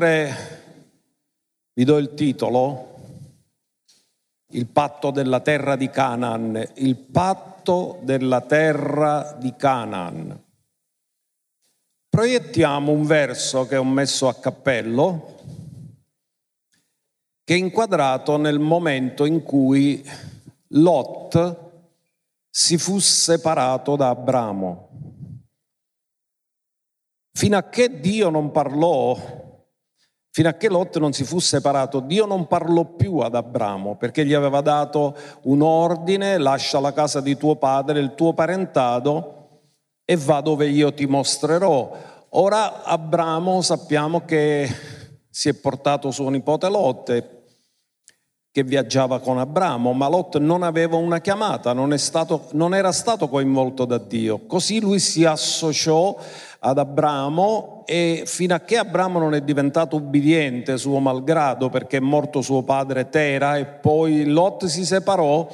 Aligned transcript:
Inoltre 0.00 0.34
vi 1.74 1.84
do 1.84 1.98
il 1.98 2.14
titolo, 2.14 2.94
il 4.52 4.66
patto 4.66 5.10
della 5.10 5.40
terra 5.40 5.76
di 5.76 5.90
Canaan, 5.90 6.70
il 6.76 6.96
patto 6.96 7.98
della 8.02 8.40
terra 8.40 9.36
di 9.38 9.54
Canaan. 9.54 10.42
Proiettiamo 12.08 12.90
un 12.90 13.04
verso 13.04 13.66
che 13.66 13.76
ho 13.76 13.84
messo 13.84 14.28
a 14.28 14.34
cappello, 14.36 15.36
che 17.44 17.54
è 17.54 17.58
inquadrato 17.58 18.38
nel 18.38 18.58
momento 18.58 19.26
in 19.26 19.42
cui 19.42 20.02
Lot 20.68 21.70
si 22.48 22.78
fu 22.78 22.98
separato 22.98 23.96
da 23.96 24.08
Abramo. 24.08 24.88
Fino 27.32 27.56
a 27.58 27.64
che 27.64 28.00
Dio 28.00 28.30
non 28.30 28.50
parlò, 28.50 29.48
fino 30.30 30.48
a 30.48 30.52
che 30.52 30.68
Lot 30.68 30.98
non 30.98 31.12
si 31.12 31.24
fu 31.24 31.38
separato, 31.38 32.00
Dio 32.00 32.24
non 32.26 32.46
parlò 32.46 32.84
più 32.84 33.18
ad 33.18 33.34
Abramo 33.34 33.96
perché 33.96 34.24
gli 34.24 34.34
aveva 34.34 34.60
dato 34.60 35.16
un 35.42 35.62
ordine, 35.62 36.38
lascia 36.38 36.80
la 36.80 36.92
casa 36.92 37.20
di 37.20 37.36
tuo 37.36 37.56
padre, 37.56 38.00
il 38.00 38.14
tuo 38.14 38.32
parentado 38.32 39.62
e 40.04 40.16
va 40.16 40.40
dove 40.40 40.68
io 40.68 40.94
ti 40.94 41.06
mostrerò. 41.06 41.90
Ora 42.30 42.84
Abramo 42.84 43.60
sappiamo 43.60 44.24
che 44.24 44.68
si 45.28 45.48
è 45.48 45.54
portato 45.54 46.10
suo 46.10 46.28
nipote 46.28 46.68
Lot 46.68 47.39
che 48.52 48.64
viaggiava 48.64 49.20
con 49.20 49.38
Abramo, 49.38 49.92
ma 49.92 50.08
Lot 50.08 50.38
non 50.38 50.64
aveva 50.64 50.96
una 50.96 51.20
chiamata, 51.20 51.72
non, 51.72 51.96
stato, 51.98 52.48
non 52.52 52.74
era 52.74 52.90
stato 52.90 53.28
coinvolto 53.28 53.84
da 53.84 53.98
Dio. 53.98 54.44
Così 54.46 54.80
lui 54.80 54.98
si 54.98 55.24
associò 55.24 56.18
ad 56.58 56.78
Abramo 56.78 57.84
e 57.86 58.24
fino 58.26 58.52
a 58.54 58.58
che 58.58 58.76
Abramo 58.76 59.20
non 59.20 59.34
è 59.34 59.42
diventato 59.42 59.96
ubbidiente 59.96 60.78
suo 60.78 60.98
malgrado 60.98 61.68
perché 61.68 61.98
è 61.98 62.00
morto 62.00 62.42
suo 62.42 62.64
padre 62.64 63.08
Tera 63.08 63.56
e 63.56 63.66
poi 63.66 64.24
Lot 64.24 64.66
si 64.66 64.84
separò, 64.84 65.46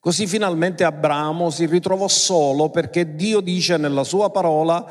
così 0.00 0.26
finalmente 0.26 0.82
Abramo 0.82 1.48
si 1.48 1.66
ritrovò 1.66 2.08
solo 2.08 2.70
perché 2.70 3.14
Dio 3.14 3.38
dice 3.38 3.76
nella 3.76 4.02
sua 4.02 4.30
parola, 4.30 4.84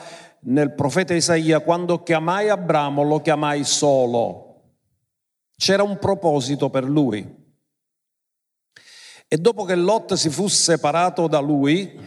nel 0.43 0.71
profeta 0.71 1.13
Isaia, 1.13 1.59
quando 1.59 2.01
chiamai 2.01 2.47
Abramo 2.47 3.03
lo 3.03 3.19
chiamai 3.19 3.65
solo. 3.65 4.45
C'era 5.57 5.83
un 5.83 5.99
proposito 5.99 6.69
per 6.69 6.85
lui. 6.85 7.39
E 9.33 9.37
dopo 9.37 9.63
che 9.63 9.75
Lot 9.75 10.15
si 10.15 10.29
fu 10.29 10.49
separato 10.49 11.25
da 11.27 11.39
lui, 11.39 11.97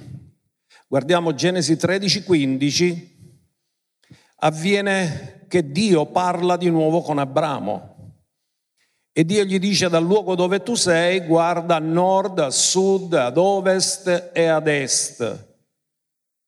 guardiamo 0.87 1.33
Genesi 1.33 1.75
13, 1.75 2.23
15, 2.23 3.39
avviene 4.41 5.47
che 5.49 5.73
Dio 5.73 6.05
parla 6.05 6.59
di 6.59 6.69
nuovo 6.69 7.01
con 7.01 7.17
Abramo. 7.17 8.17
E 9.11 9.25
Dio 9.25 9.43
gli 9.45 9.59
dice 9.59 9.89
dal 9.89 10.05
luogo 10.05 10.35
dove 10.35 10.63
tu 10.63 10.75
sei, 10.75 11.21
guarda 11.21 11.77
a 11.77 11.79
nord, 11.79 12.41
a 12.41 12.51
sud, 12.51 13.15
ad 13.15 13.39
ovest 13.39 14.31
e 14.35 14.45
ad 14.45 14.67
est. 14.67 15.57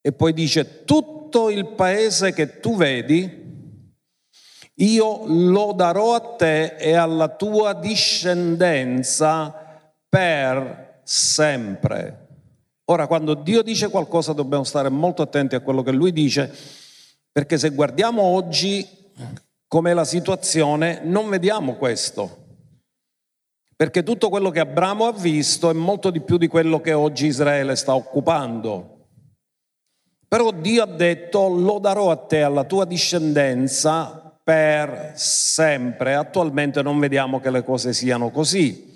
E 0.03 0.13
poi 0.13 0.35
dice, 0.35 0.85
tutto 0.85 1.49
il 1.49 1.69
paese 1.69 2.35
che 2.35 2.61
tu 2.61 2.77
vedi, 2.77 3.45
io 4.75 5.23
lo 5.25 5.73
darò 5.73 6.17
a 6.17 6.35
te 6.37 6.77
e 6.77 6.93
alla 6.93 7.35
tua 7.35 7.73
discendenza 7.73 9.63
per 10.09 11.01
sempre. 11.05 12.27
Ora, 12.87 13.07
quando 13.07 13.35
Dio 13.35 13.62
dice 13.62 13.89
qualcosa 13.89 14.33
dobbiamo 14.33 14.65
stare 14.65 14.89
molto 14.89 15.23
attenti 15.23 15.55
a 15.55 15.61
quello 15.61 15.83
che 15.83 15.93
Lui 15.93 16.12
dice, 16.12 16.53
perché 17.33 17.59
se 17.59 17.71
guardiamo 17.71 18.23
oggi 18.23 18.87
com'è 19.67 19.93
la 19.93 20.05
situazione, 20.05 21.00
non 21.03 21.28
vediamo 21.28 21.77
questo. 21.77 22.44
Perché 23.75 24.03
tutto 24.03 24.28
quello 24.31 24.50
che 24.50 24.61
Abramo 24.61 25.06
ha 25.06 25.12
visto 25.12 25.69
è 25.69 25.75
molto 25.75 26.11
di 26.11 26.21
più 26.21 26.38
di 26.38 26.47
quello 26.47 26.81
che 26.81 26.93
oggi 26.93 27.27
Israele 27.27 27.77
sta 27.77 27.94
occupando. 27.94 29.09
Però 30.28 30.50
Dio 30.50 30.83
ha 30.83 30.87
detto, 30.87 31.49
lo 31.49 31.78
darò 31.78 32.11
a 32.11 32.17
te, 32.17 32.43
alla 32.43 32.65
tua 32.65 32.84
discendenza, 32.84 34.38
per 34.43 35.12
sempre. 35.17 36.15
Attualmente 36.15 36.81
non 36.81 36.99
vediamo 36.99 37.41
che 37.41 37.50
le 37.50 37.65
cose 37.65 37.93
siano 37.93 38.31
così. 38.31 38.96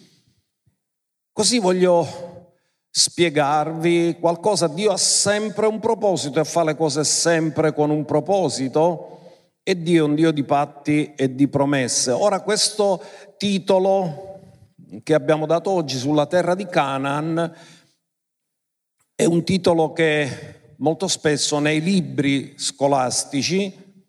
Così 1.41 1.59
voglio 1.59 2.53
spiegarvi 2.91 4.19
qualcosa. 4.21 4.69
Dio 4.69 4.93
ha 4.93 4.99
sempre 4.99 5.67
un 5.67 5.81
proposito 5.81 6.39
e 6.39 6.45
fa 6.45 6.62
le 6.65 6.77
cose 6.77 7.03
sempre 7.03 7.73
con 7.73 7.89
un 7.89 8.05
proposito 8.05 9.21
e 9.62 9.81
Dio 9.81 10.05
è 10.05 10.06
un 10.06 10.15
Dio 10.15 10.33
di 10.33 10.45
patti 10.45 11.15
e 11.17 11.34
di 11.34 11.49
promesse. 11.49 12.11
Ora 12.11 12.43
questo 12.43 13.03
titolo 13.39 14.41
che 15.03 15.15
abbiamo 15.15 15.47
dato 15.47 15.71
oggi 15.71 15.97
sulla 15.97 16.27
terra 16.27 16.55
di 16.55 16.67
Canaan 16.67 17.57
è 19.15 19.25
un 19.25 19.43
titolo 19.43 19.95
che 19.95 20.75
molto 20.77 21.09
spesso 21.09 21.59
nei 21.59 21.81
libri 21.81 22.53
scolastici 22.59 24.05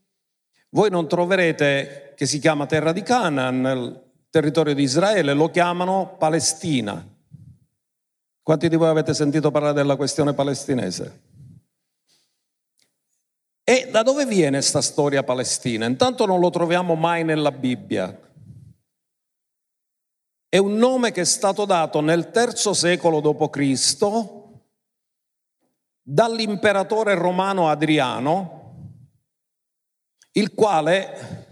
voi 0.72 0.90
non 0.90 1.08
troverete 1.08 2.12
che 2.14 2.26
si 2.26 2.40
chiama 2.40 2.66
terra 2.66 2.92
di 2.92 3.04
Canaan, 3.04 3.56
il 3.56 4.04
territorio 4.30 4.74
di 4.74 4.84
Israele, 4.84 5.32
lo 5.32 5.50
chiamano 5.50 6.18
Palestina. 6.20 7.11
Quanti 8.44 8.70
di 8.70 8.76
voi 8.76 8.90
avete 8.90 9.14
sentito 9.14 9.52
parlare 9.52 9.74
della 9.74 9.96
questione 9.96 10.34
palestinese? 10.34 11.22
E 13.64 13.88
da 13.92 14.02
dove 14.02 14.26
viene 14.26 14.58
questa 14.58 14.82
storia 14.82 15.24
palestina? 15.24 15.86
Intanto 15.86 16.26
non 16.26 16.40
lo 16.40 16.50
troviamo 16.50 16.96
mai 16.96 17.24
nella 17.24 17.52
Bibbia. 17.52 18.30
È 20.50 20.58
un 20.58 20.74
nome 20.74 21.12
che 21.12 21.22
è 21.22 21.26
stato 21.26 21.66
dato 21.66 22.02
nel 22.02 22.32
terzo 22.32 22.74
secolo 22.74 23.22
d.C. 23.22 24.06
dall'imperatore 26.02 27.14
romano 27.14 27.70
Adriano, 27.70 28.60
il 30.34 30.54
quale, 30.54 31.46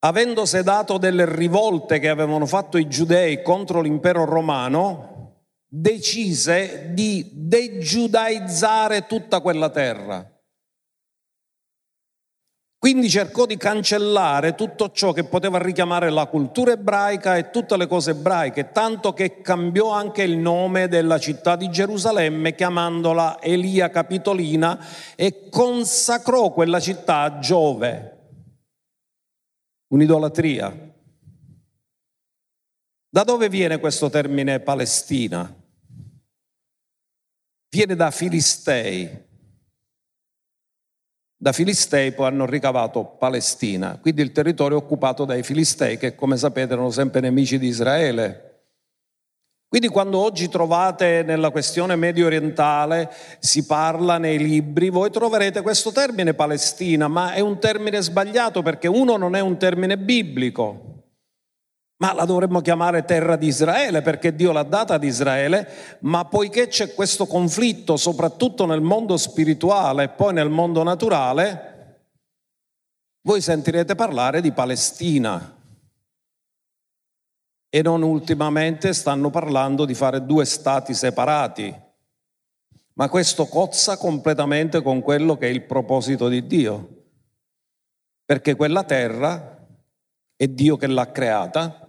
avendo 0.00 0.44
sedato 0.44 0.98
delle 0.98 1.24
rivolte 1.24 2.00
che 2.00 2.08
avevano 2.08 2.44
fatto 2.44 2.76
i 2.76 2.88
giudei 2.88 3.40
contro 3.42 3.80
l'impero 3.80 4.26
romano, 4.26 5.17
decise 5.68 6.90
di 6.94 7.30
degiudaizzare 7.32 9.06
tutta 9.06 9.40
quella 9.40 9.68
terra. 9.68 10.32
Quindi 12.78 13.10
cercò 13.10 13.44
di 13.44 13.56
cancellare 13.56 14.54
tutto 14.54 14.92
ciò 14.92 15.12
che 15.12 15.24
poteva 15.24 15.58
richiamare 15.58 16.10
la 16.10 16.26
cultura 16.26 16.72
ebraica 16.72 17.36
e 17.36 17.50
tutte 17.50 17.76
le 17.76 17.88
cose 17.88 18.12
ebraiche, 18.12 18.70
tanto 18.70 19.12
che 19.12 19.40
cambiò 19.40 19.90
anche 19.90 20.22
il 20.22 20.38
nome 20.38 20.86
della 20.86 21.18
città 21.18 21.56
di 21.56 21.70
Gerusalemme 21.70 22.54
chiamandola 22.54 23.42
Elia 23.42 23.90
Capitolina 23.90 24.78
e 25.16 25.48
consacrò 25.50 26.52
quella 26.52 26.78
città 26.78 27.22
a 27.22 27.38
Giove, 27.40 28.18
un'idolatria. 29.88 30.94
Da 33.10 33.24
dove 33.24 33.48
viene 33.48 33.80
questo 33.80 34.08
termine 34.08 34.60
Palestina? 34.60 35.57
Viene 37.70 37.94
da 37.94 38.10
Filistei. 38.10 39.26
Da 41.40 41.52
Filistei 41.52 42.12
poi 42.12 42.26
hanno 42.26 42.46
ricavato 42.46 43.04
Palestina, 43.04 43.98
quindi 44.00 44.22
il 44.22 44.32
territorio 44.32 44.78
occupato 44.78 45.24
dai 45.24 45.42
Filistei, 45.42 45.98
che 45.98 46.14
come 46.14 46.36
sapete 46.36 46.72
erano 46.72 46.90
sempre 46.90 47.20
nemici 47.20 47.58
di 47.58 47.68
Israele. 47.68 48.44
Quindi 49.68 49.88
quando 49.88 50.18
oggi 50.18 50.48
trovate 50.48 51.22
nella 51.22 51.50
questione 51.50 51.94
medio 51.94 52.24
orientale, 52.24 53.12
si 53.38 53.66
parla 53.66 54.16
nei 54.16 54.38
libri, 54.38 54.88
voi 54.88 55.10
troverete 55.10 55.60
questo 55.60 55.92
termine 55.92 56.32
Palestina, 56.32 57.06
ma 57.06 57.34
è 57.34 57.40
un 57.40 57.60
termine 57.60 58.00
sbagliato 58.00 58.62
perché 58.62 58.88
uno 58.88 59.18
non 59.18 59.36
è 59.36 59.40
un 59.40 59.58
termine 59.58 59.98
biblico 59.98 60.97
ma 61.98 62.12
la 62.12 62.24
dovremmo 62.24 62.60
chiamare 62.60 63.04
terra 63.04 63.36
di 63.36 63.48
Israele 63.48 64.02
perché 64.02 64.34
Dio 64.34 64.52
l'ha 64.52 64.62
data 64.62 64.94
ad 64.94 65.04
Israele, 65.04 65.98
ma 66.00 66.24
poiché 66.26 66.68
c'è 66.68 66.94
questo 66.94 67.26
conflitto 67.26 67.96
soprattutto 67.96 68.66
nel 68.66 68.80
mondo 68.80 69.16
spirituale 69.16 70.04
e 70.04 70.08
poi 70.10 70.32
nel 70.32 70.48
mondo 70.48 70.82
naturale, 70.84 71.76
voi 73.22 73.40
sentirete 73.40 73.96
parlare 73.96 74.40
di 74.40 74.52
Palestina. 74.52 75.56
E 77.70 77.82
non 77.82 78.02
ultimamente 78.02 78.94
stanno 78.94 79.28
parlando 79.28 79.84
di 79.84 79.94
fare 79.94 80.24
due 80.24 80.44
stati 80.44 80.94
separati, 80.94 81.74
ma 82.94 83.08
questo 83.08 83.46
cozza 83.46 83.98
completamente 83.98 84.80
con 84.82 85.02
quello 85.02 85.36
che 85.36 85.48
è 85.48 85.50
il 85.50 85.64
proposito 85.64 86.28
di 86.28 86.46
Dio, 86.46 87.06
perché 88.24 88.54
quella 88.54 88.84
terra 88.84 89.66
è 90.34 90.46
Dio 90.46 90.76
che 90.76 90.86
l'ha 90.86 91.10
creata 91.10 91.87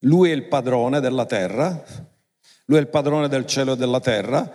lui 0.00 0.30
è 0.30 0.34
il 0.34 0.44
padrone 0.44 1.00
della 1.00 1.24
terra, 1.26 1.82
lui 2.66 2.78
è 2.78 2.80
il 2.80 2.88
padrone 2.88 3.28
del 3.28 3.46
cielo 3.46 3.72
e 3.72 3.76
della 3.76 4.00
terra 4.00 4.50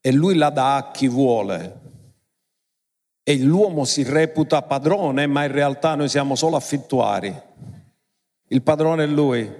e 0.00 0.12
lui 0.12 0.36
la 0.36 0.50
dà 0.50 0.76
a 0.76 0.90
chi 0.90 1.08
vuole. 1.08 1.84
e 3.28 3.36
l'uomo 3.38 3.84
si 3.84 4.04
reputa 4.04 4.62
padrone, 4.62 5.26
ma 5.26 5.44
in 5.44 5.50
realtà 5.50 5.96
noi 5.96 6.08
siamo 6.08 6.36
solo 6.36 6.54
affittuari. 6.54 7.34
Il 8.48 8.62
padrone 8.62 9.02
è 9.02 9.06
lui. 9.08 9.52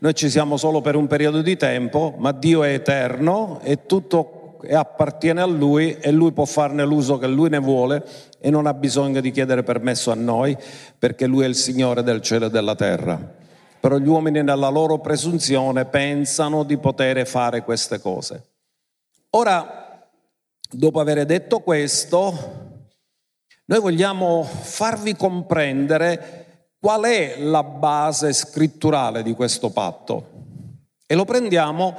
Noi 0.00 0.14
ci 0.14 0.28
siamo 0.28 0.58
solo 0.58 0.82
per 0.82 0.94
un 0.94 1.06
periodo 1.06 1.40
di 1.40 1.56
tempo, 1.56 2.14
ma 2.18 2.32
Dio 2.32 2.62
è 2.62 2.74
eterno 2.74 3.60
e 3.62 3.86
tutto 3.86 4.58
appartiene 4.70 5.40
a 5.40 5.46
Lui 5.46 5.96
e 5.98 6.10
Lui 6.10 6.32
può 6.32 6.44
farne 6.44 6.84
l'uso 6.84 7.16
che 7.16 7.26
Lui 7.26 7.48
ne 7.48 7.58
vuole 7.58 8.04
e 8.38 8.50
non 8.50 8.66
ha 8.66 8.74
bisogno 8.74 9.22
di 9.22 9.30
chiedere 9.30 9.62
permesso 9.62 10.10
a 10.10 10.14
noi 10.14 10.54
perché 10.98 11.26
Lui 11.26 11.44
è 11.44 11.48
il 11.48 11.54
Signore 11.54 12.02
del 12.02 12.20
cielo 12.20 12.46
e 12.46 12.50
della 12.50 12.74
terra. 12.74 13.42
Però 13.84 13.98
gli 13.98 14.08
uomini 14.08 14.42
nella 14.42 14.70
loro 14.70 14.98
presunzione 14.98 15.84
pensano 15.84 16.62
di 16.62 16.78
poter 16.78 17.26
fare 17.26 17.62
queste 17.64 18.00
cose. 18.00 18.52
Ora, 19.30 20.08
dopo 20.70 21.00
aver 21.00 21.26
detto 21.26 21.60
questo, 21.60 22.32
noi 23.66 23.80
vogliamo 23.80 24.42
farvi 24.42 25.14
comprendere 25.14 26.44
Qual 26.84 27.02
è 27.04 27.36
la 27.38 27.62
base 27.62 28.34
scritturale 28.34 29.22
di 29.22 29.32
questo 29.32 29.70
patto? 29.70 30.28
E 31.06 31.14
lo 31.14 31.24
prendiamo 31.24 31.96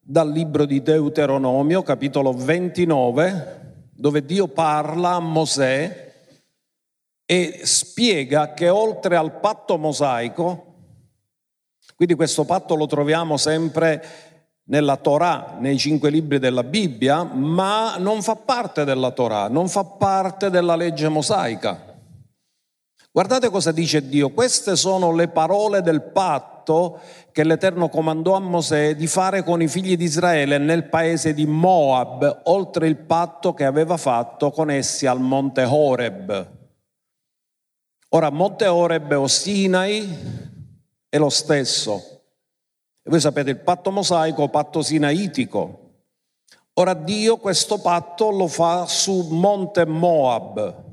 dal 0.00 0.32
libro 0.32 0.64
di 0.64 0.82
Deuteronomio, 0.82 1.84
capitolo 1.84 2.32
29, 2.32 3.84
dove 3.92 4.24
Dio 4.24 4.48
parla 4.48 5.10
a 5.10 5.20
Mosè 5.20 6.12
e 7.24 7.60
spiega 7.62 8.52
che 8.52 8.68
oltre 8.68 9.14
al 9.14 9.38
patto 9.38 9.78
mosaico, 9.78 10.65
quindi 11.96 12.14
questo 12.14 12.44
patto 12.44 12.74
lo 12.74 12.86
troviamo 12.86 13.38
sempre 13.38 14.04
nella 14.64 14.96
Torah, 14.96 15.56
nei 15.58 15.78
cinque 15.78 16.10
libri 16.10 16.38
della 16.38 16.62
Bibbia, 16.62 17.22
ma 17.22 17.96
non 17.96 18.22
fa 18.22 18.36
parte 18.36 18.84
della 18.84 19.12
Torah, 19.12 19.48
non 19.48 19.68
fa 19.68 19.84
parte 19.84 20.50
della 20.50 20.76
legge 20.76 21.08
mosaica. 21.08 21.94
Guardate 23.10 23.48
cosa 23.48 23.72
dice 23.72 24.06
Dio, 24.06 24.28
queste 24.30 24.76
sono 24.76 25.14
le 25.14 25.28
parole 25.28 25.80
del 25.80 26.02
patto 26.02 27.00
che 27.32 27.44
l'Eterno 27.44 27.88
comandò 27.88 28.34
a 28.34 28.40
Mosè 28.40 28.94
di 28.94 29.06
fare 29.06 29.42
con 29.42 29.62
i 29.62 29.68
figli 29.68 29.96
di 29.96 30.04
Israele 30.04 30.58
nel 30.58 30.90
paese 30.90 31.32
di 31.32 31.46
Moab, 31.46 32.42
oltre 32.44 32.88
il 32.88 32.96
patto 32.96 33.54
che 33.54 33.64
aveva 33.64 33.96
fatto 33.96 34.50
con 34.50 34.70
essi 34.70 35.06
al 35.06 35.20
monte 35.20 35.64
Horeb. 35.64 36.50
Ora, 38.10 38.28
monte 38.28 38.66
Horeb 38.66 39.12
o 39.12 39.26
Sinai 39.26 40.54
è 41.08 41.18
lo 41.18 41.30
stesso. 41.30 42.22
E 43.02 43.10
voi 43.10 43.20
sapete 43.20 43.50
il 43.50 43.60
patto 43.60 43.90
mosaico, 43.90 44.48
patto 44.48 44.82
sinaitico. 44.82 45.80
Ora 46.74 46.94
Dio 46.94 47.38
questo 47.38 47.80
patto 47.80 48.30
lo 48.30 48.48
fa 48.48 48.86
su 48.86 49.28
monte 49.30 49.86
Moab. 49.86 50.84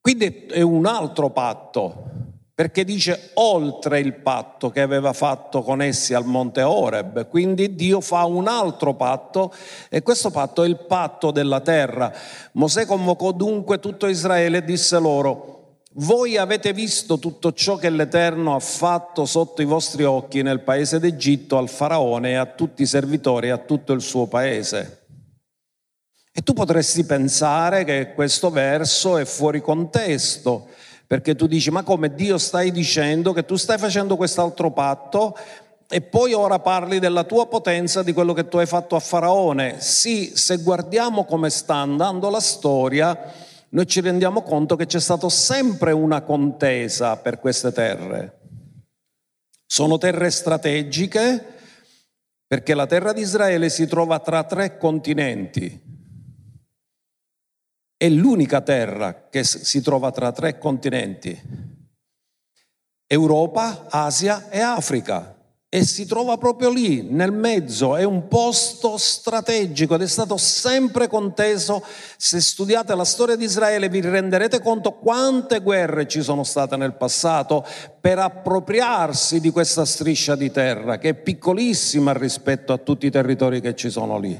Quindi 0.00 0.46
è 0.46 0.62
un 0.62 0.86
altro 0.86 1.30
patto, 1.30 2.10
perché 2.54 2.84
dice 2.84 3.30
oltre 3.34 4.00
il 4.00 4.14
patto 4.14 4.70
che 4.70 4.80
aveva 4.80 5.12
fatto 5.12 5.62
con 5.62 5.80
essi 5.80 6.14
al 6.14 6.24
monte 6.24 6.62
Oreb, 6.62 7.28
quindi 7.28 7.74
Dio 7.74 8.00
fa 8.00 8.24
un 8.24 8.48
altro 8.48 8.94
patto 8.94 9.52
e 9.88 10.02
questo 10.02 10.30
patto 10.30 10.62
è 10.62 10.66
il 10.66 10.84
patto 10.86 11.30
della 11.30 11.60
terra. 11.60 12.12
Mosè 12.52 12.84
convocò 12.84 13.32
dunque 13.32 13.78
tutto 13.78 14.06
Israele 14.06 14.58
e 14.58 14.64
disse 14.64 14.98
loro, 14.98 15.51
voi 15.94 16.38
avete 16.38 16.72
visto 16.72 17.18
tutto 17.18 17.52
ciò 17.52 17.76
che 17.76 17.90
l'Eterno 17.90 18.54
ha 18.54 18.60
fatto 18.60 19.26
sotto 19.26 19.60
i 19.60 19.66
vostri 19.66 20.04
occhi 20.04 20.42
nel 20.42 20.60
paese 20.60 20.98
d'Egitto 20.98 21.58
al 21.58 21.68
faraone 21.68 22.30
e 22.30 22.34
a 22.34 22.46
tutti 22.46 22.82
i 22.82 22.86
servitori 22.86 23.48
e 23.48 23.50
a 23.50 23.58
tutto 23.58 23.92
il 23.92 24.00
suo 24.00 24.26
paese. 24.26 25.06
E 26.32 26.40
tu 26.40 26.54
potresti 26.54 27.04
pensare 27.04 27.84
che 27.84 28.14
questo 28.14 28.48
verso 28.48 29.18
è 29.18 29.26
fuori 29.26 29.60
contesto, 29.60 30.68
perché 31.06 31.34
tu 31.34 31.46
dici, 31.46 31.70
ma 31.70 31.82
come 31.82 32.14
Dio 32.14 32.38
stai 32.38 32.72
dicendo 32.72 33.34
che 33.34 33.44
tu 33.44 33.56
stai 33.56 33.76
facendo 33.76 34.16
quest'altro 34.16 34.70
patto 34.70 35.36
e 35.90 36.00
poi 36.00 36.32
ora 36.32 36.58
parli 36.58 37.00
della 37.00 37.24
tua 37.24 37.46
potenza, 37.48 38.02
di 38.02 38.14
quello 38.14 38.32
che 38.32 38.48
tu 38.48 38.56
hai 38.56 38.64
fatto 38.64 38.96
a 38.96 39.00
Faraone. 39.00 39.78
Sì, 39.78 40.32
se 40.34 40.56
guardiamo 40.56 41.26
come 41.26 41.50
sta 41.50 41.74
andando 41.74 42.30
la 42.30 42.40
storia, 42.40 43.50
noi 43.72 43.86
ci 43.86 44.00
rendiamo 44.00 44.42
conto 44.42 44.76
che 44.76 44.86
c'è 44.86 45.00
stata 45.00 45.28
sempre 45.28 45.92
una 45.92 46.22
contesa 46.22 47.16
per 47.16 47.38
queste 47.38 47.72
terre. 47.72 48.40
Sono 49.66 49.98
terre 49.98 50.30
strategiche 50.30 51.44
perché 52.46 52.74
la 52.74 52.86
terra 52.86 53.12
di 53.12 53.20
Israele 53.20 53.68
si 53.70 53.86
trova 53.86 54.18
tra 54.18 54.44
tre 54.44 54.76
continenti 54.78 55.90
è 58.02 58.08
l'unica 58.08 58.60
terra 58.62 59.28
che 59.28 59.44
si 59.44 59.80
trova 59.80 60.10
tra 60.10 60.32
tre 60.32 60.58
continenti, 60.58 61.40
Europa, 63.06 63.86
Asia 63.88 64.50
e 64.50 64.58
Africa. 64.58 65.40
E 65.74 65.86
si 65.86 66.04
trova 66.04 66.36
proprio 66.36 66.68
lì, 66.68 67.00
nel 67.00 67.32
mezzo, 67.32 67.96
è 67.96 68.04
un 68.04 68.28
posto 68.28 68.98
strategico 68.98 69.94
ed 69.94 70.02
è 70.02 70.06
stato 70.06 70.36
sempre 70.36 71.08
conteso. 71.08 71.82
Se 72.18 72.42
studiate 72.42 72.94
la 72.94 73.06
storia 73.06 73.36
di 73.36 73.44
Israele 73.44 73.88
vi 73.88 74.02
renderete 74.02 74.60
conto 74.60 74.92
quante 74.92 75.60
guerre 75.60 76.06
ci 76.06 76.20
sono 76.20 76.44
state 76.44 76.76
nel 76.76 76.92
passato 76.92 77.64
per 77.98 78.18
appropriarsi 78.18 79.40
di 79.40 79.48
questa 79.48 79.86
striscia 79.86 80.36
di 80.36 80.50
terra, 80.50 80.98
che 80.98 81.08
è 81.08 81.14
piccolissima 81.14 82.12
rispetto 82.12 82.74
a 82.74 82.78
tutti 82.78 83.06
i 83.06 83.10
territori 83.10 83.62
che 83.62 83.74
ci 83.74 83.88
sono 83.88 84.18
lì. 84.18 84.38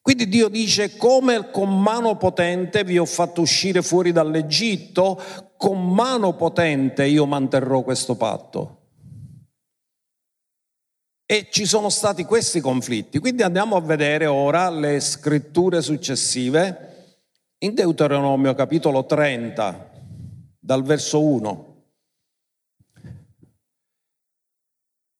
Quindi 0.00 0.30
Dio 0.30 0.48
dice, 0.48 0.96
come 0.96 1.50
con 1.50 1.82
mano 1.82 2.16
potente 2.16 2.84
vi 2.84 2.96
ho 2.96 3.04
fatto 3.04 3.42
uscire 3.42 3.82
fuori 3.82 4.12
dall'Egitto, 4.12 5.20
con 5.58 5.92
mano 5.92 6.34
potente 6.36 7.04
io 7.04 7.26
manterrò 7.26 7.82
questo 7.82 8.14
patto. 8.14 8.80
E 11.28 11.48
ci 11.50 11.66
sono 11.66 11.88
stati 11.88 12.22
questi 12.22 12.60
conflitti. 12.60 13.18
Quindi 13.18 13.42
andiamo 13.42 13.74
a 13.74 13.80
vedere 13.80 14.26
ora 14.26 14.70
le 14.70 15.00
scritture 15.00 15.82
successive 15.82 17.14
in 17.58 17.74
Deuteronomio 17.74 18.54
capitolo 18.54 19.04
30, 19.04 19.90
dal 20.56 20.84
verso 20.84 21.20
1. 21.20 21.74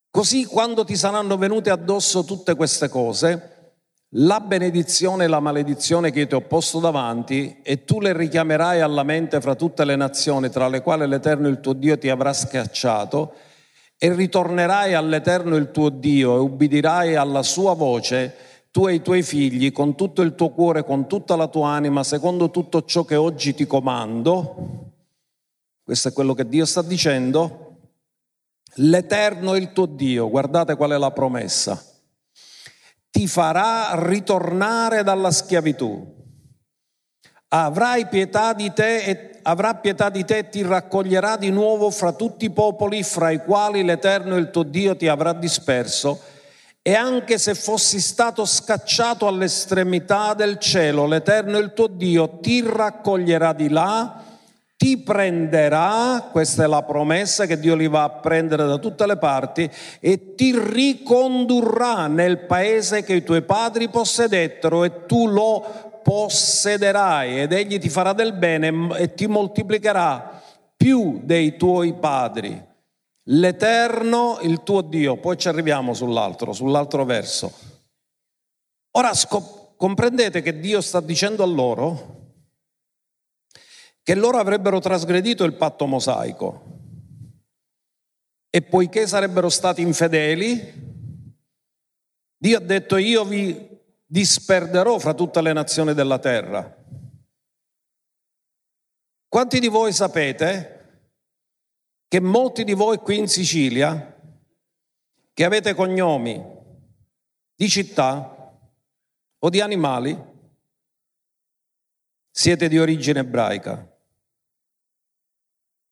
Così 0.09 0.45
quando 0.45 0.85
ti 0.85 0.95
saranno 0.95 1.35
venute 1.35 1.69
addosso 1.71 2.23
tutte 2.23 2.55
queste 2.55 2.87
cose, 2.87 3.73
la 4.11 4.39
benedizione 4.39 5.25
e 5.25 5.27
la 5.27 5.41
maledizione 5.41 6.11
che 6.11 6.21
io 6.21 6.27
ti 6.27 6.35
ho 6.35 6.41
posto 6.41 6.79
davanti 6.79 7.59
e 7.61 7.83
tu 7.83 7.99
le 7.99 8.15
richiamerai 8.15 8.79
alla 8.79 9.03
mente 9.03 9.41
fra 9.41 9.55
tutte 9.55 9.83
le 9.83 9.97
nazioni 9.97 10.49
tra 10.49 10.69
le 10.69 10.81
quali 10.81 11.05
l'Eterno 11.05 11.49
il 11.49 11.59
tuo 11.59 11.73
Dio 11.73 11.97
ti 11.97 12.09
avrà 12.09 12.31
scacciato 12.31 13.33
e 13.97 14.13
ritornerai 14.13 14.93
all'Eterno 14.93 15.55
il 15.55 15.71
tuo 15.71 15.89
Dio 15.89 16.35
e 16.35 16.39
ubbidirai 16.39 17.15
alla 17.15 17.43
sua 17.43 17.73
voce 17.73 18.35
tu 18.71 18.87
e 18.87 18.93
i 18.93 19.01
tuoi 19.01 19.23
figli 19.23 19.71
con 19.71 19.95
tutto 19.95 20.21
il 20.21 20.35
tuo 20.35 20.49
cuore, 20.49 20.83
con 20.83 21.07
tutta 21.07 21.35
la 21.35 21.47
tua 21.47 21.69
anima, 21.69 22.03
secondo 22.03 22.51
tutto 22.51 22.83
ciò 22.83 23.05
che 23.05 23.15
oggi 23.15 23.55
ti 23.55 23.65
comando. 23.65 24.91
Questo 25.83 26.09
è 26.09 26.13
quello 26.13 26.33
che 26.33 26.47
Dio 26.47 26.65
sta 26.65 26.83
dicendo. 26.83 27.77
L'Eterno 28.75 29.55
è 29.55 29.59
il 29.59 29.71
tuo 29.73 29.87
Dio, 29.87 30.29
guardate 30.29 30.75
qual 30.75 30.91
è 30.91 30.97
la 30.97 31.11
promessa 31.11 31.81
ti 33.17 33.27
farà 33.27 33.95
ritornare 34.07 35.01
dalla 35.01 35.31
schiavitù. 35.31 36.15
Avrai 37.47 38.07
pietà 38.07 38.53
di 38.53 38.71
te 38.73 38.97
e 39.05 39.36
avrà 39.47 39.75
pietà 39.75 40.09
di 40.09 40.25
te 40.25 40.49
ti 40.49 40.61
raccoglierà 40.61 41.37
di 41.37 41.49
nuovo 41.51 41.89
fra 41.89 42.11
tutti 42.11 42.45
i 42.45 42.49
popoli 42.49 43.01
fra 43.03 43.31
i 43.31 43.43
quali 43.43 43.83
l'Eterno 43.83 44.35
il 44.35 44.49
tuo 44.49 44.63
Dio 44.63 44.95
ti 44.95 45.07
avrà 45.07 45.31
disperso. 45.33 46.19
E 46.81 46.93
anche 46.93 47.37
se 47.37 47.53
fossi 47.53 47.99
stato 47.99 48.45
scacciato 48.45 49.27
all'estremità 49.27 50.33
del 50.33 50.57
cielo, 50.57 51.05
l'Eterno 51.05 51.57
il 51.57 51.73
tuo 51.73 51.87
Dio 51.87 52.39
ti 52.39 52.63
raccoglierà 52.65 53.53
di 53.53 53.69
là 53.69 54.21
ti 54.77 54.99
prenderà, 54.99 56.29
questa 56.31 56.63
è 56.63 56.67
la 56.67 56.83
promessa 56.83 57.47
che 57.47 57.57
Dio 57.57 57.73
li 57.73 57.87
va 57.87 58.03
a 58.03 58.09
prendere 58.11 58.67
da 58.67 58.77
tutte 58.77 59.07
le 59.07 59.17
parti, 59.17 59.67
e 59.99 60.35
ti 60.35 60.55
ricondurrà 60.55 62.05
nel 62.05 62.45
paese 62.45 63.03
che 63.03 63.13
i 63.13 63.23
tuoi 63.23 63.41
padri 63.41 63.89
possedettero 63.89 64.83
e 64.83 65.07
tu 65.07 65.25
lo 65.25 65.96
possederai 66.07 67.41
ed 67.41 67.51
egli 67.51 67.79
ti 67.79 67.89
farà 67.89 68.13
del 68.13 68.31
bene 68.31 68.97
e 68.97 69.13
ti 69.13 69.27
moltiplicherà 69.27 70.41
più 70.77 71.19
dei 71.21 71.57
tuoi 71.57 71.95
padri. 71.95 72.65
L'Eterno, 73.23 74.39
il 74.41 74.63
tuo 74.63 74.79
Dio, 74.79 75.17
poi 75.17 75.35
ci 75.37 75.49
arriviamo 75.49 75.93
sull'altro, 75.93 76.53
sull'altro 76.53 77.03
verso. 77.03 77.51
Ora 78.91 79.13
scop- 79.13 79.75
comprendete 79.75 80.41
che 80.41 80.61
Dio 80.61 80.79
sta 80.79 81.01
dicendo 81.01 81.43
a 81.43 81.47
loro, 81.47 82.35
che 84.01 84.15
loro 84.15 84.37
avrebbero 84.37 84.79
trasgredito 84.79 85.43
il 85.43 85.55
patto 85.55 85.87
mosaico 85.87 86.63
e 88.49 88.61
poiché 88.61 89.07
sarebbero 89.07 89.49
stati 89.49 89.81
infedeli, 89.81 90.73
Dio 92.37 92.57
ha 92.57 92.61
detto 92.61 92.95
io 92.95 93.25
vi 93.25 93.75
disperderò 94.07 94.97
fra 94.97 95.13
tutte 95.13 95.41
le 95.41 95.51
nazioni 95.51 95.93
della 95.93 96.17
terra. 96.17 96.75
Quanti 99.27 99.59
di 99.59 99.67
voi 99.67 99.91
sapete 99.91 100.73
che 102.07 102.21
molti 102.21 102.63
di 102.63 102.73
voi 102.73 102.97
qui 102.97 103.17
in 103.17 103.27
Sicilia, 103.27 104.15
che 105.33 105.43
avete 105.43 105.75
cognomi 105.75 106.41
di 107.53 107.69
città 107.69 108.55
o 109.37 109.49
di 109.49 109.59
animali, 109.59 110.17
siete 112.31 112.69
di 112.69 112.79
origine 112.79 113.19
ebraica? 113.19 113.91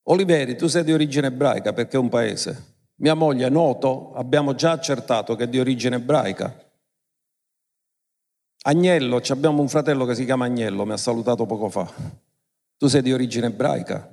Oliveri, 0.03 0.55
tu 0.55 0.67
sei 0.67 0.83
di 0.83 0.93
origine 0.93 1.27
ebraica 1.27 1.73
perché 1.73 1.97
è 1.97 1.99
un 1.99 2.09
paese. 2.09 2.73
Mia 2.97 3.13
moglie, 3.13 3.49
noto, 3.49 4.13
abbiamo 4.13 4.55
già 4.55 4.71
accertato 4.71 5.35
che 5.35 5.43
è 5.43 5.47
di 5.49 5.59
origine 5.59 5.97
ebraica. 5.97 6.64
Agnello, 8.67 9.21
abbiamo 9.27 9.61
un 9.61 9.69
fratello 9.69 10.05
che 10.05 10.15
si 10.15 10.25
chiama 10.25 10.45
Agnello, 10.45 10.85
mi 10.85 10.93
ha 10.93 10.97
salutato 10.97 11.45
poco 11.45 11.69
fa. 11.69 11.91
Tu 12.77 12.87
sei 12.87 13.03
di 13.03 13.13
origine 13.13 13.47
ebraica. 13.47 14.09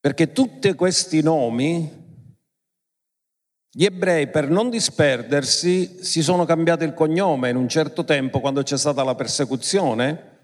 Perché 0.00 0.32
tutti 0.32 0.74
questi 0.74 1.22
nomi, 1.22 1.98
gli 3.70 3.84
ebrei 3.84 4.28
per 4.28 4.50
non 4.50 4.68
disperdersi 4.68 6.02
si 6.02 6.22
sono 6.22 6.44
cambiati 6.44 6.82
il 6.82 6.92
cognome 6.92 7.50
in 7.50 7.56
un 7.56 7.68
certo 7.68 8.04
tempo 8.04 8.40
quando 8.40 8.64
c'è 8.64 8.76
stata 8.76 9.04
la 9.04 9.14
persecuzione 9.14 10.38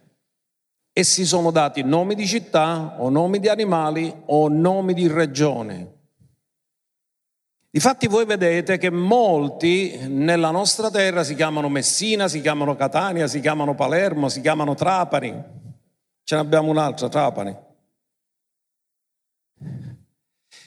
e 0.92 1.02
si 1.02 1.26
sono 1.26 1.50
dati 1.50 1.82
nomi 1.82 2.14
di 2.14 2.26
città 2.26 2.94
o 2.98 3.08
nomi 3.08 3.40
di 3.40 3.48
animali 3.48 4.14
o 4.26 4.48
nomi 4.48 4.94
di 4.94 5.08
regioni. 5.08 5.94
Difatti 7.70 8.06
voi 8.06 8.24
vedete 8.24 8.78
che 8.78 8.90
molti 8.90 9.98
nella 10.08 10.50
nostra 10.50 10.90
terra 10.90 11.24
si 11.24 11.34
chiamano 11.34 11.68
Messina, 11.68 12.28
si 12.28 12.40
chiamano 12.40 12.74
Catania, 12.74 13.26
si 13.26 13.40
chiamano 13.40 13.74
Palermo, 13.74 14.28
si 14.28 14.40
chiamano 14.40 14.74
Trapani. 14.74 15.30
Ce 16.22 16.34
ne 16.34 16.40
abbiamo 16.40 16.70
un'altra, 16.70 17.08
Trapani. 17.08 17.56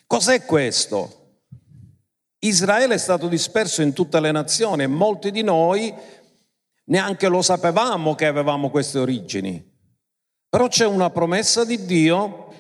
Cos'è 0.06 0.46
questo? 0.46 1.16
Israele 2.40 2.96
è 2.96 2.98
stato 2.98 3.28
disperso 3.28 3.82
in 3.82 3.94
tutte 3.94 4.20
le 4.20 4.32
nazioni 4.32 4.84
e 4.84 4.88
molti 4.88 5.32
di 5.32 5.42
noi 5.42 5.94
neanche 6.86 7.28
lo 7.28 7.42
sapevamo 7.42 8.16
che 8.16 8.26
avevamo 8.26 8.70
queste 8.70 9.00
origini. 9.00 9.68
Però 10.50 10.68
c'è 10.68 10.86
una 10.86 11.10
promessa 11.10 11.64
di 11.64 11.86
Dio 11.86 12.54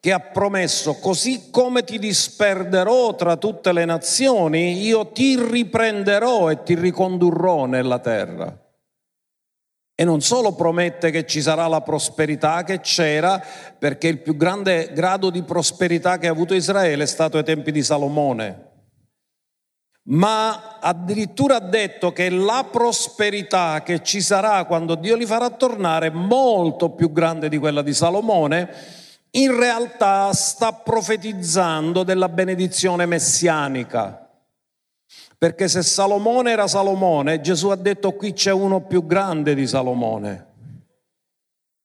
che 0.00 0.12
ha 0.12 0.20
promesso, 0.20 0.94
così 0.94 1.50
come 1.50 1.82
ti 1.82 1.98
disperderò 1.98 3.14
tra 3.16 3.36
tutte 3.36 3.72
le 3.72 3.84
nazioni, 3.84 4.80
io 4.82 5.10
ti 5.10 5.36
riprenderò 5.40 6.50
e 6.50 6.62
ti 6.62 6.74
ricondurrò 6.74 7.66
nella 7.66 7.98
terra. 7.98 8.56
E 10.00 10.04
non 10.04 10.20
solo 10.20 10.54
promette 10.54 11.10
che 11.10 11.26
ci 11.26 11.42
sarà 11.42 11.66
la 11.66 11.80
prosperità 11.80 12.62
che 12.62 12.80
c'era, 12.80 13.42
perché 13.76 14.06
il 14.06 14.20
più 14.20 14.36
grande 14.36 14.92
grado 14.92 15.30
di 15.30 15.42
prosperità 15.42 16.18
che 16.18 16.28
ha 16.28 16.30
avuto 16.30 16.54
Israele 16.54 17.02
è 17.02 17.06
stato 17.06 17.36
ai 17.36 17.42
tempi 17.42 17.72
di 17.72 17.82
Salomone, 17.82 18.66
ma 20.04 20.78
addirittura 20.78 21.56
ha 21.56 21.60
detto 21.60 22.12
che 22.12 22.30
la 22.30 22.68
prosperità 22.70 23.82
che 23.82 24.02
ci 24.04 24.20
sarà 24.20 24.64
quando 24.64 24.94
Dio 24.94 25.16
li 25.16 25.26
farà 25.26 25.50
tornare 25.50 26.06
è 26.06 26.10
molto 26.10 26.90
più 26.90 27.10
grande 27.10 27.48
di 27.48 27.58
quella 27.58 27.82
di 27.82 27.92
Salomone 27.92 28.96
in 29.32 29.56
realtà 29.56 30.32
sta 30.32 30.72
profetizzando 30.72 32.02
della 32.02 32.28
benedizione 32.28 33.06
messianica. 33.06 34.28
Perché 35.36 35.68
se 35.68 35.82
Salomone 35.82 36.50
era 36.50 36.66
Salomone, 36.66 37.40
Gesù 37.40 37.68
ha 37.68 37.76
detto 37.76 38.12
qui 38.12 38.32
c'è 38.32 38.50
uno 38.50 38.80
più 38.80 39.06
grande 39.06 39.54
di 39.54 39.66
Salomone. 39.66 40.46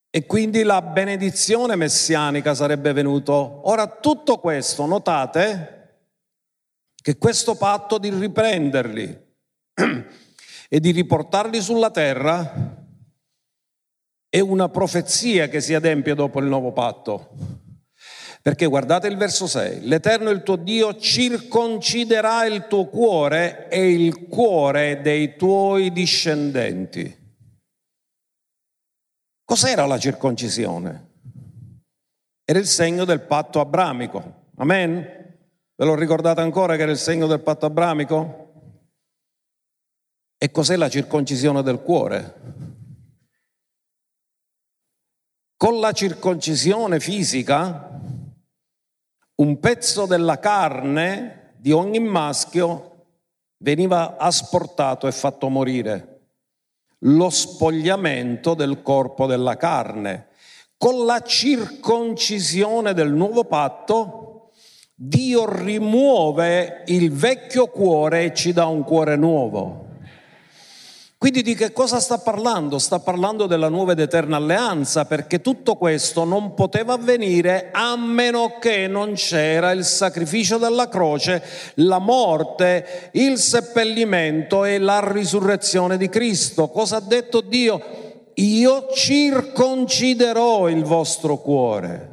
E 0.09 0.25
quindi 0.25 0.63
la 0.63 0.81
benedizione 0.81 1.75
messianica 1.75 2.53
sarebbe 2.53 2.93
venuto. 2.93 3.61
Ora 3.69 3.87
tutto 3.87 4.37
questo, 4.37 4.85
notate 4.85 5.81
che 6.95 7.17
questo 7.17 7.55
patto 7.55 7.97
di 7.97 8.09
riprenderli 8.09 9.21
e 10.69 10.79
di 10.79 10.91
riportarli 10.91 11.61
sulla 11.61 11.91
terra 11.91 12.82
è 14.33 14.39
una 14.39 14.67
profezia 14.67 15.47
che 15.47 15.61
si 15.61 15.75
adempie 15.75 16.15
dopo 16.15 16.39
il 16.39 16.47
nuovo 16.47 16.71
patto. 16.71 17.35
Perché 18.41 18.65
guardate 18.65 19.07
il 19.07 19.15
verso 19.15 19.45
6, 19.45 19.85
l'Eterno 19.85 20.31
il 20.31 20.41
tuo 20.41 20.55
Dio 20.55 20.97
circonciderà 20.97 22.43
il 22.47 22.65
tuo 22.65 22.87
cuore 22.87 23.69
e 23.69 23.91
il 23.91 24.27
cuore 24.27 25.01
dei 25.01 25.35
tuoi 25.35 25.91
discendenti. 25.91 27.15
Cos'era 29.45 29.85
la 29.85 29.99
circoncisione? 29.99 31.11
Era 32.43 32.57
il 32.57 32.65
segno 32.65 33.05
del 33.05 33.21
patto 33.21 33.59
abramico. 33.59 34.47
Amen? 34.55 34.95
Ve 35.75 35.85
lo 35.85 35.93
ricordate 35.93 36.41
ancora 36.41 36.75
che 36.75 36.81
era 36.81 36.91
il 36.91 36.97
segno 36.97 37.27
del 37.27 37.41
patto 37.41 37.67
abramico? 37.67 38.51
E 40.39 40.49
cos'è 40.49 40.75
la 40.75 40.89
circoncisione 40.89 41.61
del 41.61 41.83
cuore? 41.83 42.72
Con 45.63 45.79
la 45.79 45.93
circoncisione 45.93 46.99
fisica, 46.99 47.89
un 49.35 49.59
pezzo 49.59 50.05
della 50.05 50.37
carne 50.37 51.53
di 51.55 51.71
ogni 51.71 51.99
maschio 51.99 53.05
veniva 53.59 54.17
asportato 54.17 55.07
e 55.07 55.13
fatto 55.13 55.47
morire. 55.47 56.19
Lo 57.03 57.29
spogliamento 57.29 58.55
del 58.55 58.81
corpo 58.81 59.25
della 59.25 59.55
carne. 59.55 60.27
Con 60.75 61.05
la 61.05 61.21
circoncisione 61.21 62.93
del 62.93 63.13
nuovo 63.13 63.45
patto, 63.45 64.49
Dio 64.93 65.49
rimuove 65.49 66.83
il 66.87 67.09
vecchio 67.09 67.67
cuore 67.67 68.25
e 68.25 68.33
ci 68.33 68.51
dà 68.51 68.65
un 68.65 68.83
cuore 68.83 69.15
nuovo. 69.15 69.82
Quindi 71.23 71.41
di 71.41 71.55
che 71.55 71.71
cosa 71.71 72.01
sta 72.01 72.17
parlando? 72.17 72.77
Sta 72.79 72.99
parlando 72.99 73.47
della 73.47 73.69
nuova 73.69 73.93
ed 73.93 73.99
eterna 74.01 74.35
alleanza, 74.35 75.05
perché 75.05 75.39
tutto 75.39 75.77
questo 75.77 76.25
non 76.25 76.53
poteva 76.53 76.95
avvenire 76.95 77.69
a 77.71 77.95
meno 77.95 78.57
che 78.59 78.87
non 78.87 79.13
c'era 79.13 79.71
il 79.71 79.85
sacrificio 79.85 80.57
della 80.57 80.89
croce, 80.89 81.41
la 81.75 81.99
morte, 81.99 83.09
il 83.13 83.37
seppellimento 83.37 84.65
e 84.65 84.79
la 84.79 84.99
risurrezione 85.13 85.95
di 85.95 86.09
Cristo. 86.09 86.67
Cosa 86.67 86.97
ha 86.97 86.99
detto 87.01 87.39
Dio? 87.39 87.81
Io 88.33 88.87
circonciderò 88.93 90.67
il 90.67 90.83
vostro 90.83 91.37
cuore. 91.37 92.09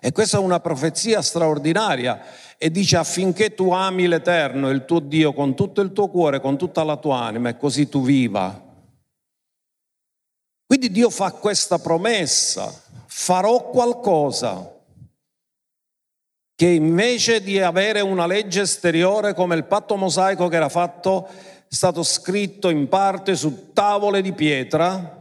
E 0.00 0.10
questa 0.10 0.38
è 0.38 0.40
una 0.40 0.60
profezia 0.60 1.20
straordinaria 1.20 2.18
e 2.60 2.72
dice 2.72 2.96
affinché 2.96 3.54
tu 3.54 3.70
ami 3.70 4.08
l'Eterno, 4.08 4.68
il 4.70 4.84
tuo 4.84 4.98
Dio, 4.98 5.32
con 5.32 5.54
tutto 5.54 5.80
il 5.80 5.92
tuo 5.92 6.08
cuore, 6.08 6.40
con 6.40 6.58
tutta 6.58 6.82
la 6.82 6.96
tua 6.96 7.20
anima 7.20 7.48
e 7.50 7.56
così 7.56 7.88
tu 7.88 8.02
viva. 8.02 8.66
Quindi 10.66 10.90
Dio 10.90 11.08
fa 11.08 11.30
questa 11.30 11.78
promessa, 11.78 12.68
farò 13.06 13.70
qualcosa 13.70 14.74
che 16.56 16.66
invece 16.66 17.40
di 17.40 17.60
avere 17.60 18.00
una 18.00 18.26
legge 18.26 18.62
esteriore 18.62 19.34
come 19.34 19.54
il 19.54 19.64
patto 19.64 19.94
mosaico 19.94 20.48
che 20.48 20.56
era 20.56 20.68
fatto, 20.68 21.28
stato 21.68 22.02
scritto 22.02 22.68
in 22.68 22.88
parte 22.88 23.36
su 23.36 23.72
tavole 23.72 24.20
di 24.20 24.32
pietra, 24.32 25.16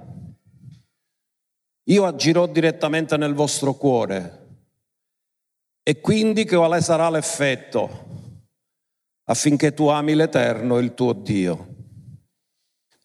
io 1.84 2.06
agirò 2.06 2.48
direttamente 2.48 3.16
nel 3.16 3.36
vostro 3.36 3.76
cuore 3.76 4.37
e 5.88 6.02
quindi 6.02 6.46
quale 6.46 6.82
sarà 6.82 7.10
l'effetto? 7.10 7.90
Affinché 9.30 9.74
tu 9.74 9.88
ami 9.88 10.16
l'Eterno, 10.16 10.80
il 10.80 10.94
tuo 10.94 11.14
Dio. 11.14 11.76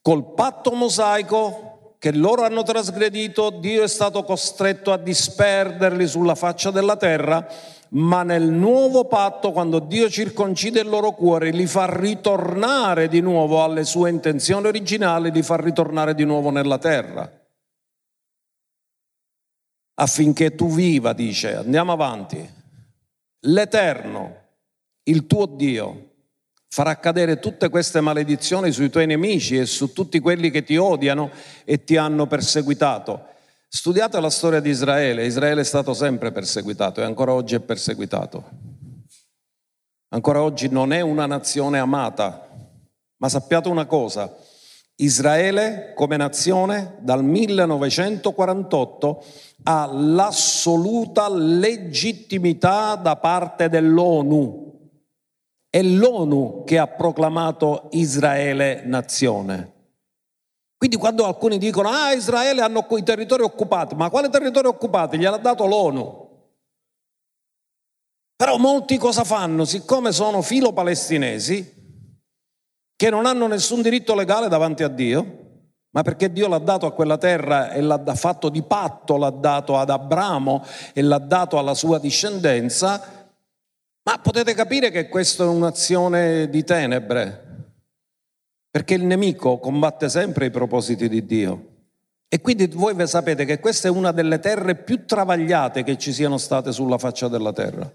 Col 0.01 0.35
patto 0.35 0.73
mosaico 0.73 1.95
che 2.01 2.11
loro 2.11 2.43
hanno 2.43 2.65
trasgredito, 2.65 3.51
Dio 3.51 3.85
è 3.85 3.87
stato 3.87 4.25
costretto 4.25 4.91
a 4.91 4.97
disperderli 4.97 6.09
sulla 6.09 6.35
faccia 6.35 6.73
della 6.73 6.97
terra, 6.97 7.47
ma 7.91 8.25
nel 8.25 8.51
nuovo 8.51 9.05
patto, 9.05 9.53
quando 9.53 9.79
Dio 9.79 10.11
circoncide 10.11 10.81
il 10.81 10.89
loro 10.89 11.13
cuore, 11.13 11.51
li 11.51 11.69
fa 11.69 11.87
ritornare 11.89 13.07
di 13.07 13.21
nuovo 13.21 13.63
alle 13.63 13.85
sue 13.85 14.11
intenzioni 14.11 14.67
originali, 14.67 15.31
li 15.31 15.45
fa 15.45 15.55
ritornare 15.55 16.17
di 16.17 16.25
nuovo 16.25 16.51
nella 16.51 16.79
terra. 16.79 17.31
Affinché 20.01 20.57
tu 20.57 20.67
viva, 20.67 21.13
dice, 21.13 21.55
andiamo 21.55 21.93
avanti 21.93 22.61
l'Eterno, 23.43 24.37
il 25.05 25.27
tuo 25.27 25.47
Dio, 25.47 26.11
farà 26.69 26.99
cadere 26.99 27.39
tutte 27.39 27.69
queste 27.69 28.01
maledizioni 28.01 28.73
sui 28.73 28.91
tuoi 28.91 29.07
nemici 29.07 29.59
e 29.59 29.67
su 29.67 29.93
tutti 29.93 30.21
quelli 30.21 30.51
che 30.51 30.63
ti 30.63 30.77
odiano 30.77 31.31
e 31.65 31.85
ti 31.85 31.97
hanno 31.97 32.27
perseguitato. 32.27 33.27
Studiate 33.69 34.21
la 34.21 34.31
storia 34.31 34.61
di 34.61 34.71
Israele, 34.71 35.27
Israele 35.27 35.63
è 35.63 35.65
stato 35.65 35.95
sempre 35.95 36.33
perseguitato 36.33 37.01
e 37.01 37.05
ancora 37.05 37.33
oggi 37.33 37.55
è 37.55 37.61
perseguitato. 37.61 38.71
Ancora 40.09 40.43
oggi 40.43 40.69
non 40.69 40.93
è 40.93 41.01
una 41.01 41.27
nazione 41.27 41.79
amata, 41.79 42.49
ma 43.17 43.29
sappiate 43.29 43.69
una 43.69 43.87
cosa, 43.87 44.35
Israele 44.97 45.93
come 45.95 46.17
nazione 46.17 46.97
dal 47.01 47.25
1948 47.25 49.25
ha 49.65 49.87
l'assoluta 49.93 51.29
legittimità 51.29 52.97
da 52.97 53.17
parte 53.17 53.69
dell'ONU. 53.69 54.91
È 55.69 55.83
l'ONU 55.83 56.65
che 56.65 56.79
ha 56.79 56.87
proclamato 56.87 57.89
Israele 57.93 58.83
nazione. 58.85 59.71
Quindi 60.77 60.97
quando 60.97 61.25
alcuni 61.25 61.59
dicono, 61.59 61.89
ah 61.89 62.13
Israele 62.13 62.61
hanno 62.61 62.87
i 62.91 63.03
territori 63.03 63.43
occupati, 63.43 63.95
ma 63.95 64.11
quale 64.11 64.29
territorio 64.29 64.71
occupati? 64.71 65.17
Gliel'ha 65.17 65.39
dato 65.39 65.65
l'ONU. 65.65 66.21
Però 68.35 68.57
molti 68.59 68.99
cosa 68.99 69.23
fanno? 69.23 69.65
Siccome 69.65 70.11
sono 70.11 70.43
filo 70.43 70.73
palestinesi, 70.73 71.81
che 72.97 73.11
non 73.11 73.27
hanno 73.27 73.47
nessun 73.47 73.83
diritto 73.83 74.15
legale 74.15 74.49
davanti 74.49 74.83
a 74.83 74.89
Dio, 74.89 75.42
ma 75.93 76.03
perché 76.03 76.33
Dio 76.33 76.49
l'ha 76.49 76.59
dato 76.59 76.87
a 76.87 76.93
quella 76.93 77.19
terra 77.19 77.71
e 77.71 77.83
l'ha 77.83 78.03
fatto 78.15 78.49
di 78.49 78.63
patto, 78.63 79.19
l'ha 79.19 79.31
dato 79.31 79.77
ad 79.77 79.91
Abramo 79.91 80.65
e 80.95 81.03
l'ha 81.03 81.19
dato 81.19 81.59
alla 81.59 81.75
sua 81.75 81.99
discendenza, 81.99 83.29
ma 84.05 84.19
potete 84.19 84.55
capire 84.55 84.91
che 84.91 85.09
questa 85.09 85.45
è 85.45 85.47
un'azione 85.47 86.49
di 86.49 86.65
tenebre, 86.65 87.67
perché 88.71 88.95
il 88.95 89.05
nemico 89.05 89.59
combatte 89.59 90.09
sempre 90.09 90.47
i 90.47 90.51
propositi 90.51 91.11
di 91.11 91.27
Dio. 91.27 91.67
E 92.27 92.41
quindi 92.41 92.67
voi 92.69 92.97
sapete 93.07 93.45
che 93.45 93.61
questa 93.61 93.89
è 93.89 93.91
una 93.91 94.13
delle 94.13 94.39
terre 94.39 94.77
più 94.77 95.05
travagliate 95.05 95.83
che 95.83 95.99
ci 95.99 96.15
siano 96.15 96.39
state 96.39 96.73
sulla 96.73 96.97
faccia 96.97 97.29
della 97.29 97.53
terra, 97.53 97.93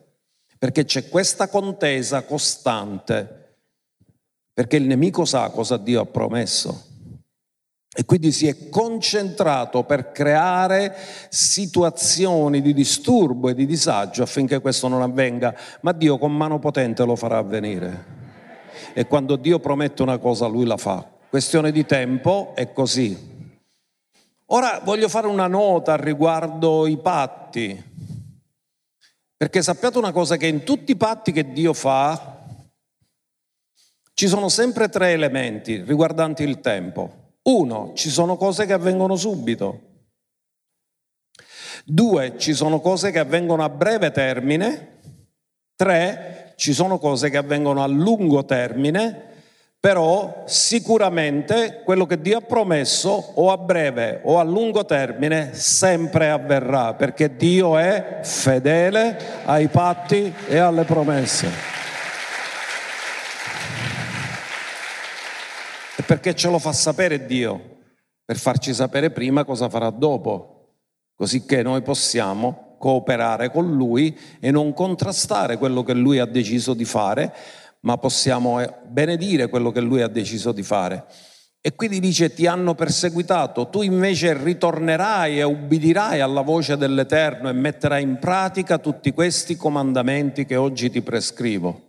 perché 0.59 0.85
c'è 0.85 1.09
questa 1.09 1.47
contesa 1.49 2.21
costante, 2.21 3.55
perché 4.53 4.75
il 4.75 4.85
nemico 4.85 5.25
sa 5.25 5.49
cosa 5.49 5.77
Dio 5.77 6.01
ha 6.01 6.05
promesso. 6.05 6.85
E 7.99 8.05
quindi 8.05 8.31
si 8.31 8.45
è 8.45 8.69
concentrato 8.69 9.83
per 9.83 10.11
creare 10.11 10.95
situazioni 11.29 12.61
di 12.61 12.71
disturbo 12.71 13.49
e 13.49 13.55
di 13.55 13.65
disagio 13.65 14.21
affinché 14.21 14.59
questo 14.59 14.87
non 14.87 15.01
avvenga, 15.01 15.57
ma 15.81 15.93
Dio 15.93 16.19
con 16.19 16.31
mano 16.31 16.59
potente 16.59 17.03
lo 17.05 17.15
farà 17.15 17.39
avvenire. 17.39 18.05
E 18.93 19.07
quando 19.07 19.35
Dio 19.35 19.57
promette 19.57 20.03
una 20.03 20.19
cosa, 20.19 20.45
lui 20.45 20.65
la 20.65 20.77
fa. 20.77 21.03
Questione 21.27 21.71
di 21.71 21.87
tempo 21.87 22.51
è 22.53 22.71
così. 22.71 23.17
Ora 24.45 24.79
voglio 24.83 25.09
fare 25.09 25.25
una 25.25 25.47
nota 25.47 25.95
riguardo 25.95 26.85
i 26.85 26.97
patti, 26.97 27.83
perché 29.35 29.63
sappiate 29.63 29.97
una 29.97 30.11
cosa, 30.11 30.37
che 30.37 30.45
in 30.45 30.63
tutti 30.63 30.91
i 30.91 30.97
patti 30.97 31.31
che 31.31 31.51
Dio 31.51 31.73
fa 31.73 32.43
ci 34.13 34.27
sono 34.27 34.49
sempre 34.49 34.87
tre 34.87 35.13
elementi 35.13 35.81
riguardanti 35.81 36.43
il 36.43 36.59
tempo. 36.59 37.25
Uno, 37.47 37.91
ci 37.95 38.09
sono 38.09 38.35
cose 38.35 38.65
che 38.65 38.73
avvengono 38.73 39.15
subito. 39.15 39.81
Due, 41.85 42.33
ci 42.37 42.53
sono 42.53 42.81
cose 42.81 43.11
che 43.11 43.19
avvengono 43.19 43.63
a 43.63 43.69
breve 43.69 44.11
termine. 44.11 44.99
Tre, 45.75 46.53
ci 46.57 46.73
sono 46.73 46.97
cose 46.97 47.29
che 47.29 47.37
avvengono 47.37 47.83
a 47.83 47.87
lungo 47.87 48.43
termine, 48.43 49.21
però 49.79 50.43
sicuramente 50.45 51.83
quello 51.85 52.05
che 52.05 52.19
Dio 52.19 52.39
ha 52.39 52.41
promesso 52.41 53.09
o 53.35 53.51
a 53.51 53.57
breve 53.57 54.21
o 54.23 54.39
a 54.39 54.43
lungo 54.43 54.83
termine 54.83 55.53
sempre 55.53 56.29
avverrà, 56.29 56.95
perché 56.95 57.37
Dio 57.37 57.77
è 57.77 58.19
fedele 58.23 59.17
ai 59.45 59.67
patti 59.67 60.33
e 60.49 60.57
alle 60.57 60.83
promesse. 60.83 61.47
Perché 66.07 66.33
ce 66.33 66.49
lo 66.49 66.57
fa 66.57 66.71
sapere 66.71 67.25
Dio? 67.25 67.75
Per 68.23 68.37
farci 68.37 68.73
sapere 68.73 69.11
prima 69.11 69.43
cosa 69.43 69.67
farà 69.67 69.89
dopo, 69.89 70.75
così 71.15 71.45
che 71.45 71.61
noi 71.61 71.81
possiamo 71.81 72.77
cooperare 72.79 73.51
con 73.51 73.75
Lui 73.75 74.17
e 74.39 74.49
non 74.49 74.73
contrastare 74.73 75.57
quello 75.57 75.83
che 75.83 75.93
Lui 75.93 76.19
ha 76.19 76.25
deciso 76.25 76.73
di 76.73 76.85
fare, 76.85 77.33
ma 77.81 77.97
possiamo 77.97 78.61
eh, 78.61 78.73
benedire 78.87 79.49
quello 79.49 79.71
che 79.71 79.81
Lui 79.81 80.01
ha 80.01 80.07
deciso 80.07 80.53
di 80.53 80.63
fare. 80.63 81.05
E 81.59 81.75
quindi 81.75 81.99
dice 81.99 82.33
ti 82.33 82.47
hanno 82.47 82.73
perseguitato, 82.73 83.67
tu 83.67 83.81
invece 83.81 84.41
ritornerai 84.41 85.39
e 85.39 85.43
ubbidirai 85.43 86.21
alla 86.21 86.41
voce 86.41 86.77
dell'Eterno 86.77 87.49
e 87.49 87.53
metterai 87.53 88.01
in 88.01 88.17
pratica 88.17 88.77
tutti 88.77 89.11
questi 89.11 89.57
comandamenti 89.57 90.45
che 90.45 90.55
oggi 90.55 90.89
ti 90.89 91.01
prescrivo. 91.01 91.81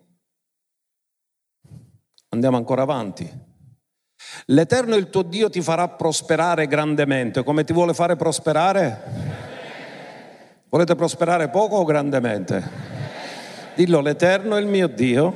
Andiamo 2.31 2.57
ancora 2.57 2.83
avanti. 2.83 3.47
L'Eterno 4.47 4.97
il 4.97 5.11
tuo 5.11 5.23
Dio 5.23 5.51
ti 5.51 5.61
farà 5.61 5.89
prosperare 5.89 6.67
grandemente. 6.67 7.45
Come 7.45 7.65
ti 7.65 7.73
vuole 7.73 7.95
fare 7.95 8.17
prosperare? 8.17 9.03
Volete 10.69 10.95
prosperare 10.95 11.49
poco 11.49 11.77
o 11.77 11.85
grandemente? 11.85 12.97
Dillo, 13.75 14.01
l'Eterno 14.01 14.57
il 14.57 14.67
mio 14.67 14.89
Dio 14.89 15.33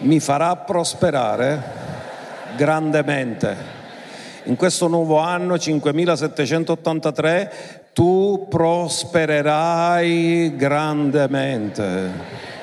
mi 0.00 0.20
farà 0.20 0.54
prosperare 0.56 1.62
grandemente. 2.56 3.74
In 4.44 4.56
questo 4.56 4.86
nuovo 4.86 5.18
anno 5.18 5.58
5783 5.58 7.90
tu 7.92 8.46
prospererai 8.48 10.54
grandemente. 10.56 12.54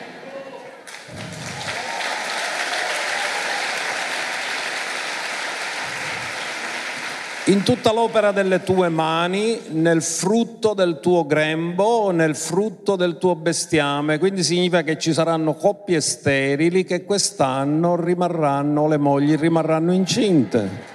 In 7.47 7.63
tutta 7.63 7.91
l'opera 7.91 8.31
delle 8.31 8.63
tue 8.63 8.87
mani, 8.87 9.59
nel 9.71 10.01
frutto 10.01 10.73
del 10.73 10.99
tuo 11.01 11.25
grembo, 11.25 12.11
nel 12.11 12.37
frutto 12.37 12.95
del 12.95 13.17
tuo 13.17 13.35
bestiame. 13.35 14.17
Quindi 14.17 14.43
significa 14.43 14.81
che 14.81 14.97
ci 14.97 15.11
saranno 15.11 15.53
coppie 15.55 15.99
sterili 15.99 16.85
che 16.85 17.03
quest'anno 17.03 18.01
rimarranno, 18.01 18.87
le 18.87 18.97
mogli 18.97 19.35
rimarranno 19.35 19.91
incinte. 19.91 20.91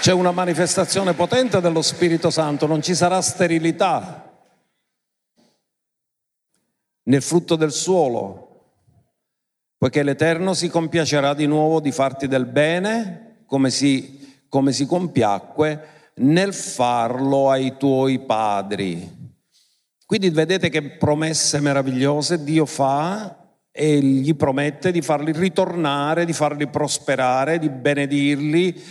C'è 0.00 0.12
una 0.12 0.30
manifestazione 0.30 1.12
potente 1.12 1.60
dello 1.60 1.82
Spirito 1.82 2.30
Santo, 2.30 2.66
non 2.66 2.80
ci 2.80 2.94
sarà 2.94 3.20
sterilità 3.20 4.24
nel 7.02 7.22
frutto 7.22 7.56
del 7.56 7.72
suolo, 7.72 8.47
poiché 9.78 10.02
l'Eterno 10.02 10.54
si 10.54 10.68
compiacerà 10.68 11.34
di 11.34 11.46
nuovo 11.46 11.80
di 11.80 11.92
farti 11.92 12.26
del 12.26 12.46
bene 12.46 13.42
come 13.46 13.70
si, 13.70 14.42
come 14.48 14.72
si 14.72 14.84
compiacque 14.84 16.12
nel 16.16 16.52
farlo 16.52 17.48
ai 17.48 17.76
tuoi 17.78 18.18
padri. 18.18 19.16
Quindi 20.04 20.30
vedete 20.30 20.68
che 20.68 20.82
promesse 20.82 21.60
meravigliose 21.60 22.42
Dio 22.42 22.66
fa 22.66 23.36
e 23.70 24.00
gli 24.00 24.34
promette 24.34 24.90
di 24.90 25.00
farli 25.00 25.32
ritornare, 25.32 26.24
di 26.24 26.32
farli 26.32 26.66
prosperare, 26.66 27.58
di 27.58 27.68
benedirli, 27.68 28.82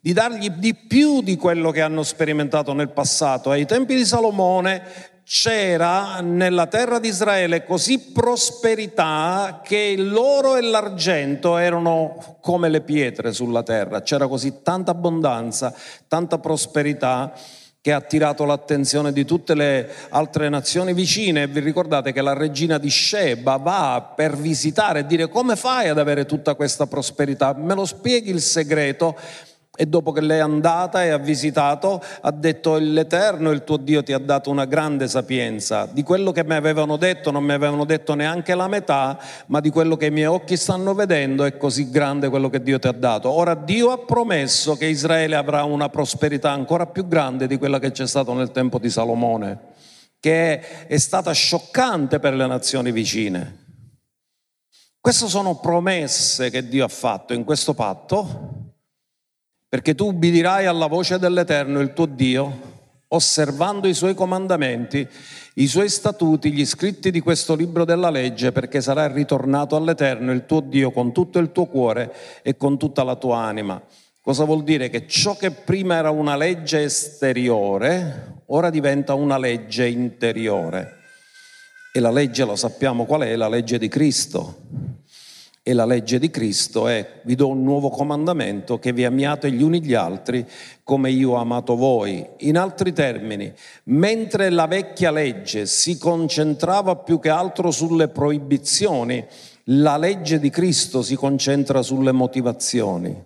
di 0.00 0.12
dargli 0.12 0.50
di 0.50 0.74
più 0.74 1.22
di 1.22 1.36
quello 1.36 1.72
che 1.72 1.80
hanno 1.80 2.04
sperimentato 2.04 2.72
nel 2.72 2.90
passato. 2.90 3.50
Ai 3.50 3.66
tempi 3.66 3.96
di 3.96 4.04
Salomone 4.04 4.82
c'era 5.28 6.20
nella 6.20 6.68
terra 6.68 7.00
di 7.00 7.08
Israele 7.08 7.64
così 7.64 7.98
prosperità 8.12 9.60
che 9.64 9.96
l'oro 9.98 10.54
e 10.54 10.60
l'argento 10.60 11.56
erano 11.56 12.36
come 12.40 12.68
le 12.68 12.80
pietre 12.82 13.32
sulla 13.32 13.64
terra, 13.64 14.02
c'era 14.02 14.28
così 14.28 14.62
tanta 14.62 14.92
abbondanza, 14.92 15.74
tanta 16.06 16.38
prosperità 16.38 17.32
che 17.80 17.92
ha 17.92 17.96
attirato 17.96 18.44
l'attenzione 18.44 19.12
di 19.12 19.24
tutte 19.24 19.54
le 19.54 19.88
altre 20.10 20.48
nazioni 20.48 20.92
vicine. 20.92 21.48
Vi 21.48 21.58
ricordate 21.58 22.12
che 22.12 22.20
la 22.20 22.32
regina 22.32 22.78
di 22.78 22.90
Sheba 22.90 23.56
va 23.56 24.12
per 24.14 24.36
visitare 24.36 25.00
e 25.00 25.06
dire 25.06 25.28
come 25.28 25.56
fai 25.56 25.88
ad 25.88 25.98
avere 25.98 26.24
tutta 26.24 26.54
questa 26.54 26.86
prosperità? 26.86 27.52
Me 27.52 27.74
lo 27.74 27.84
spieghi 27.84 28.30
il 28.30 28.40
segreto? 28.40 29.16
E 29.76 29.84
dopo 29.84 30.10
che 30.10 30.22
lei 30.22 30.38
è 30.38 30.40
andata 30.40 31.04
e 31.04 31.10
ha 31.10 31.18
visitato, 31.18 32.02
ha 32.22 32.30
detto 32.30 32.76
l'Eterno, 32.76 33.50
il 33.50 33.62
tuo 33.62 33.76
Dio, 33.76 34.02
ti 34.02 34.14
ha 34.14 34.18
dato 34.18 34.48
una 34.48 34.64
grande 34.64 35.06
sapienza. 35.06 35.86
Di 35.86 36.02
quello 36.02 36.32
che 36.32 36.44
mi 36.44 36.54
avevano 36.54 36.96
detto 36.96 37.30
non 37.30 37.44
mi 37.44 37.52
avevano 37.52 37.84
detto 37.84 38.14
neanche 38.14 38.54
la 38.54 38.68
metà, 38.68 39.18
ma 39.46 39.60
di 39.60 39.68
quello 39.68 39.96
che 39.96 40.06
i 40.06 40.10
miei 40.10 40.26
occhi 40.26 40.56
stanno 40.56 40.94
vedendo 40.94 41.44
è 41.44 41.58
così 41.58 41.90
grande 41.90 42.30
quello 42.30 42.48
che 42.48 42.62
Dio 42.62 42.78
ti 42.78 42.88
ha 42.88 42.92
dato. 42.92 43.30
Ora 43.30 43.54
Dio 43.54 43.90
ha 43.90 43.98
promesso 43.98 44.76
che 44.76 44.86
Israele 44.86 45.36
avrà 45.36 45.64
una 45.64 45.90
prosperità 45.90 46.50
ancora 46.50 46.86
più 46.86 47.06
grande 47.06 47.46
di 47.46 47.58
quella 47.58 47.78
che 47.78 47.90
c'è 47.90 48.06
stata 48.06 48.32
nel 48.32 48.52
tempo 48.52 48.78
di 48.78 48.88
Salomone, 48.88 49.58
che 50.18 50.86
è 50.86 50.96
stata 50.96 51.32
scioccante 51.32 52.18
per 52.18 52.32
le 52.32 52.46
nazioni 52.46 52.92
vicine. 52.92 53.64
Queste 54.98 55.28
sono 55.28 55.56
promesse 55.60 56.50
che 56.50 56.66
Dio 56.66 56.84
ha 56.84 56.88
fatto 56.88 57.32
in 57.34 57.44
questo 57.44 57.74
patto 57.74 58.55
perché 59.68 59.94
tu 59.94 60.06
ubbidirai 60.06 60.66
alla 60.66 60.86
voce 60.86 61.18
dell'Eterno, 61.18 61.80
il 61.80 61.92
tuo 61.92 62.06
Dio, 62.06 62.74
osservando 63.08 63.88
i 63.88 63.94
suoi 63.94 64.14
comandamenti, 64.14 65.06
i 65.54 65.66
suoi 65.66 65.88
statuti, 65.88 66.52
gli 66.52 66.64
scritti 66.64 67.10
di 67.10 67.20
questo 67.20 67.54
libro 67.54 67.84
della 67.84 68.10
legge, 68.10 68.52
perché 68.52 68.80
sarai 68.80 69.12
ritornato 69.12 69.76
all'Eterno, 69.76 70.32
il 70.32 70.46
tuo 70.46 70.60
Dio, 70.60 70.90
con 70.90 71.12
tutto 71.12 71.38
il 71.38 71.52
tuo 71.52 71.66
cuore 71.66 72.14
e 72.42 72.56
con 72.56 72.78
tutta 72.78 73.02
la 73.02 73.16
tua 73.16 73.38
anima. 73.38 73.80
Cosa 74.20 74.44
vuol 74.44 74.64
dire? 74.64 74.88
Che 74.88 75.06
ciò 75.06 75.36
che 75.36 75.50
prima 75.52 75.94
era 75.96 76.10
una 76.10 76.36
legge 76.36 76.82
esteriore, 76.82 78.42
ora 78.46 78.70
diventa 78.70 79.14
una 79.14 79.38
legge 79.38 79.86
interiore. 79.86 80.94
E 81.92 82.00
la 82.00 82.10
legge, 82.10 82.44
lo 82.44 82.56
sappiamo 82.56 83.06
qual 83.06 83.22
è, 83.22 83.36
la 83.36 83.48
legge 83.48 83.78
di 83.78 83.88
Cristo. 83.88 84.62
E 85.68 85.72
la 85.72 85.84
legge 85.84 86.20
di 86.20 86.30
Cristo 86.30 86.86
è, 86.86 87.22
vi 87.24 87.34
do 87.34 87.48
un 87.48 87.64
nuovo 87.64 87.88
comandamento, 87.88 88.78
che 88.78 88.92
vi 88.92 89.04
amiate 89.04 89.50
gli 89.50 89.62
uni 89.62 89.82
gli 89.82 89.94
altri 89.94 90.46
come 90.84 91.10
io 91.10 91.32
ho 91.32 91.36
amato 91.38 91.74
voi. 91.74 92.24
In 92.42 92.56
altri 92.56 92.92
termini, 92.92 93.52
mentre 93.86 94.50
la 94.50 94.68
vecchia 94.68 95.10
legge 95.10 95.66
si 95.66 95.98
concentrava 95.98 96.94
più 96.94 97.18
che 97.18 97.30
altro 97.30 97.72
sulle 97.72 98.06
proibizioni, 98.06 99.26
la 99.64 99.96
legge 99.96 100.38
di 100.38 100.50
Cristo 100.50 101.02
si 101.02 101.16
concentra 101.16 101.82
sulle 101.82 102.12
motivazioni. 102.12 103.24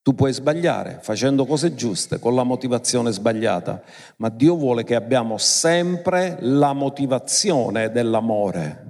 Tu 0.00 0.14
puoi 0.14 0.32
sbagliare 0.32 1.00
facendo 1.02 1.44
cose 1.44 1.74
giuste 1.74 2.18
con 2.18 2.34
la 2.34 2.44
motivazione 2.44 3.10
sbagliata, 3.10 3.82
ma 4.16 4.30
Dio 4.30 4.54
vuole 4.56 4.84
che 4.84 4.94
abbiamo 4.94 5.36
sempre 5.36 6.38
la 6.40 6.72
motivazione 6.72 7.90
dell'amore. 7.90 8.87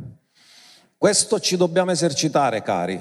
Questo 0.98 1.38
ci 1.38 1.56
dobbiamo 1.56 1.92
esercitare, 1.92 2.60
cari, 2.60 3.00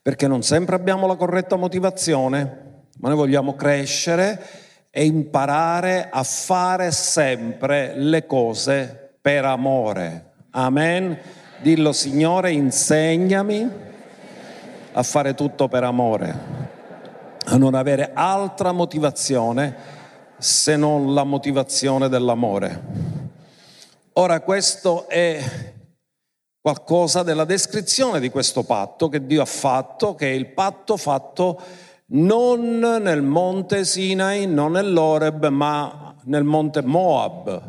perché 0.00 0.26
non 0.26 0.42
sempre 0.42 0.74
abbiamo 0.74 1.06
la 1.06 1.16
corretta 1.16 1.56
motivazione, 1.56 2.86
ma 2.98 3.08
noi 3.08 3.18
vogliamo 3.18 3.54
crescere 3.54 4.42
e 4.88 5.04
imparare 5.04 6.08
a 6.10 6.22
fare 6.22 6.90
sempre 6.92 7.92
le 7.94 8.24
cose 8.24 9.16
per 9.20 9.44
amore. 9.44 10.32
Amen. 10.52 11.18
Dillo 11.60 11.92
Signore, 11.92 12.52
insegnami 12.52 13.70
a 14.92 15.02
fare 15.02 15.34
tutto 15.34 15.68
per 15.68 15.84
amore 15.84 16.64
a 17.46 17.56
non 17.58 17.74
avere 17.74 18.12
altra 18.14 18.72
motivazione 18.72 19.76
se 20.38 20.76
non 20.76 21.12
la 21.12 21.24
motivazione 21.24 22.08
dell'amore. 22.08 22.82
Ora 24.14 24.40
questo 24.40 25.06
è 25.08 25.73
qualcosa 26.64 27.22
della 27.22 27.44
descrizione 27.44 28.20
di 28.20 28.30
questo 28.30 28.62
patto 28.62 29.10
che 29.10 29.26
Dio 29.26 29.42
ha 29.42 29.44
fatto, 29.44 30.14
che 30.14 30.30
è 30.30 30.32
il 30.32 30.46
patto 30.46 30.96
fatto 30.96 31.60
non 32.06 32.78
nel 32.80 33.20
monte 33.20 33.84
Sinai, 33.84 34.46
non 34.46 34.72
nell'Oreb, 34.72 35.48
ma 35.48 36.16
nel 36.22 36.44
monte 36.44 36.80
Moab, 36.80 37.62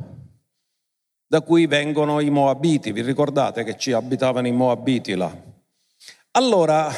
da 1.27 1.41
cui 1.41 1.67
vengono 1.67 2.21
i 2.21 2.29
Moabiti. 2.29 2.93
Vi 2.93 3.01
ricordate 3.01 3.65
che 3.65 3.75
ci 3.75 3.91
abitavano 3.91 4.47
i 4.47 4.53
Moabiti 4.53 5.13
là? 5.15 5.29
Allora, 6.31 6.89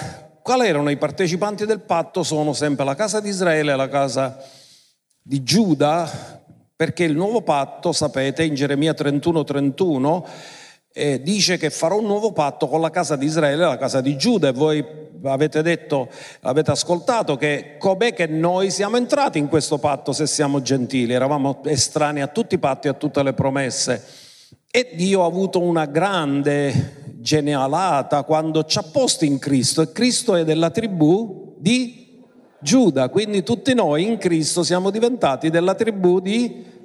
quali 0.43 0.67
erano 0.67 0.91
i 0.91 0.97
partecipanti 0.97 1.65
del 1.65 1.81
patto? 1.81 2.21
Sono 2.21 2.53
sempre 2.53 2.85
la 2.85 2.93
casa 2.93 3.19
di 3.19 3.29
Israele 3.29 3.71
e 3.71 3.75
la 3.75 3.89
casa 3.89 4.37
di 5.19 5.41
Giuda, 5.41 6.43
perché 6.75 7.05
il 7.05 7.15
nuovo 7.15 7.41
patto, 7.41 7.91
sapete, 7.91 8.43
in 8.43 8.53
Geremia 8.53 8.93
31, 8.93 9.43
31, 9.43 10.25
eh, 10.97 11.21
dice 11.21 11.57
che 11.57 11.69
farò 11.69 11.99
un 11.99 12.05
nuovo 12.05 12.31
patto 12.31 12.67
con 12.67 12.81
la 12.81 12.89
casa 12.89 13.15
di 13.15 13.27
Israele 13.27 13.63
e 13.63 13.67
la 13.67 13.77
casa 13.77 14.01
di 14.01 14.17
Giuda. 14.17 14.47
E 14.47 14.51
voi 14.51 14.83
avete 15.23 15.61
detto, 15.61 16.09
avete 16.41 16.71
ascoltato 16.71 17.37
che 17.37 17.75
com'è 17.77 18.13
che 18.13 18.25
noi 18.25 18.71
siamo 18.71 18.97
entrati 18.97 19.37
in 19.37 19.47
questo 19.47 19.77
patto 19.77 20.11
se 20.11 20.25
siamo 20.25 20.61
gentili, 20.61 21.13
eravamo 21.13 21.61
estranei 21.65 22.23
a 22.23 22.27
tutti 22.27 22.55
i 22.55 22.59
patti 22.59 22.87
e 22.87 22.89
a 22.89 22.93
tutte 22.93 23.21
le 23.21 23.33
promesse. 23.33 24.03
E 24.71 24.89
Dio 24.93 25.23
ha 25.23 25.27
avuto 25.27 25.61
una 25.61 25.85
grande 25.85 27.05
genealata 27.19 28.23
quando 28.23 28.63
ci 28.63 28.79
ha 28.79 28.83
posto 28.83 29.23
in 29.23 29.37
Cristo 29.37 29.81
e 29.81 29.91
Cristo 29.91 30.35
è 30.35 30.43
della 30.43 30.71
tribù 30.71 31.55
di 31.59 32.23
Giuda, 32.59 33.09
quindi 33.09 33.43
tutti 33.43 33.75
noi 33.75 34.03
in 34.03 34.17
Cristo 34.17 34.63
siamo 34.63 34.89
diventati 34.89 35.51
della 35.51 35.75
tribù 35.75 36.19
di 36.19 36.39
Giuda. 36.39 36.75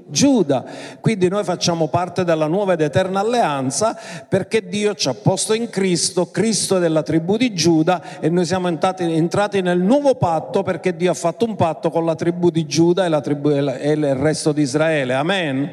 Quindi 1.00 1.28
noi 1.28 1.44
facciamo 1.44 1.88
parte 1.88 2.24
della 2.24 2.46
nuova 2.46 2.72
ed 2.72 2.80
eterna 2.80 3.20
alleanza 3.20 3.98
perché 4.28 4.66
Dio 4.66 4.94
ci 4.94 5.08
ha 5.08 5.14
posto 5.14 5.54
in 5.54 5.68
Cristo, 5.70 6.30
Cristo 6.30 6.76
è 6.76 6.80
della 6.80 7.02
tribù 7.02 7.36
di 7.36 7.52
Giuda 7.54 8.20
e 8.20 8.28
noi 8.28 8.44
siamo 8.44 8.68
entrati, 8.68 9.04
entrati 9.04 9.60
nel 9.60 9.80
nuovo 9.80 10.14
patto 10.14 10.62
perché 10.62 10.96
Dio 10.96 11.10
ha 11.10 11.14
fatto 11.14 11.44
un 11.44 11.56
patto 11.56 11.90
con 11.90 12.04
la 12.04 12.14
tribù 12.14 12.50
di 12.50 12.66
Giuda 12.66 13.04
e, 13.04 13.20
tribù, 13.20 13.50
e 13.50 13.92
il 13.92 14.14
resto 14.14 14.52
di 14.52 14.62
Israele. 14.62 15.14
Amen. 15.14 15.70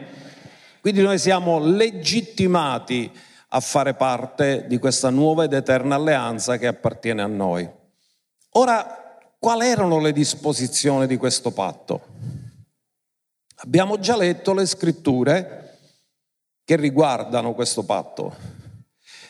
Quindi 0.82 1.02
noi 1.02 1.18
siamo 1.18 1.60
legittimati 1.60 3.12
a 3.50 3.60
fare 3.60 3.94
parte 3.96 4.66
di 4.68 4.78
questa 4.78 5.10
nuova 5.10 5.44
ed 5.44 5.54
eterna 5.54 5.96
alleanza 5.96 6.58
che 6.58 6.68
appartiene 6.68 7.22
a 7.22 7.28
noi. 7.28 7.70
Ora, 8.52 9.20
quali 9.40 9.68
erano 9.68 10.00
le 10.00 10.12
disposizioni 10.12 11.08
di 11.08 11.18
questo 11.18 11.52
patto? 11.52 12.02
Abbiamo 13.62 14.00
già 14.00 14.16
letto 14.16 14.54
le 14.54 14.66
scritture 14.66 15.80
che 16.64 16.78
riguardano 16.78 17.54
questo 17.54 17.84
patto 17.84 18.34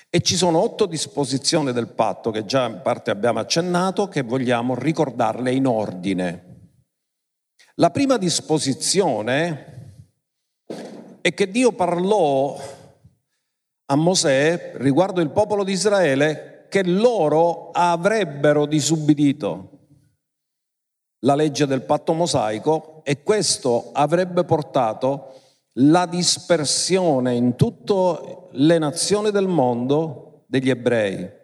e 0.08 0.22
ci 0.22 0.36
sono 0.36 0.62
otto 0.62 0.86
disposizioni 0.86 1.72
del 1.72 1.88
patto 1.88 2.30
che 2.30 2.46
già 2.46 2.68
in 2.68 2.82
parte 2.84 3.10
abbiamo 3.10 3.40
accennato 3.40 4.08
che 4.08 4.22
vogliamo 4.22 4.76
ricordarle 4.76 5.52
in 5.52 5.66
ordine. 5.66 6.46
La 7.76 7.90
prima 7.90 8.18
disposizione 8.18 10.04
è 11.22 11.34
che 11.34 11.50
Dio 11.50 11.72
parlò 11.72 12.56
a 13.86 13.96
Mosè 13.96 14.74
riguardo 14.76 15.22
il 15.22 15.32
popolo 15.32 15.64
di 15.64 15.72
Israele 15.72 16.68
che 16.70 16.84
loro 16.84 17.72
avrebbero 17.72 18.68
disubbidito 18.68 19.79
la 21.20 21.36
legge 21.36 21.66
del 21.66 21.84
patto 21.84 22.14
mosaico 22.14 23.02
e 23.04 23.24
questo 23.24 23.90
avrebbe 23.94 24.44
portato 24.44 25.34
la 25.74 26.06
dispersione 26.06 27.36
in 27.36 27.56
tutte 27.56 28.48
le 28.52 28.78
nazioni 28.78 29.32
del 29.32 29.48
mondo 29.48 30.44
degli 30.48 30.70
ebrei. 30.70 31.38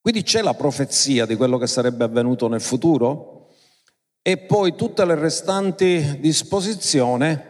Quindi 0.00 0.22
c'è 0.22 0.40
la 0.40 0.54
profezia 0.54 1.26
di 1.26 1.36
quello 1.36 1.58
che 1.58 1.66
sarebbe 1.66 2.04
avvenuto 2.04 2.48
nel 2.48 2.60
futuro 2.60 3.48
e 4.22 4.38
poi 4.38 4.74
tutte 4.74 5.04
le 5.04 5.14
restanti 5.14 6.18
disposizioni 6.20 7.49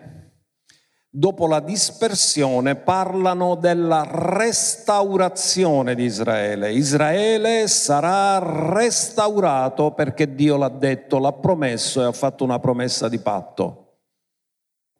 dopo 1.12 1.49
la 1.49 1.59
dispersione, 1.59 2.77
parlano 2.77 3.57
della 3.57 4.07
restaurazione 4.09 5.96
di 5.96 6.05
Israele. 6.05 6.73
Israele 6.73 7.66
sarà 7.66 8.38
restaurato 8.73 9.92
perché 9.92 10.35
Dio 10.35 10.57
l'ha 10.57 10.68
detto, 10.68 11.18
l'ha 11.18 11.33
promesso 11.33 12.01
e 12.01 12.05
ha 12.05 12.12
fatto 12.12 12.44
una 12.44 12.61
promessa 12.61 13.09
di 13.09 13.18
patto. 13.18 13.99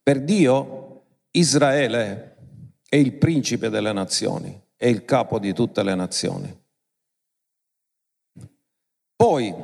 Per 0.03 0.21
Dio 0.23 1.05
Israele 1.31 2.37
è 2.89 2.97
il 2.97 3.13
principe 3.15 3.69
delle 3.69 3.93
nazioni, 3.93 4.61
è 4.77 4.87
il 4.87 5.05
capo 5.05 5.39
di 5.39 5.53
tutte 5.53 5.85
le 5.85 5.95
nazioni. 5.95 6.59
Poi 9.15 9.55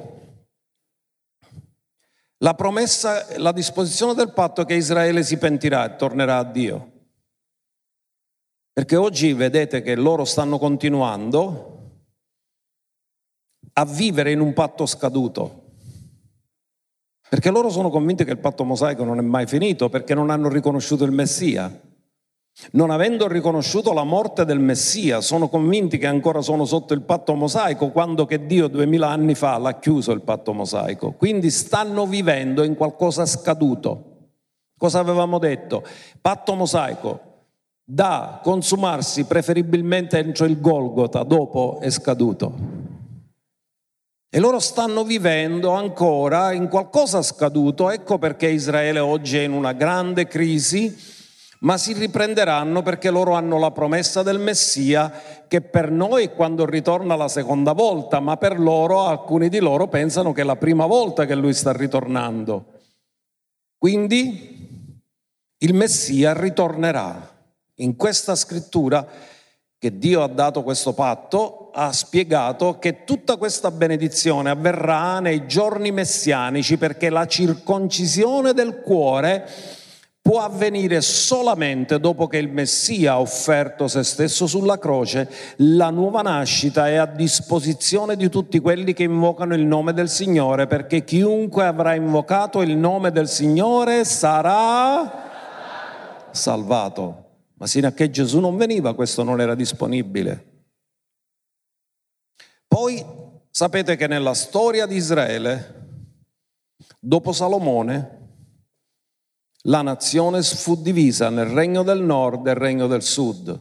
la 2.46 2.54
promessa, 2.54 3.26
la 3.38 3.50
disposizione 3.50 4.14
del 4.14 4.32
patto 4.32 4.60
è 4.60 4.64
che 4.66 4.74
Israele 4.74 5.24
si 5.24 5.36
pentirà 5.36 5.84
e 5.84 5.96
tornerà 5.96 6.38
a 6.38 6.44
Dio. 6.44 6.92
Perché 8.72 8.94
oggi 8.94 9.32
vedete 9.32 9.82
che 9.82 9.96
loro 9.96 10.24
stanno 10.24 10.56
continuando 10.56 12.04
a 13.72 13.84
vivere 13.84 14.30
in 14.30 14.38
un 14.38 14.52
patto 14.52 14.86
scaduto. 14.86 15.64
Perché 17.28 17.50
loro 17.50 17.68
sono 17.68 17.90
convinti 17.90 18.24
che 18.24 18.30
il 18.30 18.38
patto 18.38 18.62
mosaico 18.62 19.02
non 19.02 19.18
è 19.18 19.22
mai 19.22 19.48
finito, 19.48 19.88
perché 19.88 20.14
non 20.14 20.30
hanno 20.30 20.48
riconosciuto 20.48 21.02
il 21.02 21.10
Messia. 21.10 21.80
Non 22.72 22.90
avendo 22.90 23.28
riconosciuto 23.28 23.92
la 23.92 24.02
morte 24.02 24.46
del 24.46 24.58
Messia, 24.58 25.20
sono 25.20 25.48
convinti 25.48 25.98
che 25.98 26.06
ancora 26.06 26.40
sono 26.40 26.64
sotto 26.64 26.94
il 26.94 27.02
patto 27.02 27.34
mosaico, 27.34 27.90
quando 27.90 28.24
che 28.24 28.46
Dio 28.46 28.68
duemila 28.68 29.10
anni 29.10 29.34
fa 29.34 29.58
l'ha 29.58 29.78
chiuso 29.78 30.12
il 30.12 30.22
patto 30.22 30.54
mosaico. 30.54 31.12
Quindi 31.12 31.50
stanno 31.50 32.06
vivendo 32.06 32.62
in 32.62 32.74
qualcosa 32.74 33.26
scaduto. 33.26 34.14
Cosa 34.78 35.00
avevamo 35.00 35.38
detto? 35.38 35.84
Patto 36.20 36.54
mosaico 36.54 37.20
da 37.84 38.40
consumarsi 38.42 39.24
preferibilmente 39.24 40.18
entro 40.18 40.46
il 40.46 40.58
Golgota, 40.58 41.24
dopo 41.24 41.78
è 41.80 41.90
scaduto. 41.90 42.54
E 44.28 44.38
loro 44.40 44.58
stanno 44.60 45.04
vivendo 45.04 45.70
ancora 45.70 46.52
in 46.52 46.68
qualcosa 46.68 47.22
scaduto, 47.22 47.90
ecco 47.90 48.18
perché 48.18 48.48
Israele 48.48 48.98
oggi 48.98 49.36
è 49.36 49.42
in 49.42 49.52
una 49.52 49.72
grande 49.72 50.26
crisi 50.26 51.14
ma 51.60 51.78
si 51.78 51.92
riprenderanno 51.92 52.82
perché 52.82 53.10
loro 53.10 53.34
hanno 53.34 53.58
la 53.58 53.70
promessa 53.70 54.22
del 54.22 54.38
Messia 54.38 55.10
che 55.48 55.60
per 55.60 55.90
noi 55.90 56.32
quando 56.34 56.66
ritorna 56.66 57.16
la 57.16 57.28
seconda 57.28 57.72
volta, 57.72 58.20
ma 58.20 58.36
per 58.36 58.58
loro 58.58 59.06
alcuni 59.06 59.48
di 59.48 59.58
loro 59.58 59.88
pensano 59.88 60.32
che 60.32 60.42
è 60.42 60.44
la 60.44 60.56
prima 60.56 60.86
volta 60.86 61.24
che 61.24 61.34
lui 61.34 61.54
sta 61.54 61.72
ritornando. 61.72 62.64
Quindi 63.78 64.56
il 65.58 65.74
Messia 65.74 66.32
ritornerà. 66.32 67.34
In 67.76 67.96
questa 67.96 68.34
scrittura 68.34 69.06
che 69.78 69.98
Dio 69.98 70.22
ha 70.22 70.28
dato 70.28 70.62
questo 70.62 70.94
patto 70.94 71.70
ha 71.74 71.92
spiegato 71.92 72.78
che 72.78 73.04
tutta 73.04 73.36
questa 73.36 73.70
benedizione 73.70 74.48
avverrà 74.48 75.20
nei 75.20 75.46
giorni 75.46 75.92
messianici 75.92 76.78
perché 76.78 77.10
la 77.10 77.26
circoncisione 77.26 78.54
del 78.54 78.80
cuore 78.80 79.46
può 80.26 80.40
avvenire 80.40 81.02
solamente 81.02 82.00
dopo 82.00 82.26
che 82.26 82.38
il 82.38 82.48
Messia 82.48 83.12
ha 83.12 83.20
offerto 83.20 83.86
se 83.86 84.02
stesso 84.02 84.48
sulla 84.48 84.76
croce, 84.76 85.30
la 85.58 85.90
nuova 85.90 86.20
nascita 86.20 86.88
è 86.88 86.96
a 86.96 87.06
disposizione 87.06 88.16
di 88.16 88.28
tutti 88.28 88.58
quelli 88.58 88.92
che 88.92 89.04
invocano 89.04 89.54
il 89.54 89.64
nome 89.64 89.92
del 89.92 90.08
Signore, 90.08 90.66
perché 90.66 91.04
chiunque 91.04 91.64
avrà 91.64 91.94
invocato 91.94 92.60
il 92.60 92.76
nome 92.76 93.12
del 93.12 93.28
Signore 93.28 94.04
sarà 94.04 95.30
salvato. 96.32 97.24
Ma 97.58 97.68
sino 97.68 97.86
a 97.86 97.92
che 97.92 98.10
Gesù 98.10 98.40
non 98.40 98.56
veniva 98.56 98.96
questo 98.96 99.22
non 99.22 99.40
era 99.40 99.54
disponibile. 99.54 100.64
Poi 102.66 103.00
sapete 103.48 103.94
che 103.94 104.08
nella 104.08 104.34
storia 104.34 104.86
di 104.86 104.96
Israele, 104.96 105.86
dopo 106.98 107.30
Salomone, 107.30 108.25
la 109.66 109.82
nazione 109.82 110.42
fu 110.42 110.80
divisa 110.80 111.28
nel 111.28 111.46
regno 111.46 111.82
del 111.82 112.00
nord 112.00 112.46
e 112.46 112.50
il 112.50 112.56
regno 112.56 112.86
del 112.86 113.02
sud. 113.02 113.60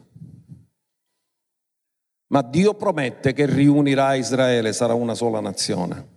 Ma 2.28 2.42
Dio 2.42 2.74
promette 2.74 3.32
che 3.32 3.46
riunirà 3.46 4.14
Israele, 4.14 4.72
sarà 4.72 4.94
una 4.94 5.14
sola 5.14 5.40
nazione. 5.40 6.14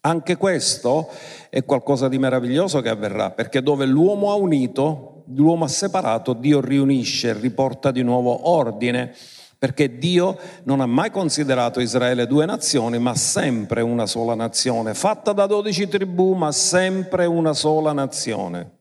Anche 0.00 0.36
questo 0.36 1.08
è 1.50 1.64
qualcosa 1.64 2.08
di 2.08 2.18
meraviglioso 2.18 2.80
che 2.80 2.88
avverrà, 2.88 3.30
perché 3.30 3.62
dove 3.62 3.86
l'uomo 3.86 4.30
ha 4.30 4.34
unito, 4.34 5.24
l'uomo 5.28 5.64
ha 5.64 5.68
separato, 5.68 6.32
Dio 6.32 6.60
riunisce, 6.60 7.32
riporta 7.32 7.90
di 7.90 8.02
nuovo 8.02 8.48
ordine, 8.50 9.14
perché 9.58 9.98
Dio 9.98 10.38
non 10.64 10.80
ha 10.80 10.86
mai 10.86 11.10
considerato 11.10 11.80
Israele 11.80 12.26
due 12.26 12.44
nazioni, 12.44 12.98
ma 12.98 13.14
sempre 13.14 13.80
una 13.80 14.06
sola 14.06 14.34
nazione, 14.34 14.94
fatta 14.94 15.32
da 15.32 15.46
dodici 15.46 15.88
tribù, 15.88 16.34
ma 16.34 16.52
sempre 16.52 17.24
una 17.24 17.54
sola 17.54 17.92
nazione. 17.92 18.75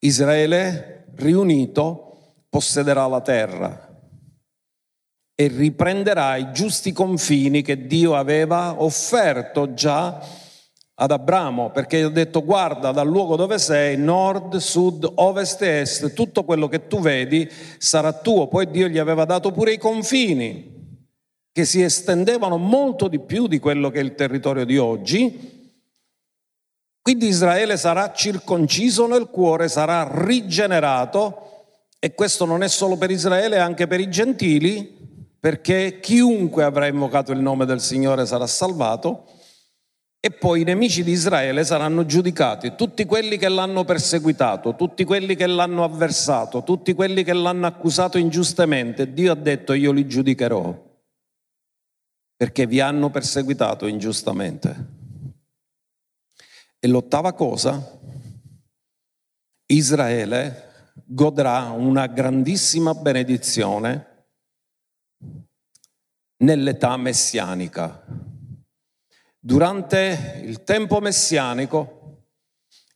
Israele 0.00 1.06
riunito 1.16 2.34
possederà 2.48 3.06
la 3.06 3.20
terra 3.20 3.88
e 5.34 5.46
riprenderà 5.48 6.36
i 6.36 6.52
giusti 6.52 6.92
confini 6.92 7.62
che 7.62 7.86
Dio 7.86 8.14
aveva 8.14 8.82
offerto 8.82 9.72
già 9.72 10.20
ad 11.02 11.10
Abramo, 11.10 11.70
perché 11.70 11.98
gli 11.98 12.02
ha 12.02 12.08
detto 12.10 12.44
guarda 12.44 12.92
dal 12.92 13.08
luogo 13.08 13.36
dove 13.36 13.58
sei, 13.58 13.96
nord, 13.96 14.56
sud, 14.56 15.10
ovest 15.14 15.62
e 15.62 15.80
est, 15.80 16.12
tutto 16.12 16.44
quello 16.44 16.68
che 16.68 16.86
tu 16.86 17.00
vedi 17.00 17.48
sarà 17.78 18.12
tuo. 18.12 18.48
Poi 18.48 18.70
Dio 18.70 18.86
gli 18.86 18.98
aveva 18.98 19.24
dato 19.24 19.50
pure 19.50 19.72
i 19.72 19.78
confini, 19.78 20.78
che 21.52 21.64
si 21.64 21.82
estendevano 21.82 22.58
molto 22.58 23.08
di 23.08 23.18
più 23.18 23.46
di 23.46 23.58
quello 23.58 23.88
che 23.88 24.00
è 24.00 24.02
il 24.02 24.14
territorio 24.14 24.66
di 24.66 24.76
oggi, 24.76 25.59
quindi 27.02 27.26
Israele 27.26 27.76
sarà 27.76 28.12
circonciso 28.12 29.06
nel 29.06 29.28
cuore, 29.28 29.68
sarà 29.68 30.08
rigenerato 30.12 31.48
e 31.98 32.14
questo 32.14 32.44
non 32.44 32.62
è 32.62 32.68
solo 32.68 32.96
per 32.96 33.10
Israele, 33.10 33.56
è 33.56 33.60
anche 33.60 33.86
per 33.86 34.00
i 34.00 34.10
gentili, 34.10 34.98
perché 35.38 35.98
chiunque 36.00 36.64
avrà 36.64 36.86
invocato 36.86 37.32
il 37.32 37.40
nome 37.40 37.64
del 37.64 37.80
Signore 37.80 38.26
sarà 38.26 38.46
salvato 38.46 39.24
e 40.20 40.30
poi 40.30 40.60
i 40.60 40.64
nemici 40.64 41.02
di 41.02 41.12
Israele 41.12 41.64
saranno 41.64 42.04
giudicati, 42.04 42.74
tutti 42.76 43.06
quelli 43.06 43.38
che 43.38 43.48
l'hanno 43.48 43.84
perseguitato, 43.84 44.74
tutti 44.74 45.04
quelli 45.04 45.34
che 45.34 45.46
l'hanno 45.46 45.82
avversato, 45.82 46.62
tutti 46.62 46.92
quelli 46.92 47.24
che 47.24 47.32
l'hanno 47.32 47.66
accusato 47.66 48.18
ingiustamente. 48.18 49.14
Dio 49.14 49.32
ha 49.32 49.36
detto 49.36 49.72
io 49.72 49.92
li 49.92 50.06
giudicherò 50.06 50.88
perché 52.36 52.66
vi 52.66 52.80
hanno 52.80 53.08
perseguitato 53.08 53.86
ingiustamente. 53.86 54.99
E 56.82 56.88
l'ottava 56.88 57.34
cosa, 57.34 58.00
Israele 59.66 60.92
godrà 61.04 61.70
una 61.72 62.06
grandissima 62.06 62.94
benedizione 62.94 64.28
nell'età 66.38 66.96
messianica. 66.96 68.02
Durante 69.38 70.40
il 70.42 70.64
tempo 70.64 71.00
messianico 71.00 72.00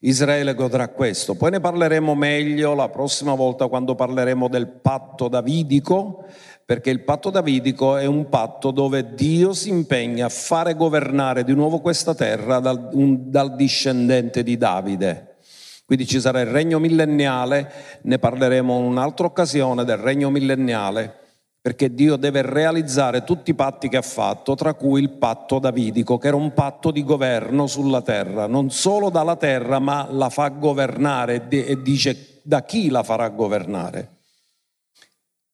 Israele 0.05 0.55
godrà 0.55 0.89
questo. 0.89 1.35
Poi 1.35 1.51
ne 1.51 1.61
parleremo 1.61 2.15
meglio 2.15 2.75
la 2.75 2.89
prossima 2.89 3.35
volta 3.35 3.69
quando 3.69 3.95
parleremo 3.95 4.49
del 4.49 4.69
patto 4.69 5.29
davidico 5.29 6.27
perché 6.67 6.91
il 6.91 7.01
patto 7.01 7.31
davidico 7.31 7.97
è 7.97 8.07
un 8.07 8.29
patto 8.29 8.71
dove 8.71 9.15
Dio 9.15 9.53
si 9.53 9.69
impegna 9.69 10.27
a 10.27 10.31
fare 10.31 10.75
governare 10.75 11.45
di 11.45 11.55
nuovo 11.55 11.81
questa 11.81 12.15
terra 12.15 12.59
dal, 12.59 12.89
un, 12.93 13.31
dal 13.31 13.55
discendente 13.55 14.43
di 14.43 14.57
Davide. 14.57 15.37
Quindi 15.85 16.07
ci 16.07 16.19
sarà 16.21 16.41
il 16.41 16.47
regno 16.47 16.79
millenniale, 16.79 17.71
ne 18.03 18.19
parleremo 18.19 18.79
in 18.79 18.85
un'altra 18.85 19.27
occasione 19.27 19.85
del 19.85 19.99
regno 19.99 20.31
millenniale, 20.31 21.15
perché 21.61 21.93
Dio 21.93 22.17
deve 22.17 22.41
realizzare 22.41 23.25
tutti 23.25 23.51
i 23.51 23.55
patti 23.55 23.91
che 23.91 23.99
ha 23.99 24.03
fatto, 24.03 24.55
tra 24.55 24.73
cui 24.73 25.03
il 25.03 25.11
patto 25.11 25.59
davidico, 25.59 26.17
che 26.17 26.29
era 26.29 26.37
un 26.37 26.55
patto 26.55 26.91
di 26.91 27.05
governo 27.05 27.67
sulla 27.67 28.01
terra, 28.01 28.47
non 28.47 28.71
solo 28.71 29.11
dalla 29.11 29.37
terra, 29.37 29.79
ma 29.79 30.09
la 30.11 30.31
fa 30.31 30.49
governare 30.49 31.47
e 31.51 31.83
dice 31.83 32.41
da 32.43 32.63
chi 32.65 32.89
la 32.89 33.03
farà 33.03 33.29
governare. 33.29 34.14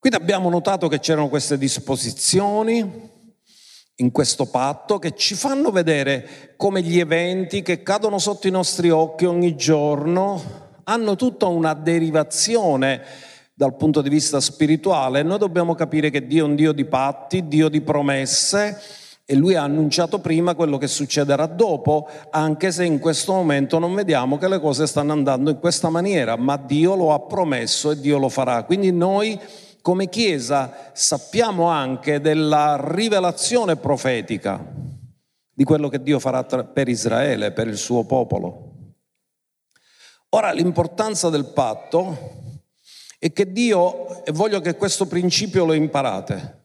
Quindi 0.01 0.19
abbiamo 0.19 0.49
notato 0.49 0.89
che 0.89 0.99
c'erano 0.99 1.29
queste 1.29 1.59
disposizioni 1.59 3.11
in 3.97 4.11
questo 4.11 4.47
patto 4.47 4.99
che 4.99 5.15
ci 5.15 5.35
fanno 5.35 5.71
vedere 5.71 6.55
come 6.57 6.81
gli 6.81 6.99
eventi 6.99 7.61
che 7.61 7.83
cadono 7.83 8.19
sotto 8.19 8.49
i 8.49 8.51
nostri 8.51 8.89
occhi 8.89 9.27
ogni 9.27 9.57
giorno 9.57 10.43
hanno 10.85 11.17
tutta 11.17 11.49
una 11.49 11.75
derivazione 11.75 13.03
dal 13.53 13.77
punto 13.77 14.01
di 14.01 14.09
vista 14.09 14.41
spirituale. 14.41 15.23
Noi 15.23 15.37
dobbiamo 15.37 15.75
capire 15.75 16.09
che 16.09 16.27
Dio 16.27 16.47
è 16.47 16.49
un 16.49 16.55
Dio 16.55 16.73
di 16.73 16.87
patti, 16.87 17.47
Dio 17.47 17.69
di 17.69 17.83
promesse 17.83 18.81
e 19.27 19.35
lui 19.35 19.55
ha 19.55 19.65
annunciato 19.65 20.19
prima 20.21 20.55
quello 20.55 20.79
che 20.79 20.89
succederà 20.89 21.45
dopo, 21.45 22.09
anche 22.31 22.73
se 22.73 22.87
in 22.87 23.01
questo 23.01 23.35
momento 23.35 23.79
non 23.79 23.95
vediamo 23.95 24.39
che 24.39 24.49
le 24.49 24.61
cose 24.61 24.87
stanno 24.87 25.13
andando 25.13 25.51
in 25.51 25.59
questa 25.59 25.91
maniera, 25.91 26.37
ma 26.37 26.57
Dio 26.57 26.95
lo 26.95 27.13
ha 27.13 27.21
promesso 27.21 27.91
e 27.91 28.01
Dio 28.01 28.17
lo 28.17 28.31
farà. 28.31 28.63
Quindi 28.63 28.93
noi 28.93 29.39
come 29.83 30.09
Chiesa 30.09 30.90
sappiamo 30.93 31.66
anche 31.66 32.21
della 32.21 32.81
rivelazione 32.83 33.77
profetica 33.77 34.64
di 35.53 35.64
quello 35.64 35.88
che 35.88 36.03
Dio 36.03 36.19
farà 36.19 36.45
per 36.45 36.88
Israele, 36.88 37.53
per 37.53 37.66
il 37.66 37.77
suo 37.77 38.05
popolo. 38.05 38.95
Ora 40.31 40.53
l'importanza 40.53 41.29
del 41.29 41.47
patto 41.47 42.38
è 43.19 43.33
che 43.33 43.53
Dio, 43.53 44.25
e 44.25 44.33
voglio 44.33 44.61
che 44.61 44.77
questo 44.77 45.07
principio 45.07 45.64
lo 45.64 45.73
imparate, 45.73 46.59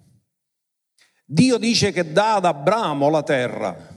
Dio 1.25 1.58
dice 1.58 1.91
che 1.91 2.12
dà 2.12 2.36
ad 2.36 2.45
Abramo 2.45 3.10
la 3.10 3.23
terra, 3.23 3.93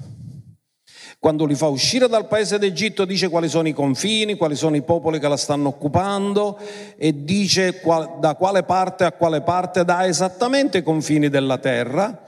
quando 1.18 1.44
li 1.44 1.56
fa 1.56 1.66
uscire 1.66 2.08
dal 2.08 2.28
paese 2.28 2.58
d'Egitto 2.58 3.04
dice 3.04 3.28
quali 3.28 3.48
sono 3.48 3.66
i 3.66 3.72
confini, 3.72 4.36
quali 4.36 4.54
sono 4.54 4.76
i 4.76 4.82
popoli 4.82 5.18
che 5.18 5.28
la 5.28 5.36
stanno 5.36 5.68
occupando 5.68 6.58
e 6.96 7.24
dice 7.24 7.80
da 8.20 8.36
quale 8.36 8.62
parte 8.62 9.04
a 9.04 9.12
quale 9.12 9.42
parte 9.42 9.84
dà 9.84 10.06
esattamente 10.06 10.78
i 10.78 10.82
confini 10.82 11.28
della 11.28 11.58
terra 11.58 12.26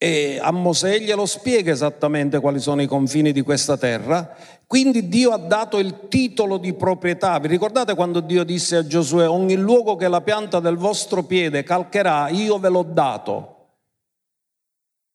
e 0.00 0.38
a 0.40 0.52
Mosè 0.52 1.00
glielo 1.00 1.26
spiega 1.26 1.72
esattamente 1.72 2.38
quali 2.38 2.60
sono 2.60 2.80
i 2.82 2.86
confini 2.86 3.32
di 3.32 3.42
questa 3.42 3.76
terra. 3.76 4.32
Quindi 4.64 5.08
Dio 5.08 5.32
ha 5.32 5.38
dato 5.38 5.78
il 5.78 6.06
titolo 6.08 6.56
di 6.56 6.72
proprietà. 6.74 7.38
Vi 7.40 7.48
ricordate 7.48 7.96
quando 7.96 8.20
Dio 8.20 8.44
disse 8.44 8.76
a 8.76 8.86
Giosuè, 8.86 9.28
ogni 9.28 9.56
luogo 9.56 9.96
che 9.96 10.06
la 10.06 10.20
pianta 10.20 10.60
del 10.60 10.76
vostro 10.76 11.24
piede 11.24 11.64
calcherà, 11.64 12.28
io 12.28 12.58
ve 12.58 12.68
l'ho 12.68 12.84
dato. 12.84 13.56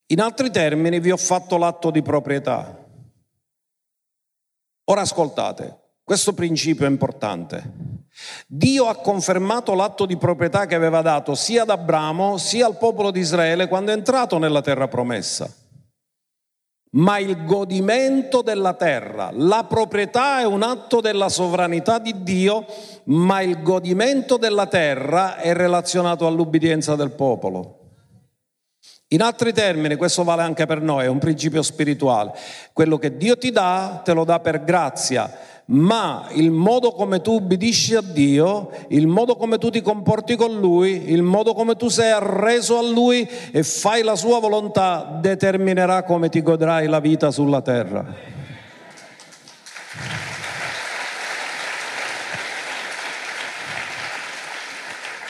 In 0.08 0.20
altri 0.20 0.52
termini 0.52 1.00
vi 1.00 1.12
ho 1.12 1.18
fatto 1.18 1.58
l'atto 1.58 1.90
di 1.90 2.02
proprietà. 2.02 2.83
Ora 4.86 5.02
ascoltate, 5.02 5.78
questo 6.04 6.34
principio 6.34 6.86
è 6.86 6.90
importante. 6.90 8.02
Dio 8.48 8.88
ha 8.88 8.96
confermato 8.96 9.74
l'atto 9.74 10.06
di 10.06 10.18
proprietà 10.18 10.66
che 10.66 10.76
aveva 10.76 11.02
dato 11.02 11.36
sia 11.36 11.64
ad 11.64 11.70
Abramo 11.70 12.38
sia 12.38 12.66
al 12.66 12.78
popolo 12.78 13.10
di 13.10 13.20
Israele 13.20 13.68
quando 13.68 13.92
è 13.92 13.96
entrato 13.96 14.38
nella 14.38 14.62
terra 14.62 14.88
promessa. 14.88 15.50
Ma 16.96 17.18
il 17.18 17.46
godimento 17.46 18.42
della 18.42 18.74
terra, 18.74 19.32
la 19.32 19.64
proprietà 19.64 20.42
è 20.42 20.46
un 20.46 20.62
atto 20.62 21.02
della 21.02 21.30
sovranità 21.30 21.98
di 21.98 22.22
Dio, 22.22 22.66
ma 23.06 23.42
il 23.42 23.64
godimento 23.64 24.38
della 24.38 24.68
terra 24.68 25.38
è 25.38 25.54
relazionato 25.54 26.28
all'ubbidienza 26.28 26.96
del 26.96 27.12
popolo. 27.12 27.83
In 29.14 29.22
altri 29.22 29.54
termini, 29.54 29.96
questo 29.96 30.24
vale 30.24 30.42
anche 30.42 30.66
per 30.66 30.82
noi, 30.82 31.06
è 31.06 31.08
un 31.08 31.20
principio 31.20 31.62
spirituale. 31.62 32.32
Quello 32.74 32.98
che 32.98 33.16
Dio 33.16 33.38
ti 33.38 33.52
dà, 33.52 34.02
te 34.04 34.12
lo 34.12 34.24
dà 34.24 34.40
per 34.40 34.64
grazia, 34.64 35.32
ma 35.66 36.26
il 36.32 36.50
modo 36.50 36.94
come 36.94 37.22
tu 37.22 37.34
ubbidisci 37.34 37.94
a 37.94 38.02
Dio, 38.02 38.72
il 38.88 39.06
modo 39.06 39.36
come 39.36 39.60
tu 39.60 39.70
ti 39.70 39.84
comporti 39.84 40.36
con 40.36 40.60
Lui, 40.60 41.12
il 41.12 41.22
modo 41.22 41.54
come 41.54 41.76
tu 41.76 41.90
sei 41.90 42.10
arreso 42.10 42.80
a 42.80 42.82
Lui 42.82 43.30
e 43.52 43.62
fai 43.62 44.02
la 44.02 44.16
sua 44.16 44.40
volontà 44.40 45.20
determinerà 45.22 46.02
come 46.02 46.30
ti 46.30 46.42
godrai 46.42 46.88
la 46.88 47.00
vita 47.00 47.30
sulla 47.30 47.62
terra. 47.62 48.04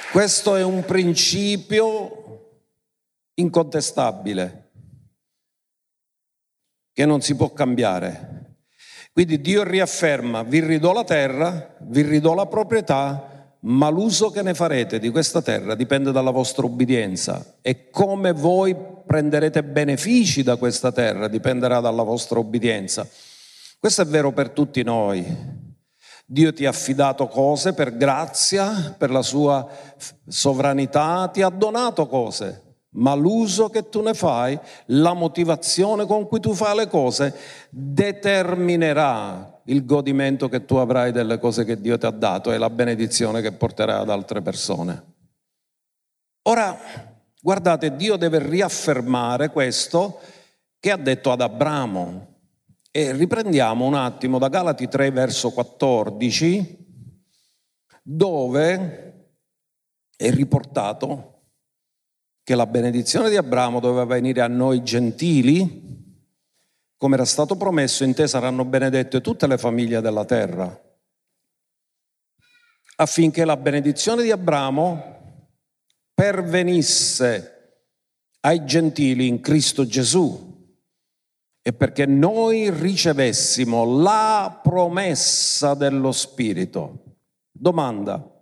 Questo 0.09 0.55
è 0.55 0.63
un 0.63 0.85
principio 0.85 2.22
incontestabile 3.35 4.69
che 6.93 7.05
non 7.05 7.21
si 7.21 7.35
può 7.35 7.51
cambiare. 7.51 8.55
Quindi 9.11 9.41
Dio 9.41 9.63
riafferma, 9.63 10.43
vi 10.43 10.59
ridò 10.59 10.93
la 10.93 11.03
terra, 11.03 11.75
vi 11.81 12.01
ridò 12.01 12.33
la 12.33 12.47
proprietà, 12.47 13.57
ma 13.61 13.89
l'uso 13.89 14.29
che 14.29 14.41
ne 14.41 14.53
farete 14.53 14.99
di 14.99 15.09
questa 15.09 15.41
terra 15.41 15.75
dipende 15.75 16.11
dalla 16.11 16.31
vostra 16.31 16.65
ubbidienza 16.65 17.57
e 17.61 17.89
come 17.89 18.33
voi 18.33 18.75
prenderete 19.05 19.63
benefici 19.63 20.43
da 20.43 20.55
questa 20.55 20.91
terra 20.91 21.27
dipenderà 21.27 21.79
dalla 21.79 22.03
vostra 22.03 22.39
ubbidienza. 22.39 23.07
Questo 23.79 24.01
è 24.01 24.05
vero 24.05 24.31
per 24.31 24.49
tutti 24.49 24.81
noi. 24.83 25.25
Dio 26.25 26.53
ti 26.53 26.65
ha 26.65 26.69
affidato 26.69 27.27
cose 27.27 27.73
per 27.73 27.95
grazia, 27.95 28.95
per 28.97 29.11
la 29.11 29.21
sua 29.21 29.69
sovranità, 30.27 31.29
ti 31.31 31.41
ha 31.41 31.49
donato 31.49 32.07
cose, 32.07 32.62
ma 32.93 33.13
l'uso 33.13 33.69
che 33.69 33.89
tu 33.89 34.01
ne 34.01 34.13
fai, 34.13 34.59
la 34.87 35.13
motivazione 35.13 36.05
con 36.05 36.27
cui 36.27 36.39
tu 36.39 36.53
fai 36.53 36.75
le 36.75 36.87
cose, 36.87 37.35
determinerà 37.69 39.61
il 39.65 39.85
godimento 39.85 40.49
che 40.49 40.65
tu 40.65 40.75
avrai 40.75 41.11
delle 41.11 41.39
cose 41.39 41.63
che 41.63 41.79
Dio 41.79 41.97
ti 41.97 42.05
ha 42.05 42.11
dato 42.11 42.51
e 42.51 42.57
la 42.57 42.69
benedizione 42.69 43.41
che 43.41 43.53
porterai 43.53 44.01
ad 44.01 44.09
altre 44.09 44.41
persone. 44.41 45.11
Ora, 46.43 46.77
guardate, 47.41 47.95
Dio 47.95 48.17
deve 48.17 48.39
riaffermare 48.39 49.49
questo 49.49 50.19
che 50.79 50.91
ha 50.91 50.97
detto 50.97 51.31
ad 51.31 51.41
Abramo. 51.41 52.31
E 52.91 53.11
riprendiamo 53.13 53.85
un 53.85 53.95
attimo 53.95 54.37
da 54.37 54.49
Galati 54.49 54.87
3 54.87 55.09
verso 55.09 55.49
14, 55.49 56.77
dove 58.03 59.29
è 60.15 60.29
riportato 60.29 61.32
che 62.43 62.55
la 62.55 62.65
benedizione 62.65 63.29
di 63.29 63.37
Abramo 63.37 63.79
doveva 63.79 64.05
venire 64.05 64.41
a 64.41 64.47
noi 64.47 64.83
gentili, 64.83 65.91
come 66.97 67.15
era 67.15 67.25
stato 67.25 67.55
promesso, 67.55 68.03
in 68.03 68.13
te 68.13 68.27
saranno 68.27 68.65
benedette 68.65 69.21
tutte 69.21 69.47
le 69.47 69.57
famiglie 69.57 70.01
della 70.01 70.25
terra, 70.25 70.77
affinché 72.97 73.45
la 73.45 73.57
benedizione 73.57 74.23
di 74.23 74.31
Abramo 74.31 75.11
pervenisse 76.13 77.49
ai 78.41 78.65
gentili 78.65 79.27
in 79.27 79.39
Cristo 79.39 79.85
Gesù 79.85 80.51
e 81.61 81.71
perché 81.71 82.05
noi 82.05 82.69
ricevessimo 82.69 84.01
la 84.01 84.59
promessa 84.61 85.73
dello 85.75 86.11
Spirito. 86.11 87.03
Domanda, 87.51 88.32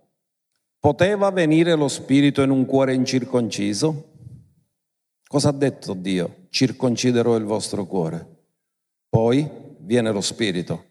poteva 0.82 1.30
venire 1.30 1.76
lo 1.76 1.86
Spirito 1.86 2.42
in 2.42 2.50
un 2.50 2.66
cuore 2.66 2.92
incirconciso? 2.92 4.10
Cosa 5.24 5.50
ha 5.50 5.52
detto 5.52 5.94
Dio? 5.94 6.46
Circonciderò 6.48 7.36
il 7.36 7.44
vostro 7.44 7.86
cuore. 7.86 8.26
Poi 9.08 9.48
viene 9.78 10.10
lo 10.10 10.20
Spirito. 10.20 10.86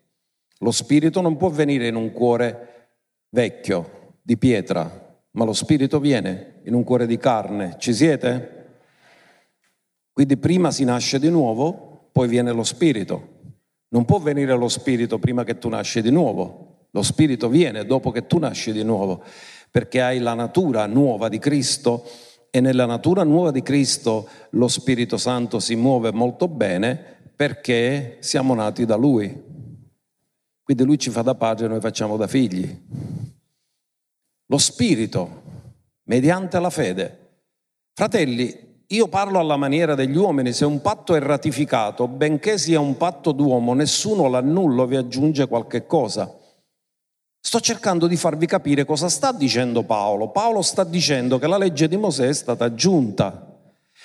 Lo 0.59 0.71
Spirito 0.71 1.19
non 1.19 1.35
può 1.35 1.49
venire 1.49 1.87
in 1.87 1.95
un 1.95 2.13
cuore 2.13 2.91
vecchio, 3.31 4.19
di 4.21 4.37
pietra, 4.37 5.19
ma 5.31 5.43
lo 5.43 5.51
Spirito 5.51 5.99
viene 5.99 6.61
in 6.63 6.73
un 6.73 6.85
cuore 6.85 7.05
di 7.05 7.17
carne. 7.17 7.75
Ci 7.77 7.93
siete? 7.93 8.59
Quindi 10.13 10.37
prima 10.37 10.71
si 10.71 10.85
nasce 10.85 11.19
di 11.19 11.29
nuovo 11.29 11.89
poi 12.13 12.29
viene 12.29 12.53
lo 12.53 12.63
spirito. 12.63 13.39
Non 13.89 14.05
può 14.05 14.19
venire 14.19 14.55
lo 14.55 14.69
spirito 14.69 15.19
prima 15.19 15.43
che 15.43 15.57
tu 15.57 15.67
nasci 15.67 16.01
di 16.01 16.11
nuovo. 16.11 16.87
Lo 16.91 17.03
spirito 17.03 17.47
viene 17.49 17.85
dopo 17.85 18.11
che 18.11 18.27
tu 18.27 18.37
nasci 18.37 18.73
di 18.73 18.83
nuovo, 18.83 19.23
perché 19.71 20.01
hai 20.01 20.19
la 20.19 20.33
natura 20.33 20.85
nuova 20.85 21.29
di 21.29 21.39
Cristo 21.39 22.05
e 22.51 22.59
nella 22.59 22.85
natura 22.85 23.23
nuova 23.23 23.51
di 23.51 23.63
Cristo 23.63 24.27
lo 24.51 24.67
Spirito 24.67 25.15
Santo 25.15 25.59
si 25.59 25.75
muove 25.75 26.11
molto 26.11 26.49
bene 26.49 27.31
perché 27.33 28.17
siamo 28.19 28.53
nati 28.53 28.85
da 28.85 28.97
Lui. 28.97 29.49
Quindi 30.61 30.83
Lui 30.83 30.99
ci 30.99 31.09
fa 31.09 31.21
da 31.21 31.33
padre 31.33 31.65
e 31.65 31.69
noi 31.69 31.79
facciamo 31.79 32.17
da 32.17 32.27
figli. 32.27 32.69
Lo 34.45 34.57
Spirito, 34.57 35.41
mediante 36.03 36.59
la 36.59 36.69
fede. 36.69 37.17
Fratelli, 37.93 38.83
io 38.87 39.07
parlo 39.07 39.39
alla 39.39 39.55
maniera 39.55 39.95
degli 39.95 40.17
uomini, 40.17 40.51
se 40.51 40.65
un 40.65 40.81
patto 40.81 41.15
è 41.15 41.19
ratificato, 41.19 42.09
benché 42.09 42.57
sia 42.57 42.81
un 42.81 42.97
patto 42.97 43.31
d'uomo, 43.31 43.73
nessuno 43.73 44.27
l'annullo 44.27 44.85
vi 44.85 44.97
aggiunge 44.97 45.47
qualche 45.47 45.85
cosa. 45.85 46.37
Sto 47.43 47.59
cercando 47.59 48.05
di 48.05 48.15
farvi 48.15 48.45
capire 48.45 48.85
cosa 48.85 49.09
sta 49.09 49.31
dicendo 49.31 49.81
Paolo. 49.81 50.29
Paolo 50.29 50.61
sta 50.61 50.83
dicendo 50.83 51.39
che 51.39 51.47
la 51.47 51.57
legge 51.57 51.87
di 51.87 51.97
Mosè 51.97 52.27
è 52.27 52.33
stata 52.33 52.65
aggiunta, 52.65 53.51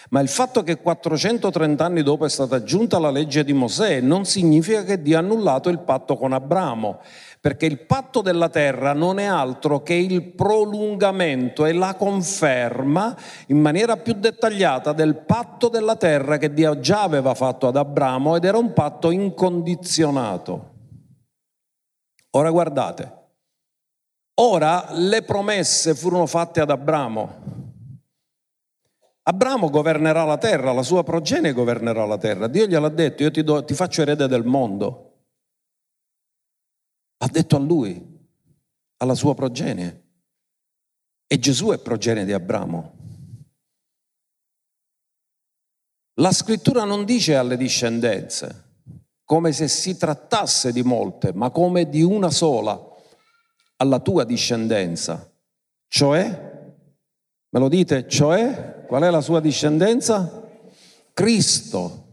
ma 0.09 0.21
il 0.21 0.29
fatto 0.29 0.63
che 0.63 0.79
430 0.79 1.85
anni 1.85 2.03
dopo 2.03 2.25
è 2.25 2.31
stata 2.31 2.57
aggiunta 2.57 2.99
la 2.99 3.11
legge 3.11 3.45
di 3.45 3.53
Mosè 3.53 4.01
non 4.01 4.25
significa 4.25 4.85
che 4.85 5.03
Dio 5.03 5.17
ha 5.17 5.21
annullato 5.21 5.69
il 5.69 5.81
patto 5.81 6.17
con 6.17 6.33
Abramo 6.33 7.01
perché 7.41 7.67
il 7.67 7.81
patto 7.87 8.23
della 8.23 8.49
terra 8.49 8.93
non 8.93 9.19
è 9.19 9.25
altro 9.25 9.83
che 9.83 9.95
il 9.95 10.23
prolungamento 10.33 11.65
e 11.65 11.73
la 11.73 11.95
conferma 11.95 13.17
in 13.49 13.61
maniera 13.61 13.97
più 13.97 14.15
dettagliata 14.15 14.93
del 14.93 15.15
patto 15.17 15.69
della 15.69 15.97
terra 15.97 16.39
che 16.39 16.53
Dio 16.53 16.81
già 16.81 17.03
aveva 17.03 17.35
fatto 17.35 17.69
ad 17.69 17.77
Abramo 17.77 18.35
ed 18.35 18.45
era 18.45 18.59
un 18.59 18.73
patto 18.73 19.11
incondizionato. 19.11 20.75
Ora 22.31 22.51
guardate, 22.51 23.16
ora 24.37 24.93
le 24.93 25.23
promesse 25.23 25.95
furono 25.95 26.27
fatte 26.27 26.61
ad 26.61 26.71
Abramo. 26.71 27.55
Abramo 29.23 29.71
governerà 29.71 30.25
la 30.25 30.39
terra, 30.39 30.73
la 30.73 30.83
sua 30.83 31.03
progenie 31.03 31.53
governerà 31.53 32.05
la 32.07 32.19
terra. 32.19 32.47
Dio 32.47 32.67
gliel'ha 32.67 32.89
detto, 32.89 33.25
io 33.25 33.31
ti, 33.31 33.43
do, 33.43 33.65
ti 33.65 33.75
faccio 33.75 34.03
erede 34.03 34.29
del 34.29 34.45
mondo. 34.45 35.03
Ha 37.19 37.27
detto 37.29 37.57
a 37.57 37.59
lui, 37.59 38.01
alla 38.99 39.15
sua 39.15 39.35
progenie. 39.35 40.05
E 41.27 41.39
Gesù 41.41 41.71
è 41.71 41.79
progenie 41.79 42.25
di 42.25 42.33
Abramo. 42.33 42.95
La 46.21 46.31
scrittura 46.31 46.85
non 46.85 47.05
dice 47.05 47.35
alle 47.35 47.57
discendenze, 47.57 48.65
come 49.25 49.51
se 49.51 49.67
si 49.67 49.97
trattasse 49.97 50.73
di 50.73 50.83
molte, 50.83 51.33
ma 51.35 51.51
come 51.51 51.89
di 51.89 52.03
una 52.03 52.31
sola, 52.31 52.81
alla 53.77 54.01
tua 54.01 54.25
discendenza. 54.25 55.31
Cioè, 55.89 56.25
me 57.49 57.59
lo 57.59 57.69
dite, 57.69 58.09
cioè, 58.09 58.85
qual 58.87 59.03
è 59.03 59.11
la 59.11 59.21
sua 59.21 59.41
discendenza? 59.41 60.43
Cristo. 61.13 62.05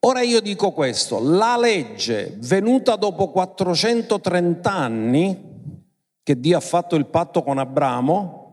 Ora 0.00 0.20
io 0.20 0.40
dico 0.40 0.72
questo, 0.72 1.18
la 1.20 1.56
legge 1.56 2.36
venuta 2.40 2.96
dopo 2.96 3.30
430 3.30 4.72
anni, 4.72 5.54
che 6.22 6.38
Dio 6.38 6.56
ha 6.56 6.60
fatto 6.60 6.96
il 6.96 7.06
patto 7.06 7.42
con 7.42 7.58
Abramo, 7.58 8.46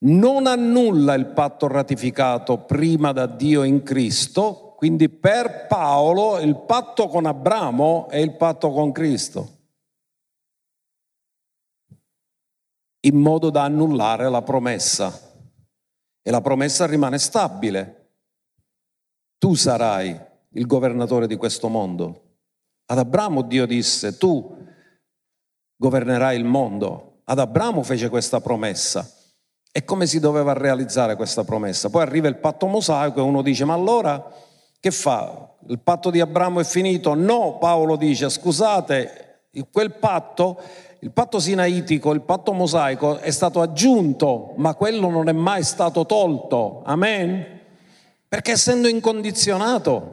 non 0.00 0.46
annulla 0.46 1.14
il 1.14 1.26
patto 1.26 1.66
ratificato 1.66 2.58
prima 2.64 3.12
da 3.12 3.26
Dio 3.26 3.62
in 3.62 3.82
Cristo, 3.82 4.74
quindi 4.76 5.08
per 5.08 5.66
Paolo 5.66 6.38
il 6.40 6.56
patto 6.56 7.08
con 7.08 7.24
Abramo 7.26 8.08
è 8.08 8.18
il 8.18 8.32
patto 8.32 8.70
con 8.70 8.92
Cristo, 8.92 9.53
in 13.04 13.16
modo 13.16 13.50
da 13.50 13.64
annullare 13.64 14.28
la 14.28 14.42
promessa. 14.42 15.20
E 16.22 16.30
la 16.30 16.40
promessa 16.40 16.86
rimane 16.86 17.18
stabile. 17.18 18.12
Tu 19.38 19.54
sarai 19.54 20.18
il 20.50 20.66
governatore 20.66 21.26
di 21.26 21.36
questo 21.36 21.68
mondo. 21.68 22.20
Ad 22.86 22.98
Abramo 22.98 23.42
Dio 23.42 23.66
disse, 23.66 24.16
tu 24.16 24.56
governerai 25.76 26.36
il 26.36 26.44
mondo. 26.44 27.20
Ad 27.24 27.38
Abramo 27.38 27.82
fece 27.82 28.08
questa 28.08 28.40
promessa. 28.40 29.06
E 29.70 29.84
come 29.84 30.06
si 30.06 30.20
doveva 30.20 30.52
realizzare 30.52 31.16
questa 31.16 31.44
promessa? 31.44 31.90
Poi 31.90 32.02
arriva 32.02 32.28
il 32.28 32.36
patto 32.36 32.66
mosaico 32.66 33.18
e 33.18 33.22
uno 33.22 33.42
dice, 33.42 33.64
ma 33.64 33.74
allora 33.74 34.32
che 34.80 34.90
fa? 34.90 35.56
Il 35.66 35.80
patto 35.80 36.10
di 36.10 36.20
Abramo 36.20 36.60
è 36.60 36.64
finito? 36.64 37.14
No, 37.14 37.58
Paolo 37.58 37.96
dice, 37.96 38.30
scusate, 38.30 39.24
quel 39.70 39.94
patto 39.94 40.60
il 41.04 41.10
patto 41.10 41.38
sinaitico, 41.38 42.14
il 42.14 42.22
patto 42.22 42.54
mosaico 42.54 43.18
è 43.18 43.30
stato 43.30 43.60
aggiunto, 43.60 44.54
ma 44.56 44.74
quello 44.74 45.10
non 45.10 45.28
è 45.28 45.32
mai 45.32 45.62
stato 45.62 46.06
tolto. 46.06 46.80
Amen? 46.82 47.60
Perché 48.26 48.52
essendo 48.52 48.88
incondizionato, 48.88 50.12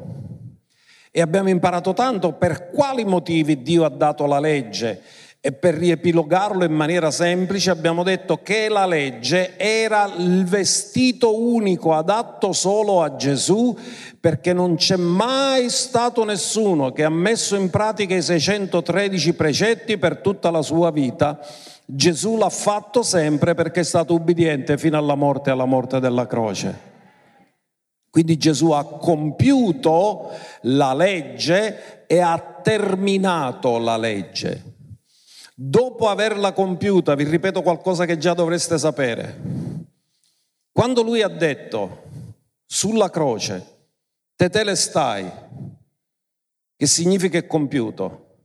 e 1.09 1.21
abbiamo 1.21 1.47
imparato 1.47 1.93
tanto 1.93 2.33
per 2.33 2.71
quali 2.71 3.05
motivi 3.05 3.61
Dio 3.61 3.85
ha 3.85 3.89
dato 3.89 4.25
la 4.25 4.41
legge. 4.41 5.01
E 5.43 5.53
per 5.53 5.73
riepilogarlo 5.73 6.63
in 6.63 6.71
maniera 6.71 7.09
semplice 7.09 7.71
abbiamo 7.71 8.03
detto 8.03 8.43
che 8.43 8.69
la 8.69 8.85
legge 8.85 9.57
era 9.57 10.13
il 10.15 10.45
vestito 10.45 11.35
unico 11.35 11.95
adatto 11.95 12.53
solo 12.53 13.01
a 13.01 13.15
Gesù 13.15 13.75
perché 14.19 14.53
non 14.53 14.75
c'è 14.75 14.97
mai 14.97 15.71
stato 15.71 16.23
nessuno 16.25 16.91
che 16.91 17.03
ha 17.03 17.09
messo 17.09 17.55
in 17.55 17.71
pratica 17.71 18.13
i 18.13 18.21
613 18.21 19.33
precetti 19.33 19.97
per 19.97 20.17
tutta 20.17 20.51
la 20.51 20.61
sua 20.61 20.91
vita. 20.91 21.39
Gesù 21.85 22.37
l'ha 22.37 22.49
fatto 22.49 23.01
sempre 23.01 23.55
perché 23.55 23.79
è 23.79 23.83
stato 23.83 24.13
ubbidiente 24.13 24.77
fino 24.77 24.95
alla 24.95 25.15
morte 25.15 25.49
e 25.49 25.53
alla 25.53 25.65
morte 25.65 25.99
della 25.99 26.27
croce. 26.27 26.89
Quindi 28.11 28.37
Gesù 28.37 28.69
ha 28.71 28.85
compiuto 28.85 30.29
la 30.61 30.93
legge 30.93 32.05
e 32.05 32.19
ha 32.19 32.37
terminato 32.61 33.79
la 33.79 33.97
legge. 33.97 34.70
Dopo 35.64 36.09
averla 36.09 36.53
compiuta, 36.53 37.14
vi 37.14 37.24
ripeto 37.24 37.62
qualcosa 37.62 38.05
che 38.05 38.18
già 38.18 38.34
dovreste 38.34 38.80
sapere. 38.80 39.39
Quando 40.72 41.03
lui 41.03 41.22
ha 41.22 41.28
detto 41.28 42.01
sulla 42.66 43.12
croce, 43.12 43.64
tetele 44.36 44.76
stai, 44.76 45.32
che 46.76 46.88
significa 46.88 47.38
è 47.38 47.45
compiuto, 47.45 48.38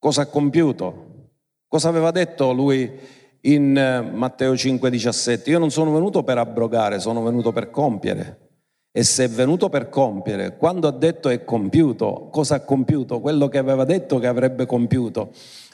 cosa 0.00 0.22
ha 0.22 0.26
compiuto? 0.26 1.28
Cosa 1.68 1.88
aveva 1.88 2.10
detto 2.10 2.50
lui 2.50 2.98
in 3.42 3.76
eh, 3.76 4.00
Matteo 4.00 4.54
5,17? 4.54 5.50
Io 5.50 5.60
non 5.60 5.70
sono 5.70 5.92
venuto 5.92 6.24
per 6.24 6.38
abrogare, 6.38 6.98
sono 6.98 7.22
venuto 7.22 7.52
per 7.52 7.70
compiere. 7.70 8.48
E 8.90 9.04
se 9.04 9.26
è 9.26 9.28
venuto 9.28 9.68
per 9.68 9.88
compiere, 9.88 10.56
quando 10.56 10.88
ha 10.88 10.92
detto 10.92 11.28
è 11.28 11.44
compiuto, 11.44 12.28
cosa 12.32 12.56
ha 12.56 12.60
compiuto? 12.62 13.20
Quello 13.20 13.46
che 13.46 13.58
aveva 13.58 13.84
detto 13.84 14.18
che 14.18 14.26
avrebbe 14.26 14.66
compiuto. 14.66 15.30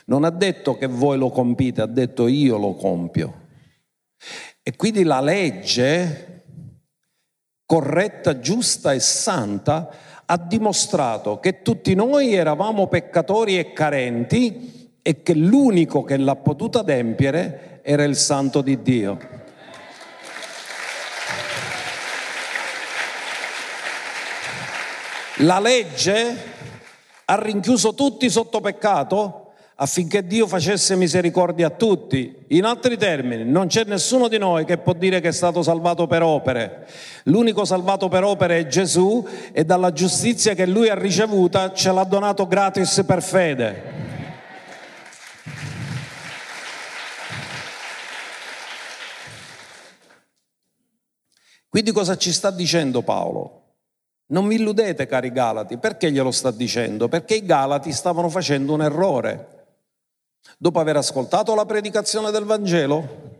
Non 0.06 0.24
ha 0.24 0.30
detto 0.30 0.76
che 0.76 0.86
voi 0.86 1.16
lo 1.16 1.30
compite, 1.30 1.80
ha 1.80 1.86
detto 1.86 2.26
io 2.26 2.58
lo 2.58 2.74
compio. 2.74 3.42
E 4.62 4.76
quindi 4.76 5.02
la 5.02 5.20
legge 5.20 6.42
corretta, 7.64 8.38
giusta 8.40 8.92
e 8.92 9.00
santa 9.00 9.88
ha 10.26 10.36
dimostrato 10.38 11.38
che 11.38 11.62
tutti 11.62 11.94
noi 11.94 12.34
eravamo 12.34 12.86
peccatori 12.86 13.58
e 13.58 13.72
carenti 13.72 14.98
e 15.02 15.22
che 15.22 15.34
l'unico 15.34 16.02
che 16.02 16.16
l'ha 16.16 16.36
potuta 16.36 16.80
adempiere 16.80 17.80
era 17.82 18.04
il 18.04 18.16
santo 18.16 18.62
di 18.62 18.80
Dio. 18.80 19.18
La 25.38 25.58
legge 25.58 26.52
ha 27.24 27.34
rinchiuso 27.42 27.94
tutti 27.94 28.30
sotto 28.30 28.60
peccato 28.60 29.43
affinché 29.76 30.24
Dio 30.24 30.46
facesse 30.46 30.94
misericordia 30.94 31.66
a 31.66 31.70
tutti. 31.70 32.44
In 32.48 32.64
altri 32.64 32.96
termini, 32.96 33.44
non 33.44 33.66
c'è 33.66 33.84
nessuno 33.84 34.28
di 34.28 34.38
noi 34.38 34.64
che 34.64 34.78
può 34.78 34.92
dire 34.92 35.20
che 35.20 35.28
è 35.28 35.32
stato 35.32 35.62
salvato 35.62 36.06
per 36.06 36.22
opere. 36.22 36.86
L'unico 37.24 37.64
salvato 37.64 38.08
per 38.08 38.22
opere 38.22 38.58
è 38.58 38.66
Gesù 38.66 39.26
e 39.52 39.64
dalla 39.64 39.92
giustizia 39.92 40.54
che 40.54 40.66
lui 40.66 40.88
ha 40.88 40.94
ricevuta 40.94 41.72
ce 41.72 41.90
l'ha 41.90 42.04
donato 42.04 42.46
gratis 42.46 43.02
per 43.06 43.22
fede. 43.22 44.02
Quindi 51.68 51.90
cosa 51.90 52.16
ci 52.16 52.32
sta 52.32 52.52
dicendo 52.52 53.02
Paolo? 53.02 53.62
Non 54.26 54.46
vi 54.46 54.54
illudete, 54.54 55.06
cari 55.06 55.32
Galati, 55.32 55.76
perché 55.76 56.12
glielo 56.12 56.30
sta 56.30 56.52
dicendo? 56.52 57.08
Perché 57.08 57.34
i 57.34 57.44
Galati 57.44 57.90
stavano 57.90 58.28
facendo 58.28 58.72
un 58.72 58.82
errore. 58.82 59.53
Dopo 60.58 60.80
aver 60.80 60.96
ascoltato 60.96 61.54
la 61.54 61.64
predicazione 61.64 62.30
del 62.30 62.44
Vangelo, 62.44 63.32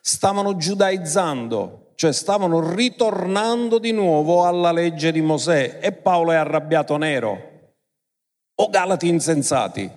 stavano 0.00 0.56
giudaizzando, 0.56 1.92
cioè 1.96 2.12
stavano 2.12 2.74
ritornando 2.74 3.78
di 3.78 3.92
nuovo 3.92 4.44
alla 4.44 4.72
legge 4.72 5.12
di 5.12 5.20
Mosè 5.20 5.78
e 5.80 5.92
Paolo 5.92 6.32
è 6.32 6.36
arrabbiato 6.36 6.96
nero. 6.96 7.54
O 8.54 8.68
Galati 8.68 9.08
insensati, 9.08 9.90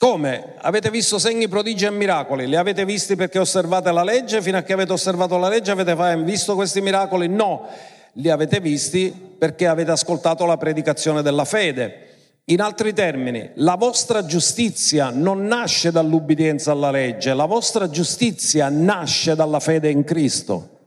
come? 0.00 0.54
Avete 0.56 0.90
visto 0.90 1.18
segni, 1.18 1.46
prodigi 1.46 1.84
e 1.84 1.90
miracoli? 1.90 2.48
Li 2.48 2.56
avete 2.56 2.86
visti 2.86 3.16
perché 3.16 3.38
osservate 3.38 3.92
la 3.92 4.02
legge? 4.02 4.40
Fino 4.40 4.56
a 4.56 4.62
che 4.62 4.72
avete 4.72 4.92
osservato 4.92 5.36
la 5.36 5.50
legge 5.50 5.72
avete 5.72 5.94
visto 6.22 6.54
questi 6.54 6.80
miracoli? 6.80 7.28
No, 7.28 7.68
li 8.14 8.30
avete 8.30 8.60
visti 8.60 9.10
perché 9.10 9.66
avete 9.66 9.90
ascoltato 9.90 10.46
la 10.46 10.56
predicazione 10.56 11.20
della 11.20 11.44
fede. 11.44 12.09
In 12.44 12.60
altri 12.60 12.92
termini, 12.92 13.50
la 13.56 13.76
vostra 13.76 14.24
giustizia 14.24 15.10
non 15.10 15.46
nasce 15.46 15.92
dall'ubbidienza 15.92 16.72
alla 16.72 16.90
legge, 16.90 17.32
la 17.32 17.44
vostra 17.44 17.88
giustizia 17.88 18.68
nasce 18.68 19.34
dalla 19.36 19.60
fede 19.60 19.88
in 19.88 20.02
Cristo. 20.02 20.78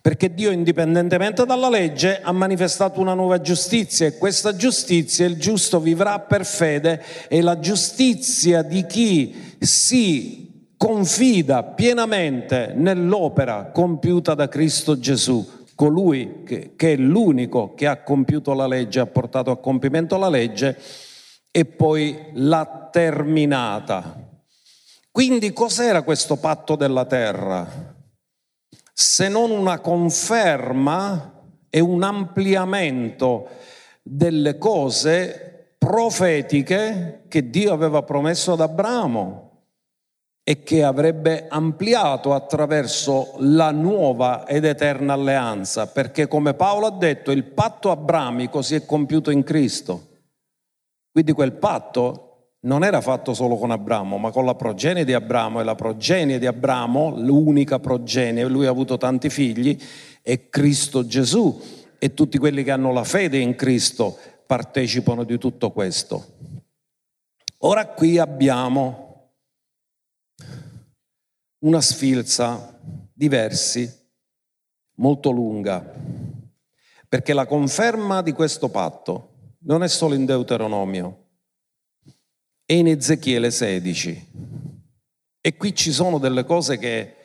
Perché 0.00 0.32
Dio 0.32 0.50
indipendentemente 0.50 1.44
dalla 1.44 1.68
legge 1.68 2.20
ha 2.22 2.32
manifestato 2.32 3.00
una 3.00 3.14
nuova 3.14 3.40
giustizia 3.40 4.06
e 4.06 4.16
questa 4.16 4.54
giustizia 4.54 5.26
il 5.26 5.38
giusto 5.38 5.80
vivrà 5.80 6.18
per 6.20 6.44
fede 6.44 7.02
e 7.28 7.40
la 7.40 7.58
giustizia 7.58 8.62
di 8.62 8.86
chi 8.86 9.56
si 9.58 10.70
confida 10.76 11.64
pienamente 11.64 12.72
nell'opera 12.74 13.70
compiuta 13.72 14.34
da 14.34 14.48
Cristo 14.48 14.98
Gesù, 14.98 15.46
colui 15.78 16.42
che, 16.44 16.72
che 16.74 16.94
è 16.94 16.96
l'unico 16.96 17.74
che 17.74 17.86
ha 17.86 18.02
compiuto 18.02 18.52
la 18.52 18.66
legge, 18.66 18.98
ha 18.98 19.06
portato 19.06 19.52
a 19.52 19.58
compimento 19.58 20.18
la 20.18 20.28
legge 20.28 20.76
e 21.52 21.64
poi 21.64 22.30
l'ha 22.32 22.88
terminata. 22.90 24.20
Quindi 25.12 25.52
cos'era 25.52 26.02
questo 26.02 26.36
patto 26.36 26.74
della 26.74 27.04
terra? 27.04 27.96
se 29.00 29.28
non 29.28 29.52
una 29.52 29.78
conferma 29.78 31.40
e 31.70 31.78
un 31.78 32.02
ampliamento 32.02 33.48
delle 34.02 34.58
cose 34.58 35.74
profetiche 35.78 37.22
che 37.28 37.48
Dio 37.48 37.72
aveva 37.72 38.02
promesso 38.02 38.54
ad 38.54 38.60
Abramo 38.60 39.47
e 40.48 40.62
che 40.62 40.82
avrebbe 40.82 41.46
ampliato 41.46 42.32
attraverso 42.32 43.34
la 43.40 43.70
nuova 43.70 44.46
ed 44.46 44.64
eterna 44.64 45.12
alleanza, 45.12 45.88
perché 45.88 46.26
come 46.26 46.54
Paolo 46.54 46.86
ha 46.86 46.90
detto, 46.90 47.32
il 47.32 47.44
patto 47.44 47.90
abramico 47.90 48.62
si 48.62 48.74
è 48.74 48.86
compiuto 48.86 49.30
in 49.30 49.42
Cristo. 49.42 50.06
Quindi 51.12 51.32
quel 51.32 51.52
patto 51.52 52.52
non 52.60 52.82
era 52.82 53.02
fatto 53.02 53.34
solo 53.34 53.56
con 53.56 53.72
Abramo, 53.72 54.16
ma 54.16 54.30
con 54.30 54.46
la 54.46 54.54
progenie 54.54 55.04
di 55.04 55.12
Abramo 55.12 55.60
e 55.60 55.64
la 55.64 55.74
progenie 55.74 56.38
di 56.38 56.46
Abramo, 56.46 57.14
l'unica 57.18 57.78
progenie, 57.78 58.48
lui 58.48 58.64
ha 58.64 58.70
avuto 58.70 58.96
tanti 58.96 59.28
figli, 59.28 59.78
è 60.22 60.48
Cristo 60.48 61.04
Gesù 61.04 61.60
e 61.98 62.14
tutti 62.14 62.38
quelli 62.38 62.62
che 62.62 62.70
hanno 62.70 62.90
la 62.94 63.04
fede 63.04 63.36
in 63.36 63.54
Cristo 63.54 64.16
partecipano 64.46 65.24
di 65.24 65.36
tutto 65.36 65.72
questo. 65.72 66.24
Ora 67.58 67.84
qui 67.88 68.16
abbiamo 68.16 69.07
una 71.60 71.80
sfilza 71.80 72.80
di 73.12 73.28
versi 73.28 73.90
molto 74.94 75.30
lunga, 75.30 75.84
perché 77.08 77.32
la 77.32 77.46
conferma 77.46 78.22
di 78.22 78.32
questo 78.32 78.68
patto 78.68 79.56
non 79.60 79.82
è 79.82 79.88
solo 79.88 80.14
in 80.14 80.24
Deuteronomio, 80.24 81.26
e 82.70 82.76
in 82.76 82.86
Ezechiele 82.86 83.50
16. 83.50 84.30
E 85.40 85.56
qui 85.56 85.74
ci 85.74 85.90
sono 85.90 86.18
delle 86.18 86.44
cose 86.44 86.76
che 86.76 87.16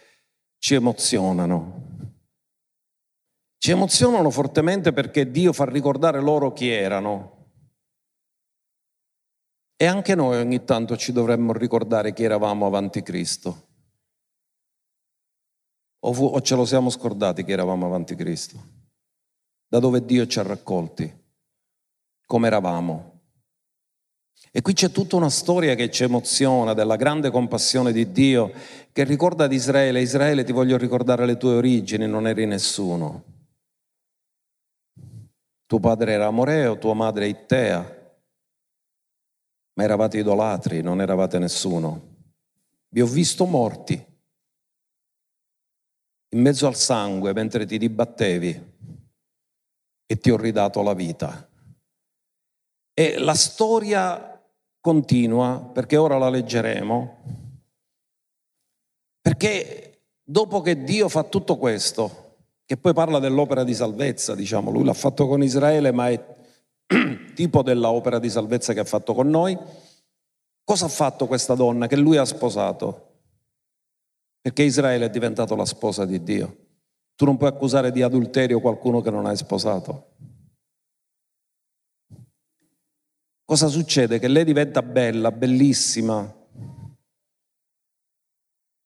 ci 0.58 0.74
emozionano. 0.76 1.82
Ci 3.58 3.72
emozionano 3.72 4.30
fortemente 4.30 4.94
perché 4.94 5.30
Dio 5.30 5.52
fa 5.52 5.66
ricordare 5.66 6.22
loro 6.22 6.54
chi 6.54 6.70
erano. 6.70 7.50
E 9.76 9.86
anche 9.86 10.16
noi 10.16 10.38
ogni 10.38 10.64
tanto 10.64 10.96
ci 10.96 11.12
dovremmo 11.12 11.52
ricordare 11.52 12.14
chi 12.14 12.24
eravamo 12.24 12.66
avanti 12.66 13.04
Cristo. 13.04 13.63
O, 16.06 16.14
fu, 16.14 16.26
o 16.26 16.42
ce 16.42 16.56
lo 16.56 16.66
siamo 16.66 16.90
scordati 16.90 17.44
che 17.44 17.52
eravamo 17.54 17.86
avanti 17.86 18.16
Cristo? 18.16 18.82
Da 19.68 19.80
dove 19.80 20.04
Dio 20.04 20.28
ci 20.28 20.40
ha 20.40 20.44
raccolti? 20.44 21.22
Come 22.26 22.48
eravamo? 22.48 23.12
E 24.52 24.62
qui 24.62 24.74
c'è 24.74 24.92
tutta 24.92 25.16
una 25.16 25.30
storia 25.30 25.76
che 25.76 25.90
ci 25.90 26.04
emoziona 26.04 26.74
della 26.74 26.98
grande 26.98 27.32
compassione 27.32 27.92
di 27.92 28.12
Dio 28.12 28.52
che 28.92 29.04
ricorda 29.04 29.46
ad 29.46 29.54
Israele, 29.54 30.02
Israele 30.02 30.44
ti 30.44 30.52
voglio 30.52 30.78
ricordare 30.78 31.26
le 31.26 31.38
tue 31.38 31.56
origini, 31.56 32.06
non 32.06 32.28
eri 32.28 32.46
nessuno. 32.46 33.24
Tuo 35.66 35.80
padre 35.80 36.12
era 36.12 36.28
Amoreo, 36.28 36.78
tua 36.78 36.94
madre 36.94 37.28
Ittea. 37.28 38.02
ma 39.76 39.84
eravate 39.84 40.20
idolatri, 40.20 40.82
non 40.82 41.02
eravate 41.02 41.40
nessuno. 41.40 42.12
Vi 42.90 43.02
ho 43.02 43.08
visto 43.08 43.46
morti 43.46 44.13
in 46.34 46.42
mezzo 46.42 46.68
al 46.68 46.76
sangue 46.76 47.34
mentre 47.34 47.66
ti 47.66 47.78
dibattevi 47.78 48.72
e 50.06 50.18
ti 50.18 50.30
ho 50.32 50.38
ridato 50.38 50.82
la 50.82 50.94
vita. 50.94 51.48
E 52.94 53.18
la 53.18 53.34
storia 53.34 54.30
continua, 54.80 55.70
perché 55.74 55.96
ora 55.96 56.18
la 56.18 56.30
leggeremo, 56.30 57.18
perché 59.22 60.02
dopo 60.24 60.62
che 60.62 60.84
Dio 60.84 61.08
fa 61.08 61.24
tutto 61.24 61.58
questo, 61.58 62.22
che 62.66 62.78
poi 62.78 62.94
parla 62.94 63.20
dell'opera 63.20 63.64
di 63.64 63.74
salvezza, 63.74 64.36
diciamo, 64.36 64.70
lui 64.72 64.84
l'ha 64.84 64.94
fatto 64.94 65.28
con 65.28 65.42
Israele, 65.42 65.92
ma 65.92 66.10
è 66.10 66.36
tipo 67.34 67.62
dell'opera 67.62 68.20
di 68.20 68.30
salvezza 68.30 68.74
che 68.74 68.82
ha 68.82 68.86
fatto 68.86 69.14
con 69.14 69.30
noi, 69.30 69.58
cosa 70.64 70.86
ha 70.86 70.90
fatto 70.90 71.28
questa 71.28 71.56
donna 71.56 71.88
che 71.88 71.96
lui 71.96 72.18
ha 72.18 72.26
sposato? 72.26 73.13
Perché 74.44 74.64
Israele 74.64 75.06
è 75.06 75.10
diventato 75.10 75.56
la 75.56 75.64
sposa 75.64 76.04
di 76.06 76.22
Dio. 76.22 76.58
Tu 77.16 77.24
non 77.24 77.38
puoi 77.38 77.48
accusare 77.48 77.92
di 77.92 78.02
adulterio 78.02 78.60
qualcuno 78.60 79.00
che 79.00 79.10
non 79.10 79.26
hai 79.26 79.38
sposato. 79.38 80.16
Cosa 83.46 83.70
succede? 83.70 84.20
Che 84.20 84.28
lei 84.28 84.44
diventa 84.44 84.82
bella, 84.82 85.32
bellissima, 85.32 86.42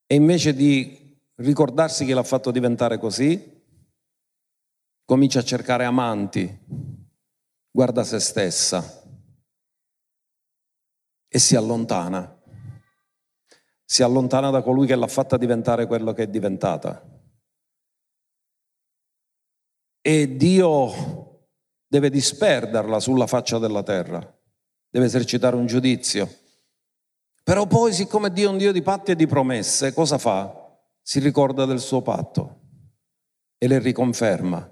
e 0.09 0.15
invece 0.15 0.53
di 0.53 1.19
ricordarsi 1.35 2.05
che 2.05 2.13
l'ha 2.13 2.23
fatto 2.23 2.49
diventare 2.49 2.97
così, 2.97 3.61
comincia 5.03 5.39
a 5.39 5.43
cercare 5.43 5.83
amanti, 5.83 6.59
guarda 7.69 8.03
se 8.05 8.19
stessa 8.19 9.03
e 11.27 11.39
si 11.39 11.57
allontana. 11.57 12.36
Si 13.89 14.03
allontana 14.03 14.49
da 14.49 14.61
colui 14.61 14.85
che 14.85 14.95
l'ha 14.95 15.07
fatta 15.07 15.37
diventare 15.37 15.87
quello 15.87 16.11
che 16.11 16.23
è 16.23 16.27
diventata. 16.27 17.01
E 20.01 20.35
Dio 20.35 21.45
deve 21.87 22.09
disperderla 22.09 22.99
sulla 22.99 23.27
faccia 23.27 23.59
della 23.59 23.83
terra, 23.83 24.19
deve 24.89 25.05
esercitare 25.05 25.55
un 25.55 25.67
giudizio. 25.67 26.29
Però 27.43 27.65
poi, 27.65 27.93
siccome 27.93 28.33
Dio 28.33 28.49
è 28.49 28.51
un 28.51 28.57
Dio 28.57 28.73
di 28.73 28.81
patti 28.81 29.11
e 29.11 29.15
di 29.15 29.25
promesse, 29.25 29.93
cosa 29.93 30.17
fa? 30.17 30.79
Si 31.01 31.19
ricorda 31.19 31.63
del 31.63 31.79
suo 31.79 32.01
patto 32.01 32.59
e 33.57 33.67
le 33.67 33.79
riconferma 33.79 34.69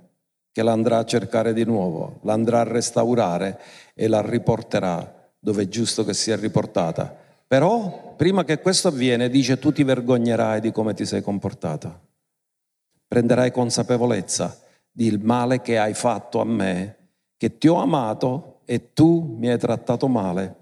che 0.52 0.62
la 0.62 0.74
andrà 0.74 0.98
a 0.98 1.06
cercare 1.06 1.54
di 1.54 1.64
nuovo, 1.64 2.20
la 2.24 2.34
andrà 2.34 2.60
a 2.60 2.64
restaurare 2.64 3.62
e 3.94 4.10
la 4.10 4.22
riporterà 4.22 5.34
dove 5.40 5.64
è 5.64 5.68
giusto 5.70 6.04
che 6.04 6.14
sia 6.14 6.36
riportata. 6.36 7.24
Però, 7.48 8.14
prima 8.16 8.44
che 8.44 8.60
questo 8.60 8.88
avviene, 8.88 9.30
dice 9.30 9.60
tu 9.60 9.72
ti 9.72 9.84
vergognerai 9.84 10.62
di 10.62 10.72
come 10.72 10.94
ti 10.94 11.06
sei 11.06 11.22
comportata. 11.22 12.00
Prenderai 13.08 13.52
consapevolezza 13.52 14.60
del 14.92 15.20
male 15.20 15.62
che 15.62 15.78
hai 15.78 15.94
fatto 15.94 16.42
a 16.42 16.46
me, 16.46 16.96
che 17.38 17.58
ti 17.58 17.68
ho 17.68 17.76
amato 17.76 18.62
e 18.66 18.94
tu 18.94 19.36
mi 19.38 19.50
hai 19.50 19.60
trattato 19.60 20.08
male. 20.08 20.56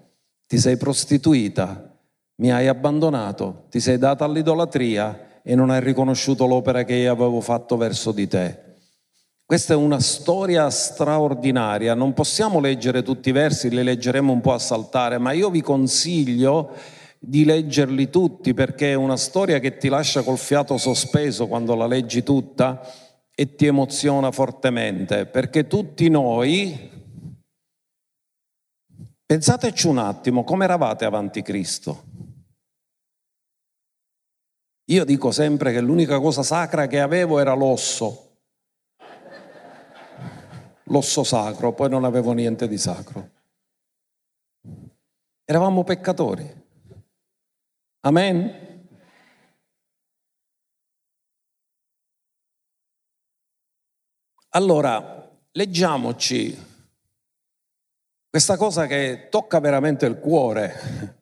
Ti 0.46 0.58
sei 0.58 0.76
prostituita, 0.76 1.98
mi 2.36 2.52
hai 2.52 2.68
abbandonato, 2.68 3.66
ti 3.70 3.80
sei 3.80 3.98
data 3.98 4.26
all'idolatria 4.26 5.42
e 5.42 5.56
non 5.56 5.70
hai 5.70 5.80
riconosciuto 5.80 6.46
l'opera 6.46 6.84
che 6.84 6.96
io 6.96 7.12
avevo 7.12 7.42
fatto 7.42 7.78
verso 7.78 8.12
di 8.12 8.28
te. 8.28 8.63
Questa 9.54 9.74
è 9.74 9.78
una 9.78 10.00
storia 10.00 10.68
straordinaria, 10.72 11.94
non 11.94 12.14
possiamo 12.14 12.60
leggere 12.60 13.04
tutti 13.04 13.30
i 13.30 13.32
versi, 13.32 13.70
li 13.70 13.84
leggeremo 13.84 14.34
un 14.34 14.42
po' 14.42 14.54
a 14.54 14.58
saltare, 14.58 15.20
ma 15.20 15.32
io 15.32 15.52
vi 15.52 15.62
consiglio 15.62 16.72
di 17.20 17.46
leggerli 17.46 18.10
tutti 18.10 18.56
perché 18.56 18.94
è 18.94 18.96
una 18.96 19.16
storia 19.16 19.60
che 19.60 19.78
ti 19.78 19.90
lascia 19.90 20.24
col 20.24 20.40
fiato 20.40 20.78
sospeso 20.80 21.46
quando 21.46 21.76
la 21.76 21.86
leggi 21.86 22.24
tutta 22.24 22.82
e 23.32 23.54
ti 23.54 23.68
emoziona 23.68 24.32
fortemente, 24.32 25.28
perché 25.28 25.68
tutti 25.68 26.10
noi, 26.10 26.90
pensateci 29.24 29.86
un 29.86 30.00
attimo, 30.00 30.44
come 30.44 30.64
eravate 30.64 31.06
avanti 31.06 31.44
Cristo? 31.44 32.06
Io 34.86 35.06
dico 35.06 35.30
sempre 35.30 35.72
che 35.72 35.80
l'unica 35.80 36.20
cosa 36.20 36.42
sacra 36.42 36.88
che 36.88 37.00
avevo 37.00 37.38
era 37.38 37.54
l'osso 37.54 38.23
l'osso 40.86 41.24
sacro, 41.24 41.74
poi 41.74 41.90
non 41.90 42.04
avevo 42.04 42.34
niente 42.34 42.68
di 42.68 42.78
sacro. 42.78 43.30
Eravamo 45.46 45.84
peccatori. 45.84 46.62
Amen. 48.02 48.72
Allora, 54.50 55.30
leggiamoci 55.52 56.72
questa 58.30 58.58
cosa 58.58 58.88
che 58.88 59.28
tocca 59.30 59.60
veramente 59.60 60.06
il 60.06 60.20
cuore. 60.20 61.22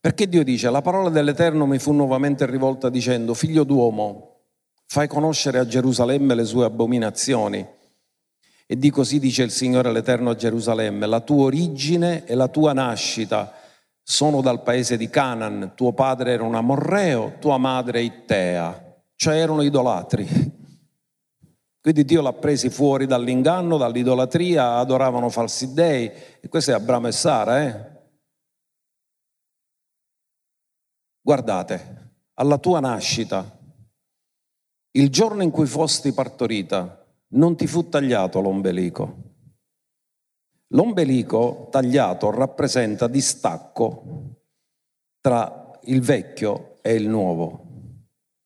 Perché 0.00 0.28
Dio 0.28 0.44
dice, 0.44 0.70
la 0.70 0.82
parola 0.82 1.08
dell'Eterno 1.08 1.66
mi 1.66 1.78
fu 1.78 1.92
nuovamente 1.92 2.46
rivolta 2.46 2.90
dicendo, 2.90 3.32
figlio 3.32 3.64
d'uomo, 3.64 4.42
fai 4.86 5.08
conoscere 5.08 5.58
a 5.58 5.66
Gerusalemme 5.66 6.34
le 6.34 6.44
sue 6.44 6.64
abominazioni 6.66 7.66
e 8.74 8.76
di 8.76 8.90
così 8.90 9.20
dice 9.20 9.44
il 9.44 9.52
Signore 9.52 9.92
l'Eterno 9.92 10.30
a 10.30 10.34
Gerusalemme, 10.34 11.06
la 11.06 11.20
tua 11.20 11.44
origine 11.44 12.24
e 12.24 12.34
la 12.34 12.48
tua 12.48 12.72
nascita 12.72 13.52
sono 14.02 14.40
dal 14.40 14.64
paese 14.64 14.96
di 14.96 15.08
Canaan, 15.08 15.74
tuo 15.76 15.92
padre 15.92 16.32
era 16.32 16.42
un 16.42 16.56
amorreo, 16.56 17.36
tua 17.38 17.56
madre 17.56 18.02
Ittea, 18.02 19.00
cioè 19.14 19.36
erano 19.36 19.62
idolatri. 19.62 20.26
Quindi 21.80 22.04
Dio 22.04 22.20
l'ha 22.20 22.32
presi 22.32 22.68
fuori 22.68 23.06
dall'inganno, 23.06 23.76
dall'idolatria, 23.76 24.78
adoravano 24.78 25.28
falsi 25.28 25.72
dei. 25.72 26.10
E 26.40 26.48
questo 26.48 26.72
è 26.72 26.74
Abramo 26.74 27.06
e 27.06 27.12
Sara, 27.12 27.62
eh? 27.62 27.92
Guardate, 31.20 32.16
alla 32.34 32.58
tua 32.58 32.80
nascita, 32.80 33.56
il 34.96 35.10
giorno 35.10 35.44
in 35.44 35.52
cui 35.52 35.66
fosti 35.66 36.12
partorita, 36.12 37.03
non 37.34 37.56
ti 37.56 37.66
fu 37.66 37.88
tagliato 37.88 38.40
l'ombelico. 38.40 39.22
L'ombelico 40.68 41.68
tagliato 41.70 42.30
rappresenta 42.30 43.06
distacco 43.06 44.02
tra 45.20 45.78
il 45.84 46.00
vecchio 46.00 46.78
e 46.82 46.94
il 46.94 47.08
nuovo. 47.08 47.62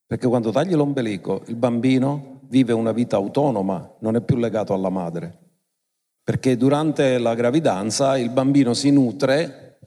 Perché 0.07 0.27
quando 0.27 0.51
tagli 0.51 0.75
l'ombelico 0.75 1.43
il 1.47 1.57
bambino 1.57 2.41
vive 2.49 2.73
una 2.73 2.93
vita 2.93 3.17
autonoma, 3.17 3.97
non 4.01 4.17
è 4.17 4.21
più 4.21 4.37
legato 4.37 4.73
alla 4.73 4.91
madre. 4.91 5.47
Perché 6.23 6.57
durante 6.57 7.19
la 7.19 7.35
gravidanza 7.35 8.19
il 8.19 8.31
bambino 8.31 8.75
si 8.75 8.91
nutre 8.91 9.81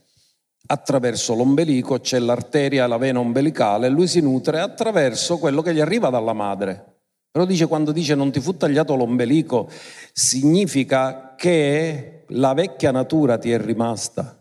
attraverso 0.67 1.35
l'ombelico, 1.35 1.99
c'è 1.99 2.17
l'arteria, 2.19 2.87
la 2.87 2.97
vena 2.97 3.19
ombelicale, 3.19 3.89
lui 3.89 4.07
si 4.07 4.21
nutre 4.21 4.59
attraverso 4.59 5.37
quello 5.37 5.61
che 5.61 5.73
gli 5.73 5.79
arriva 5.79 6.09
dalla 6.09 6.33
madre. 6.33 6.90
Però 7.31 7.45
dice 7.45 7.65
quando 7.65 7.93
dice 7.93 8.13
non 8.13 8.29
ti 8.29 8.41
fu 8.41 8.57
tagliato 8.57 8.93
l'ombelico, 8.95 9.69
significa 10.11 11.33
che 11.35 12.25
la 12.29 12.53
vecchia 12.53 12.91
natura 12.91 13.37
ti 13.37 13.51
è 13.51 13.57
rimasta. 13.57 14.37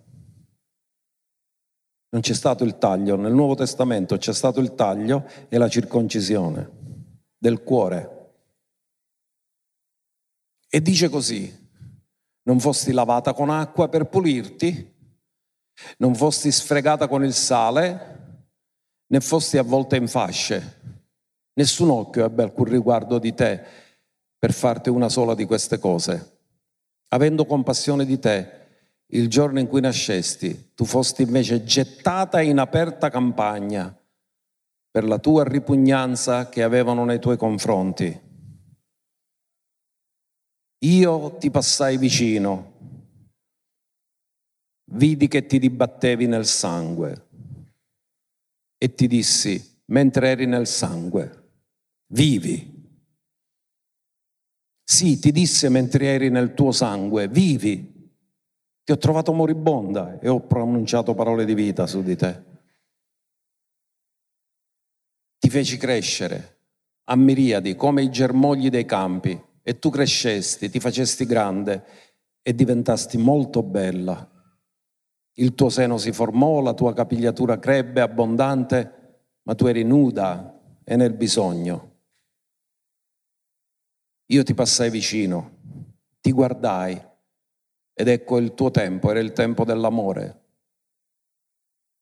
Non 2.13 2.21
c'è 2.21 2.35
stato 2.35 2.65
il 2.65 2.79
taglio, 2.79 3.15
nel 3.15 3.33
Nuovo 3.33 3.55
Testamento 3.55 4.17
c'è 4.17 4.35
stato 4.35 4.59
il 4.59 4.75
taglio 4.75 5.25
e 5.49 5.57
la 5.57 5.69
circoncisione 5.69 6.69
del 7.39 7.63
cuore. 7.63 8.17
E 10.69 10.83
dice 10.83 11.09
così, 11.09 11.69
non 12.43 12.59
fosti 12.59 12.91
lavata 12.91 13.33
con 13.33 13.51
acqua 13.51 13.89
per 13.89 14.07
pulirti, 14.07 14.99
non 15.99 16.17
fosti 16.17 16.51
sfregata 16.51 17.07
con 17.07 17.25
il 17.25 17.35
sale, 17.35 18.47
né 19.07 19.21
fosti 19.21 19.59
avvolta 19.59 19.95
in 19.95 20.09
fasce 20.09 20.79
Nessun 21.61 21.91
occhio 21.91 22.25
ebbe 22.25 22.43
alcun 22.43 22.65
riguardo 22.65 23.19
di 23.19 23.35
te 23.35 23.63
per 24.39 24.51
farti 24.51 24.89
una 24.89 25.11
sola 25.11 25.35
di 25.35 25.45
queste 25.45 25.79
cose. 25.79 26.39
Avendo 27.09 27.45
compassione 27.45 28.07
di 28.07 28.19
te, 28.19 28.61
il 29.09 29.29
giorno 29.29 29.59
in 29.59 29.67
cui 29.67 29.83
nascesti, 29.83 30.73
tu 30.75 30.87
fosti 30.87 31.21
invece 31.21 31.63
gettata 31.63 32.41
in 32.41 32.57
aperta 32.57 33.11
campagna 33.11 33.95
per 34.91 35.05
la 35.05 35.19
tua 35.19 35.45
ripugnanza 35.45 36.49
che 36.49 36.63
avevano 36.63 37.05
nei 37.05 37.19
tuoi 37.19 37.37
confronti. 37.37 38.19
Io 40.79 41.37
ti 41.37 41.51
passai 41.51 41.99
vicino, 41.99 42.73
vidi 44.93 45.29
che 45.29 45.45
ti 45.45 45.59
dibattevi 45.59 46.27
nel 46.27 46.47
sangue 46.47 47.27
e 48.79 48.95
ti 48.95 49.07
dissi, 49.07 49.83
mentre 49.87 50.31
eri 50.31 50.47
nel 50.47 50.67
sangue, 50.67 51.40
vivi. 52.11 52.79
Sì, 54.85 55.19
ti 55.19 55.31
disse 55.33 55.69
mentre 55.69 56.07
eri 56.07 56.31
nel 56.31 56.55
tuo 56.55 56.73
sangue, 56.73 57.29
vivi. 57.29 57.99
Ti 58.83 58.93
ho 58.93 58.99
trovato 58.99 59.33
moribonda 59.33 60.19
e 60.19 60.29
ho 60.29 60.41
pronunciato 60.41 61.15
parole 61.15 61.45
di 61.45 61.55
vita 61.55 61.87
su 61.87 62.03
di 62.03 62.17
te. 62.17 62.49
Ti 65.39 65.49
feci 65.49 65.77
crescere 65.77 66.59
a 67.05 67.17
miriadi 67.17 67.77
come 67.77 68.03
i 68.03 68.11
germogli 68.11 68.69
dei 68.69 68.85
campi 68.85 69.41
e 69.63 69.79
tu 69.79 69.91
crescesti, 69.91 70.71
ti 70.71 70.81
facesti 70.81 71.25
grande 71.25 71.85
e 72.43 72.55
diventasti 72.55 73.17
molto 73.17 73.63
bella. 73.63 74.29
Il 75.35 75.55
tuo 75.55 75.69
seno 75.69 75.97
si 75.99 76.13
formò, 76.13 76.61
la 76.61 76.75
tua 76.75 76.93
capigliatura 76.93 77.59
crebbe 77.59 78.01
abbondante, 78.01 79.29
ma 79.43 79.55
tu 79.55 79.67
eri 79.67 79.85
nuda 79.85 80.61
e 80.85 80.97
nel 80.97 81.15
bisogno. 81.15 81.90
Io 84.31 84.45
ti 84.45 84.55
passai 84.55 84.91
vicino, 84.91 85.59
ti 86.21 86.31
guardai 86.31 87.01
ed 87.93 88.07
ecco 88.07 88.39
il 88.39 88.55
tuo 88.55 88.71
tempo, 88.71 89.11
era 89.11 89.19
il 89.19 89.33
tempo 89.33 89.65
dell'amore. 89.65 90.39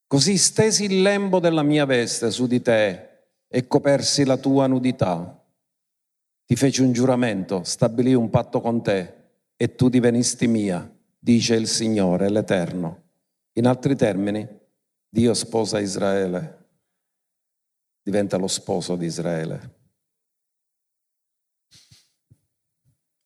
Così 0.06 0.36
stesi 0.36 0.84
il 0.84 1.00
lembo 1.00 1.40
della 1.40 1.62
mia 1.62 1.86
veste 1.86 2.30
su 2.30 2.46
di 2.46 2.60
te 2.60 3.08
e 3.48 3.66
copersi 3.66 4.24
la 4.24 4.36
tua 4.36 4.66
nudità. 4.66 5.42
Ti 6.44 6.54
feci 6.54 6.82
un 6.82 6.92
giuramento, 6.92 7.64
stabilì 7.64 8.12
un 8.12 8.28
patto 8.28 8.60
con 8.60 8.82
te 8.82 9.14
e 9.56 9.74
tu 9.74 9.88
divenisti 9.88 10.46
mia, 10.46 10.90
dice 11.18 11.54
il 11.54 11.66
Signore, 11.66 12.28
l'Eterno. 12.28 13.04
In 13.54 13.66
altri 13.66 13.96
termini, 13.96 14.46
Dio 15.08 15.32
sposa 15.32 15.80
Israele, 15.80 16.66
diventa 18.02 18.36
lo 18.36 18.48
sposo 18.48 18.96
di 18.96 19.06
Israele. 19.06 19.76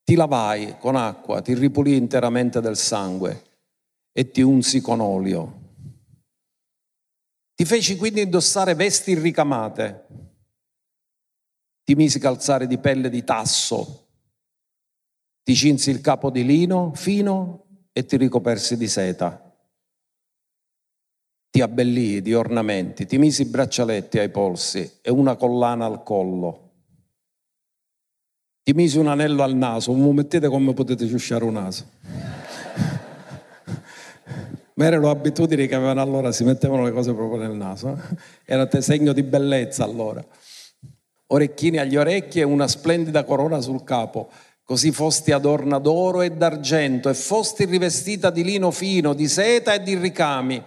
Ti 0.05 0.14
lavai 0.14 0.76
con 0.78 0.96
acqua, 0.96 1.40
ti 1.40 1.55
ripulì 1.55 1.96
interamente 1.96 2.61
del 2.61 2.76
sangue 2.76 3.42
e 4.12 4.30
ti 4.30 4.42
unsi 4.42 4.80
con 4.80 5.00
olio. 5.00 5.61
Ti 7.55 7.64
feci 7.64 7.96
quindi 7.96 8.22
indossare 8.22 8.74
vesti 8.74 9.14
ricamate, 9.14 10.07
ti 11.84 11.94
misi 11.94 12.18
calzare 12.18 12.66
di 12.66 12.78
pelle 12.78 13.09
di 13.09 13.22
tasso, 13.22 14.09
ti 15.44 15.55
cinsi 15.55 15.90
il 15.90 16.00
capo 16.00 16.30
di 16.30 16.44
lino 16.44 16.92
fino 16.94 17.66
e 17.92 18.05
ti 18.05 18.16
ricopersi 18.16 18.76
di 18.76 18.88
seta. 18.88 19.50
Ti 21.50 21.61
abbellii 21.61 22.22
di 22.22 22.32
ornamenti, 22.32 23.07
ti 23.07 23.18
misi 23.18 23.44
braccialetti 23.44 24.18
ai 24.18 24.30
polsi 24.30 24.98
e 25.03 25.11
una 25.11 25.36
collana 25.36 25.84
al 25.84 26.03
collo. 26.03 26.71
Ti 28.64 28.74
misi 28.74 28.96
un 28.96 29.08
anello 29.08 29.42
al 29.42 29.56
naso, 29.56 29.92
non 29.92 30.14
mettete 30.14 30.46
come 30.46 30.72
potete 30.72 31.08
ciusciare 31.08 31.42
un 31.42 31.54
naso. 31.54 31.84
Ma 34.74 34.84
erano 34.84 35.10
abitudini 35.10 35.66
che 35.66 35.74
avevano 35.74 36.00
allora, 36.00 36.30
si 36.30 36.44
mettevano 36.44 36.84
le 36.84 36.92
cose 36.92 37.12
proprio 37.12 37.40
nel 37.40 37.56
naso. 37.56 37.88
Eh? 37.88 38.16
Era 38.44 38.68
segno 38.80 39.12
di 39.12 39.24
bellezza 39.24 39.82
allora. 39.82 40.24
Orecchini 41.26 41.78
agli 41.78 41.96
orecchi 41.96 42.38
e 42.38 42.44
una 42.44 42.68
splendida 42.68 43.24
corona 43.24 43.60
sul 43.60 43.82
capo. 43.82 44.30
Così 44.62 44.92
fosti 44.92 45.32
adorna 45.32 45.78
d'oro 45.78 46.22
e 46.22 46.30
d'argento 46.30 47.08
e 47.08 47.14
fosti 47.14 47.64
rivestita 47.64 48.30
di 48.30 48.44
lino 48.44 48.70
fino, 48.70 49.12
di 49.12 49.26
seta 49.26 49.74
e 49.74 49.82
di 49.82 49.96
ricami. 49.96 50.62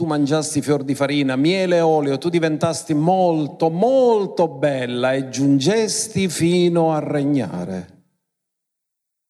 Tu 0.00 0.06
mangiasti 0.06 0.62
fior 0.62 0.82
di 0.82 0.94
farina, 0.94 1.36
miele 1.36 1.76
e 1.76 1.80
olio, 1.82 2.16
tu 2.16 2.30
diventasti 2.30 2.94
molto, 2.94 3.68
molto 3.68 4.48
bella 4.48 5.12
e 5.12 5.28
giungesti 5.28 6.26
fino 6.30 6.94
a 6.94 7.00
regnare. 7.00 8.04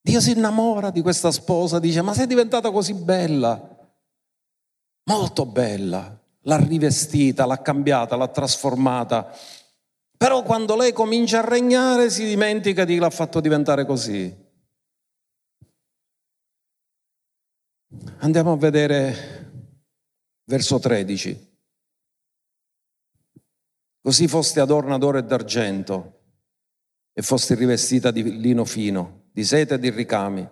Dio 0.01 0.21
si 0.21 0.31
innamora 0.31 0.91
di 0.91 1.03
questa 1.03 1.33
sposa, 1.33 1.81
dice, 1.81 2.03
ma 2.03 2.15
sei 2.15 2.29
diventata 2.29 2.71
così 2.71 2.95
bella 2.95 3.61
molto 5.07 5.45
bella, 5.45 6.17
l'ha 6.43 6.57
rivestita, 6.57 7.47
l'ha 7.47 7.61
cambiata, 7.61 8.15
l'ha 8.15 8.29
trasformata. 8.29 9.29
Però 10.17 10.45
quando 10.45 10.77
lei 10.77 10.93
comincia 10.93 11.41
a 11.41 11.49
regnare 11.49 12.11
si 12.11 12.25
dimentica 12.27 12.85
di 12.85 12.95
chi 12.95 13.01
l'ha 13.01 13.11
fatto 13.11 13.41
diventare 13.41 13.85
così. 13.85 14.49
Andiamo 18.19 18.53
a 18.53 18.57
vedere 18.57 19.40
verso 20.51 20.81
13. 20.81 21.49
Così 24.03 24.27
foste 24.27 24.59
adorna 24.59 24.99
d'oro 24.99 25.19
e 25.19 25.23
d'argento 25.23 26.23
e 27.13 27.23
foste 27.23 27.55
rivestita 27.55 28.11
di 28.11 28.41
lino 28.41 28.65
fino, 28.65 29.29
di 29.31 29.45
seta 29.45 29.77
e 29.77 29.79
di 29.79 29.91
ricami. 29.91 30.49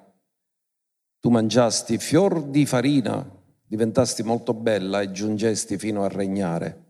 Tu 1.18 1.30
mangiasti 1.30 1.98
fior 1.98 2.44
di 2.44 2.64
farina 2.64 3.28
diventasti 3.66 4.22
molto 4.22 4.54
bella 4.54 5.00
e 5.00 5.10
giungesti 5.10 5.76
fino 5.76 6.04
a 6.04 6.08
regnare. 6.08 6.84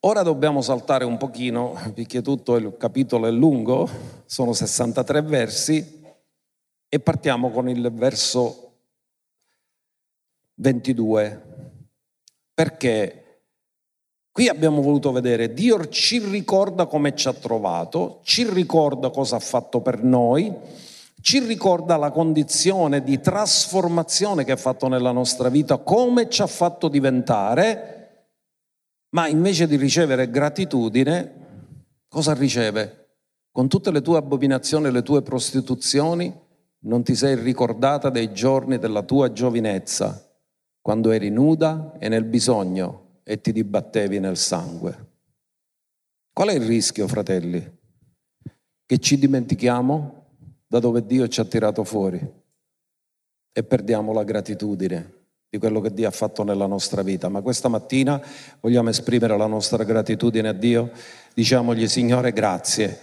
Ora 0.00 0.22
dobbiamo 0.22 0.62
saltare 0.62 1.04
un 1.04 1.16
pochino, 1.16 1.72
perché 1.94 2.22
tutto 2.22 2.54
il 2.54 2.76
capitolo 2.76 3.26
è 3.26 3.30
lungo, 3.32 3.88
sono 4.26 4.52
63 4.52 5.22
versi, 5.22 6.02
e 6.88 7.00
partiamo 7.00 7.50
con 7.50 7.68
il 7.68 7.90
verso 7.92 8.76
22, 10.56 11.53
perché 12.54 13.24
qui 14.30 14.48
abbiamo 14.48 14.80
voluto 14.80 15.12
vedere, 15.12 15.52
Dio 15.52 15.88
ci 15.88 16.18
ricorda 16.18 16.86
come 16.86 17.14
ci 17.14 17.28
ha 17.28 17.32
trovato, 17.32 18.20
ci 18.22 18.48
ricorda 18.48 19.10
cosa 19.10 19.36
ha 19.36 19.40
fatto 19.40 19.80
per 19.80 20.02
noi, 20.02 20.52
ci 21.20 21.40
ricorda 21.40 21.96
la 21.96 22.10
condizione 22.10 23.02
di 23.02 23.20
trasformazione 23.20 24.44
che 24.44 24.52
ha 24.52 24.56
fatto 24.56 24.88
nella 24.88 25.10
nostra 25.10 25.48
vita, 25.48 25.78
come 25.78 26.28
ci 26.28 26.42
ha 26.42 26.46
fatto 26.46 26.88
diventare, 26.88 28.28
ma 29.10 29.26
invece 29.28 29.66
di 29.66 29.76
ricevere 29.76 30.28
gratitudine, 30.28 31.32
cosa 32.08 32.34
riceve? 32.34 33.08
Con 33.50 33.68
tutte 33.68 33.90
le 33.90 34.02
tue 34.02 34.18
abominazioni 34.18 34.88
e 34.88 34.90
le 34.90 35.02
tue 35.02 35.22
prostituzioni, 35.22 36.42
non 36.80 37.02
ti 37.02 37.14
sei 37.14 37.36
ricordata 37.36 38.10
dei 38.10 38.32
giorni 38.32 38.78
della 38.78 39.02
tua 39.02 39.32
giovinezza, 39.32 40.23
quando 40.84 41.12
eri 41.12 41.30
nuda 41.30 41.94
e 41.98 42.10
nel 42.10 42.24
bisogno 42.24 43.20
e 43.22 43.40
ti 43.40 43.52
dibattevi 43.52 44.20
nel 44.20 44.36
sangue. 44.36 45.12
Qual 46.30 46.50
è 46.50 46.52
il 46.52 46.66
rischio, 46.66 47.08
fratelli? 47.08 47.78
Che 48.84 48.98
ci 48.98 49.18
dimentichiamo 49.18 50.26
da 50.66 50.80
dove 50.80 51.06
Dio 51.06 51.26
ci 51.26 51.40
ha 51.40 51.46
tirato 51.46 51.84
fuori 51.84 52.20
e 53.50 53.62
perdiamo 53.62 54.12
la 54.12 54.24
gratitudine 54.24 55.12
di 55.48 55.56
quello 55.56 55.80
che 55.80 55.90
Dio 55.90 56.06
ha 56.06 56.10
fatto 56.10 56.44
nella 56.44 56.66
nostra 56.66 57.00
vita. 57.00 57.30
Ma 57.30 57.40
questa 57.40 57.68
mattina 57.68 58.20
vogliamo 58.60 58.90
esprimere 58.90 59.38
la 59.38 59.46
nostra 59.46 59.84
gratitudine 59.84 60.48
a 60.48 60.52
Dio, 60.52 60.90
diciamogli 61.32 61.88
Signore 61.88 62.30
grazie 62.34 62.98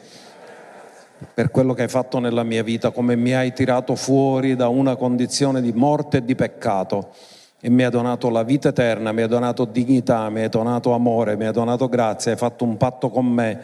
per 1.34 1.50
quello 1.50 1.74
che 1.74 1.82
hai 1.82 1.90
fatto 1.90 2.20
nella 2.20 2.44
mia 2.44 2.62
vita, 2.62 2.92
come 2.92 3.16
mi 3.16 3.34
hai 3.34 3.54
tirato 3.54 3.96
fuori 3.96 4.56
da 4.56 4.68
una 4.68 4.96
condizione 4.96 5.62
di 5.62 5.72
morte 5.72 6.18
e 6.18 6.26
di 6.26 6.36
peccato 6.36 7.40
e 7.62 7.70
mi 7.70 7.84
hai 7.84 7.92
donato 7.92 8.30
la 8.30 8.42
vita 8.42 8.70
eterna, 8.70 9.12
mi 9.12 9.22
hai 9.22 9.28
donato 9.28 9.66
dignità, 9.66 10.28
mi 10.30 10.42
hai 10.42 10.50
donato 10.50 10.94
amore, 10.94 11.38
mi 11.38 11.46
hai 11.46 11.54
donato 11.54 11.88
grazia, 11.88 12.32
hai 12.32 12.38
fatto 12.38 12.64
un 12.64 12.76
patto 12.76 13.10
con 13.10 13.28
me 13.28 13.62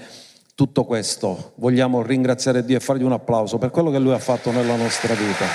tutto 0.54 0.86
questo. 0.86 1.54
Vogliamo 1.56 2.04
ringraziare 2.04 2.64
Dio 2.64 2.78
e 2.78 2.80
fargli 2.80 3.04
un 3.04 3.12
applauso 3.12 3.58
per 3.58 3.72
quello 3.72 3.90
che 3.90 3.98
Lui 3.98 4.14
ha 4.14 4.20
fatto 4.20 4.52
nella 4.52 4.76
nostra 4.76 5.14
vita. 5.16 5.46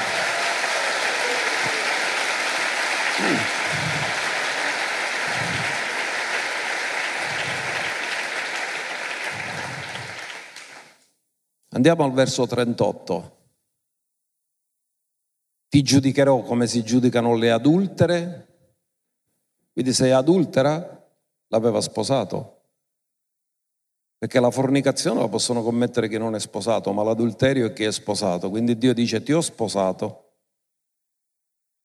Andiamo 11.75 12.05
al 12.05 12.13
verso 12.13 12.47
38. 12.47 13.42
Ti 15.73 15.81
giudicherò 15.81 16.43
come 16.43 16.67
si 16.67 16.83
giudicano 16.83 17.35
le 17.35 17.51
adultere. 17.51 18.49
Quindi 19.73 19.95
sei 19.95 20.11
adultera, 20.11 21.11
l'aveva 21.47 21.81
sposato. 21.81 22.65
Perché 24.19 24.39
la 24.39 24.51
fornicazione 24.51 25.21
la 25.21 25.29
possono 25.29 25.63
commettere 25.63 26.11
chi 26.11 26.19
non 26.19 26.35
è 26.35 26.41
sposato, 26.41 26.93
ma 26.93 27.03
l'adulterio 27.03 27.65
è 27.69 27.73
chi 27.73 27.85
è 27.85 27.91
sposato. 27.91 28.51
Quindi 28.51 28.77
Dio 28.77 28.93
dice 28.93 29.23
ti 29.23 29.33
ho 29.33 29.41
sposato 29.41 30.35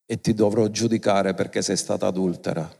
e 0.04 0.20
ti 0.20 0.34
dovrò 0.34 0.66
giudicare 0.66 1.32
perché 1.32 1.62
sei 1.62 1.78
stata 1.78 2.08
adultera. 2.08 2.70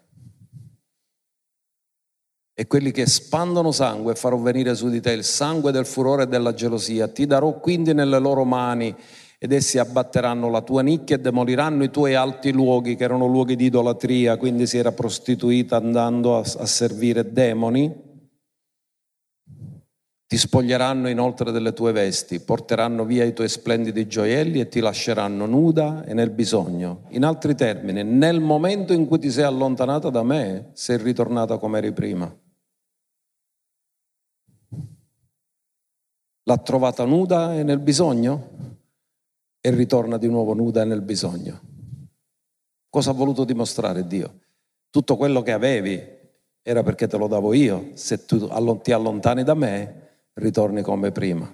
E 2.52 2.66
quelli 2.66 2.90
che 2.90 3.06
spandono 3.06 3.72
sangue 3.72 4.14
farò 4.14 4.36
venire 4.36 4.74
su 4.74 4.90
di 4.90 5.00
te 5.00 5.12
il 5.12 5.24
sangue 5.24 5.72
del 5.72 5.86
furore 5.86 6.24
e 6.24 6.28
della 6.28 6.52
gelosia. 6.52 7.08
Ti 7.08 7.24
darò 7.24 7.58
quindi 7.60 7.94
nelle 7.94 8.18
loro 8.18 8.44
mani 8.44 8.94
ed 9.38 9.52
essi 9.52 9.78
abbatteranno 9.78 10.50
la 10.50 10.62
tua 10.62 10.82
nicchia 10.82 11.16
e 11.16 11.20
demoliranno 11.20 11.84
i 11.84 11.90
tuoi 11.90 12.14
alti 12.14 12.52
luoghi, 12.52 12.96
che 12.96 13.04
erano 13.04 13.26
luoghi 13.26 13.56
di 13.56 13.66
idolatria, 13.66 14.36
quindi 14.36 14.66
si 14.66 14.78
era 14.78 14.92
prostituita 14.92 15.76
andando 15.76 16.36
a, 16.36 16.40
a 16.40 16.66
servire 16.66 17.32
demoni 17.32 18.06
Ti 20.28 20.36
spoglieranno 20.36 21.08
inoltre 21.08 21.52
delle 21.52 21.72
tue 21.72 21.90
vesti, 21.90 22.40
porteranno 22.40 23.06
via 23.06 23.24
i 23.24 23.32
tuoi 23.32 23.48
splendidi 23.48 24.06
gioielli 24.06 24.60
e 24.60 24.68
ti 24.68 24.80
lasceranno 24.80 25.46
nuda 25.46 26.04
e 26.04 26.12
nel 26.12 26.28
bisogno. 26.28 27.04
In 27.08 27.24
altri 27.24 27.54
termini, 27.54 28.04
nel 28.04 28.38
momento 28.38 28.92
in 28.92 29.06
cui 29.06 29.18
ti 29.18 29.30
sei 29.30 29.44
allontanata 29.44 30.10
da 30.10 30.22
me, 30.22 30.68
sei 30.74 30.98
ritornata 30.98 31.56
come 31.56 31.78
eri 31.78 31.92
prima. 31.92 32.30
L'ha 36.42 36.58
trovata 36.58 37.06
nuda 37.06 37.54
e 37.54 37.62
nel 37.62 37.78
bisogno 37.78 38.67
e 39.60 39.70
ritorna 39.70 40.16
di 40.18 40.28
nuovo 40.28 40.54
nuda 40.54 40.84
nel 40.84 41.02
bisogno. 41.02 41.60
Cosa 42.88 43.10
ha 43.10 43.14
voluto 43.14 43.44
dimostrare 43.44 44.06
Dio? 44.06 44.40
Tutto 44.90 45.16
quello 45.16 45.42
che 45.42 45.52
avevi 45.52 46.02
era 46.62 46.82
perché 46.82 47.06
te 47.06 47.16
lo 47.16 47.26
davo 47.26 47.52
io. 47.52 47.90
Se 47.94 48.24
tu 48.24 48.48
ti 48.82 48.92
allontani 48.92 49.42
da 49.42 49.54
me, 49.54 50.08
ritorni 50.34 50.82
come 50.82 51.12
prima. 51.12 51.52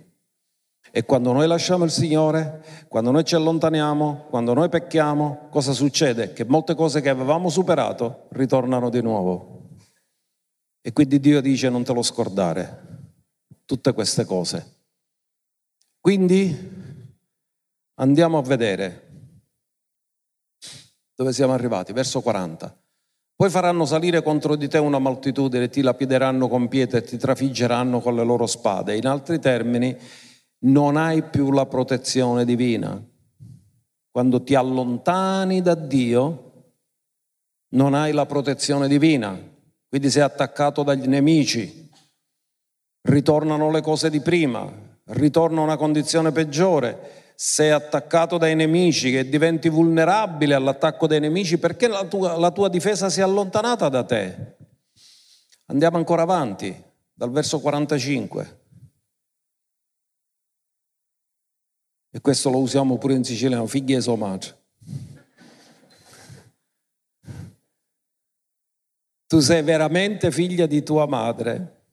E 0.91 1.05
quando 1.05 1.33
noi 1.33 1.49
lasciamo 1.49 1.85
il 1.85 1.91
Signore, 1.91 2.63
quando 2.89 3.11
noi 3.11 3.25
ci 3.25 3.35
allontaniamo, 3.35 4.27
quando 4.29 4.55
noi 4.55 4.69
pecchiamo, 4.69 5.49
cosa 5.51 5.73
succede? 5.73 6.33
Che 6.33 6.45
molte 6.45 6.75
cose 6.75 7.01
che 7.01 7.09
avevamo 7.09 7.49
superato 7.49 8.27
ritornano 8.31 8.91
di 8.91 9.03
nuovo. 9.03 9.71
E 10.81 10.93
quindi 10.93 11.19
Dio 11.19 11.41
dice 11.41 11.69
non 11.69 11.83
te 11.83 11.93
lo 11.93 12.03
scordare, 12.03 12.83
tutte 13.65 13.93
queste 13.93 14.25
cose. 14.25 14.73
Quindi 15.99 16.74
andiamo 17.95 18.39
a 18.39 18.43
vedere 18.43 19.05
dove 21.15 21.33
siamo 21.33 21.53
arrivati, 21.53 21.93
verso 21.93 22.21
40. 22.21 22.77
Poi 23.37 23.51
faranno 23.51 23.85
salire 23.85 24.23
contro 24.23 24.57
di 24.57 24.69
te 24.69 24.79
una 24.79 24.99
moltitudine, 24.99 25.69
ti 25.69 25.81
lapideranno 25.81 26.49
con 26.49 26.69
pietre 26.69 26.99
e 26.99 27.03
ti 27.03 27.17
trafiggeranno 27.17 28.01
con 28.01 28.15
le 28.15 28.25
loro 28.25 28.47
spade. 28.47 28.97
In 28.97 29.07
altri 29.07 29.39
termini, 29.39 29.97
non 30.65 30.97
hai 30.97 31.23
più 31.23 31.51
la 31.51 31.67
protezione 31.67 32.45
divina. 32.45 33.01
Quando 34.11 34.43
ti 34.43 34.55
allontani 34.55 35.63
da 35.63 35.75
Dio, 35.75 36.53
non 37.75 37.95
hai 37.95 38.13
la 38.13 38.27
protezione 38.27 38.87
divina, 38.87 39.37
quindi 39.89 40.11
sei 40.11 40.23
attaccato 40.23 40.85
dagli 40.85 41.07
nemici. 41.07 41.91
Ritornano 43.03 43.71
le 43.71 43.83
cose 43.83 44.11
di 44.11 44.21
prima, 44.21 44.73
ritorna 45.07 45.61
una 45.61 45.77
condizione 45.77 46.31
peggiore 46.33 47.24
sei 47.35 47.71
attaccato 47.71 48.39
dai 48.39 48.55
nemici, 48.55 49.11
che 49.11 49.29
diventi 49.29 49.69
vulnerabile 49.69 50.55
all'attacco 50.55 51.07
dei 51.07 51.21
nemici 51.21 51.59
perché 51.59 51.89
la 51.89 52.05
tua, 52.05 52.37
la 52.37 52.51
tua 52.51 52.69
difesa 52.69 53.11
si 53.11 53.21
è 53.21 53.23
allontanata 53.23 53.89
da 53.89 54.05
te. 54.05 54.57
Andiamo 55.67 55.97
ancora 55.97 56.23
avanti, 56.23 56.75
dal 57.13 57.31
verso 57.31 57.61
45. 57.61 58.61
E 62.11 62.21
questo 62.21 62.51
lo 62.51 62.59
usiamo 62.59 62.97
pure 62.99 63.15
in 63.15 63.25
siciliano, 63.25 63.67
figli 63.67 63.95
e 63.95 64.01
somaggio. 64.01 64.63
Tu 69.27 69.41
sei 69.41 69.63
veramente 69.63 70.31
figlia 70.31 70.67
di 70.67 70.83
tua 70.83 71.07
madre 71.07 71.84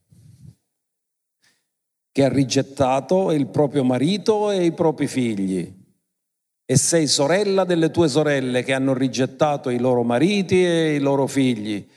che 2.12 2.26
ha 2.26 2.30
rigettato 2.30 3.32
il 3.32 3.48
proprio 3.48 3.84
marito 3.84 4.52
e 4.52 4.66
i 4.66 4.74
propri 4.74 5.08
figli. 5.08 5.80
E 6.66 6.78
sei 6.78 7.08
sorella 7.08 7.64
delle 7.64 7.92
tue 7.92 8.08
sorelle 8.08 8.64
che 8.64 8.74
hanno 8.74 8.94
rigettato 8.94 9.70
i 9.70 9.80
loro 9.80 10.04
mariti 10.04 10.66
e 10.66 10.96
i 10.96 11.00
loro 11.00 11.28
figli. 11.28 11.88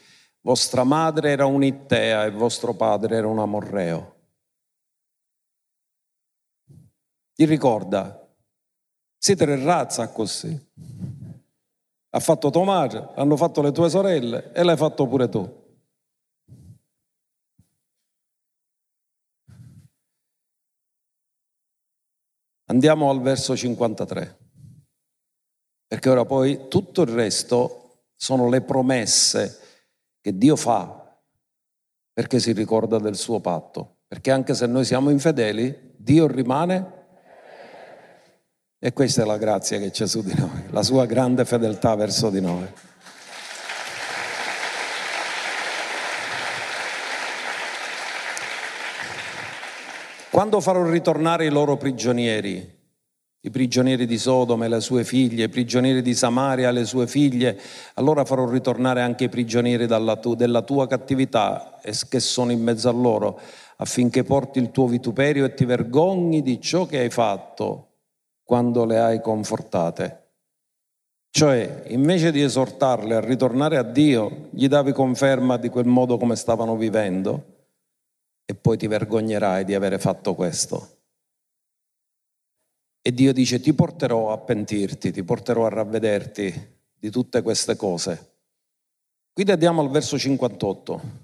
Vostra 0.41 0.85
madre 0.85 1.31
era 1.31 1.47
un'Ittea 1.47 2.25
e 2.25 2.31
vostro 2.31 2.75
padre 2.75 3.17
era 3.17 3.27
un 3.27 3.39
Amorreo. 3.39 4.13
Ti 7.35 7.45
ricorda? 7.47 8.21
Siete 9.19 9.45
in 9.45 9.65
razza 9.65 10.09
così. 10.09 10.73
Ha 12.11 12.21
fatto 12.21 12.51
tua 12.51 12.65
madre, 12.65 13.09
hanno 13.17 13.37
fatto 13.37 13.61
le 13.63 13.73
tue 13.73 13.89
sorelle 13.89 14.53
e 14.53 14.63
l'hai 14.63 14.77
fatto 14.77 15.07
pure 15.07 15.29
tu. 15.29 15.64
Andiamo 22.67 23.11
al 23.11 23.21
verso 23.21 23.57
53, 23.57 24.39
perché 25.87 26.09
ora 26.09 26.25
poi 26.25 26.69
tutto 26.69 27.03
il 27.03 27.09
resto 27.09 28.07
sono 28.17 28.49
le 28.49 28.63
promesse 28.63 29.59
che 30.21 30.37
Dio 30.37 30.57
fa 30.57 31.05
perché 32.13 32.39
si 32.39 32.53
ricorda 32.53 32.99
del 32.99 33.17
suo 33.17 33.41
patto, 33.41 33.97
perché 34.07 34.31
anche 34.31 34.55
se 34.55 34.67
noi 34.67 34.85
siamo 34.85 35.11
infedeli, 35.11 35.95
Dio 35.97 36.27
rimane 36.27 37.03
e 38.79 38.93
questa 38.93 39.23
è 39.23 39.25
la 39.25 39.37
grazia 39.37 39.79
che 39.79 39.91
c'è 39.91 40.07
su 40.07 40.23
di 40.23 40.35
noi, 40.35 40.71
la 40.71 40.83
sua 40.83 41.07
grande 41.07 41.45
fedeltà 41.45 41.95
verso 41.97 42.31
di 42.31 42.41
noi. 42.41 42.67
Quando 50.35 50.61
farò 50.61 50.83
ritornare 50.83 51.47
i 51.47 51.49
loro 51.49 51.77
prigionieri, 51.77 52.79
i 53.43 53.51
prigionieri 53.51 54.05
di 54.05 54.19
Sodoma 54.19 54.65
e 54.65 54.69
le 54.69 54.81
sue 54.81 55.05
figlie, 55.05 55.45
i 55.45 55.49
prigionieri 55.49 56.03
di 56.03 56.13
Samaria 56.13 56.71
e 56.71 56.73
le 56.73 56.85
sue 56.87 57.07
figlie, 57.07 57.57
allora 57.95 58.25
farò 58.25 58.51
ritornare 58.51 59.01
anche 59.01 59.23
i 59.23 59.29
prigionieri 59.29 59.87
tu, 60.21 60.35
della 60.35 60.63
tua 60.63 60.89
cattività 60.89 61.79
che 62.09 62.19
sono 62.19 62.51
in 62.51 62.61
mezzo 62.61 62.89
a 62.89 62.93
loro, 62.93 63.39
affinché 63.77 64.25
porti 64.25 64.59
il 64.59 64.73
tuo 64.73 64.89
vituperio 64.89 65.45
e 65.45 65.55
ti 65.55 65.65
vergogni 65.65 66.43
di 66.43 66.61
ciò 66.61 66.85
che 66.85 66.99
hai 66.99 67.11
fatto 67.11 67.91
quando 68.43 68.85
le 68.85 68.99
hai 68.99 69.21
confortate. 69.21 70.31
Cioè, 71.31 71.85
invece 71.91 72.33
di 72.33 72.43
esortarle 72.43 73.15
a 73.15 73.21
ritornare 73.21 73.77
a 73.77 73.85
Dio, 73.85 74.49
gli 74.51 74.67
davi 74.67 74.91
conferma 74.91 75.59
di 75.59 75.69
quel 75.69 75.87
modo 75.87 76.17
come 76.17 76.35
stavano 76.35 76.77
vivendo 76.77 77.53
e 78.47 78.55
poi 78.55 78.77
ti 78.77 78.87
vergognerai 78.87 79.65
di 79.65 79.75
avere 79.75 79.99
fatto 79.99 80.35
questo. 80.35 80.99
E 83.01 83.13
Dio 83.13 83.33
dice 83.33 83.61
ti 83.61 83.73
porterò 83.75 84.33
a 84.33 84.39
pentirti, 84.39 85.13
ti 85.13 85.23
porterò 85.23 85.67
a 85.67 85.71
ravvederti 85.71 86.73
di 86.99 87.11
tutte 87.11 87.43
queste 87.43 87.77
cose. 87.77 88.33
Quindi 89.33 89.53
andiamo 89.53 89.81
al 89.81 89.91
verso 89.91 90.19
58 90.19 91.23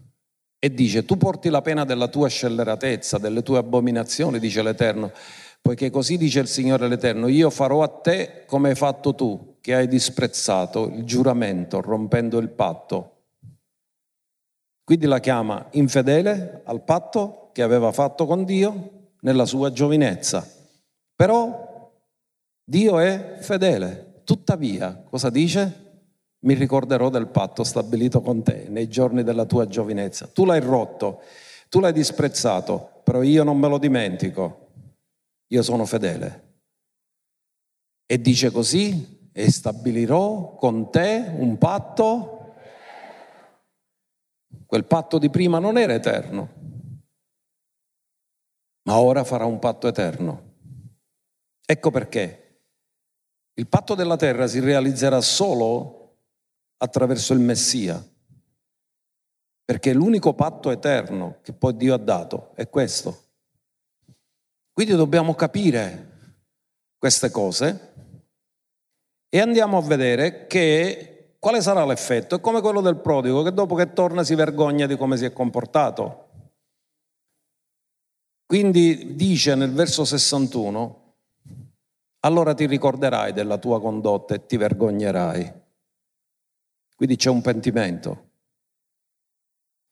e 0.58 0.74
dice 0.74 1.04
tu 1.04 1.16
porti 1.16 1.48
la 1.48 1.62
pena 1.62 1.84
della 1.84 2.08
tua 2.08 2.28
scelleratezza, 2.28 3.18
delle 3.18 3.42
tue 3.42 3.58
abominazioni, 3.58 4.38
dice 4.38 4.62
l'Eterno, 4.62 5.12
poiché 5.62 5.90
così 5.90 6.18
dice 6.18 6.40
il 6.40 6.48
Signore 6.48 6.88
l'Eterno, 6.88 7.28
io 7.28 7.48
farò 7.50 7.82
a 7.82 7.88
te 7.88 8.44
come 8.46 8.70
hai 8.70 8.74
fatto 8.74 9.14
tu, 9.14 9.56
che 9.60 9.74
hai 9.74 9.88
disprezzato 9.88 10.86
il 10.86 11.04
giuramento, 11.04 11.80
rompendo 11.80 12.38
il 12.38 12.48
patto 12.48 13.19
quindi 14.90 15.06
la 15.06 15.20
chiama 15.20 15.68
infedele 15.74 16.62
al 16.64 16.82
patto 16.82 17.50
che 17.52 17.62
aveva 17.62 17.92
fatto 17.92 18.26
con 18.26 18.44
Dio 18.44 19.12
nella 19.20 19.46
sua 19.46 19.70
giovinezza. 19.70 20.44
Però 21.14 21.92
Dio 22.64 22.98
è 22.98 23.36
fedele. 23.38 24.22
Tuttavia, 24.24 25.00
cosa 25.08 25.30
dice? 25.30 26.08
Mi 26.40 26.54
ricorderò 26.54 27.08
del 27.08 27.28
patto 27.28 27.62
stabilito 27.62 28.20
con 28.20 28.42
te 28.42 28.66
nei 28.68 28.88
giorni 28.88 29.22
della 29.22 29.44
tua 29.44 29.68
giovinezza. 29.68 30.26
Tu 30.26 30.44
l'hai 30.44 30.58
rotto, 30.58 31.20
tu 31.68 31.78
l'hai 31.78 31.92
disprezzato, 31.92 33.00
però 33.04 33.22
io 33.22 33.44
non 33.44 33.60
me 33.60 33.68
lo 33.68 33.78
dimentico. 33.78 34.70
Io 35.46 35.62
sono 35.62 35.84
fedele. 35.84 36.54
E 38.06 38.20
dice 38.20 38.50
così, 38.50 39.30
e 39.32 39.50
stabilirò 39.52 40.56
con 40.56 40.90
te 40.90 41.32
un 41.36 41.58
patto 41.58 42.39
Quel 44.70 44.84
patto 44.84 45.18
di 45.18 45.30
prima 45.30 45.58
non 45.58 45.76
era 45.76 45.94
eterno, 45.94 46.48
ma 48.82 49.00
ora 49.00 49.24
farà 49.24 49.44
un 49.44 49.58
patto 49.58 49.88
eterno. 49.88 50.52
Ecco 51.66 51.90
perché 51.90 52.60
il 53.54 53.66
patto 53.66 53.96
della 53.96 54.14
terra 54.14 54.46
si 54.46 54.60
realizzerà 54.60 55.20
solo 55.22 56.18
attraverso 56.76 57.32
il 57.32 57.40
Messia, 57.40 58.00
perché 59.64 59.92
l'unico 59.92 60.34
patto 60.34 60.70
eterno 60.70 61.38
che 61.42 61.52
poi 61.52 61.76
Dio 61.76 61.92
ha 61.92 61.98
dato 61.98 62.52
è 62.54 62.68
questo. 62.68 63.24
Quindi 64.72 64.94
dobbiamo 64.94 65.34
capire 65.34 66.36
queste 66.96 67.28
cose 67.32 67.92
e 69.28 69.40
andiamo 69.40 69.78
a 69.78 69.82
vedere 69.82 70.46
che 70.46 71.09
quale 71.40 71.62
sarà 71.62 71.84
l'effetto? 71.86 72.36
È 72.36 72.40
come 72.40 72.60
quello 72.60 72.82
del 72.82 72.98
prodigo 73.00 73.42
che 73.42 73.52
dopo 73.52 73.74
che 73.74 73.94
torna 73.94 74.22
si 74.22 74.34
vergogna 74.34 74.86
di 74.86 74.96
come 74.96 75.16
si 75.16 75.24
è 75.24 75.32
comportato. 75.32 76.28
Quindi 78.44 79.16
dice 79.16 79.54
nel 79.54 79.72
verso 79.72 80.04
61, 80.04 81.14
allora 82.20 82.52
ti 82.52 82.66
ricorderai 82.66 83.32
della 83.32 83.56
tua 83.56 83.80
condotta 83.80 84.34
e 84.34 84.44
ti 84.44 84.58
vergognerai. 84.58 85.52
Quindi 86.94 87.16
c'è 87.16 87.30
un 87.30 87.40
pentimento. 87.40 88.28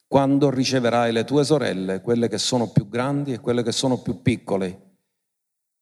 quando 0.08 0.50
riceverai 0.50 1.12
le 1.12 1.24
tue 1.24 1.44
sorelle, 1.44 2.00
quelle 2.00 2.28
che 2.28 2.38
sono 2.38 2.70
più 2.70 2.88
grandi 2.88 3.34
e 3.34 3.40
quelle 3.40 3.62
che 3.62 3.72
sono 3.72 3.98
più 3.98 4.22
piccole. 4.22 4.96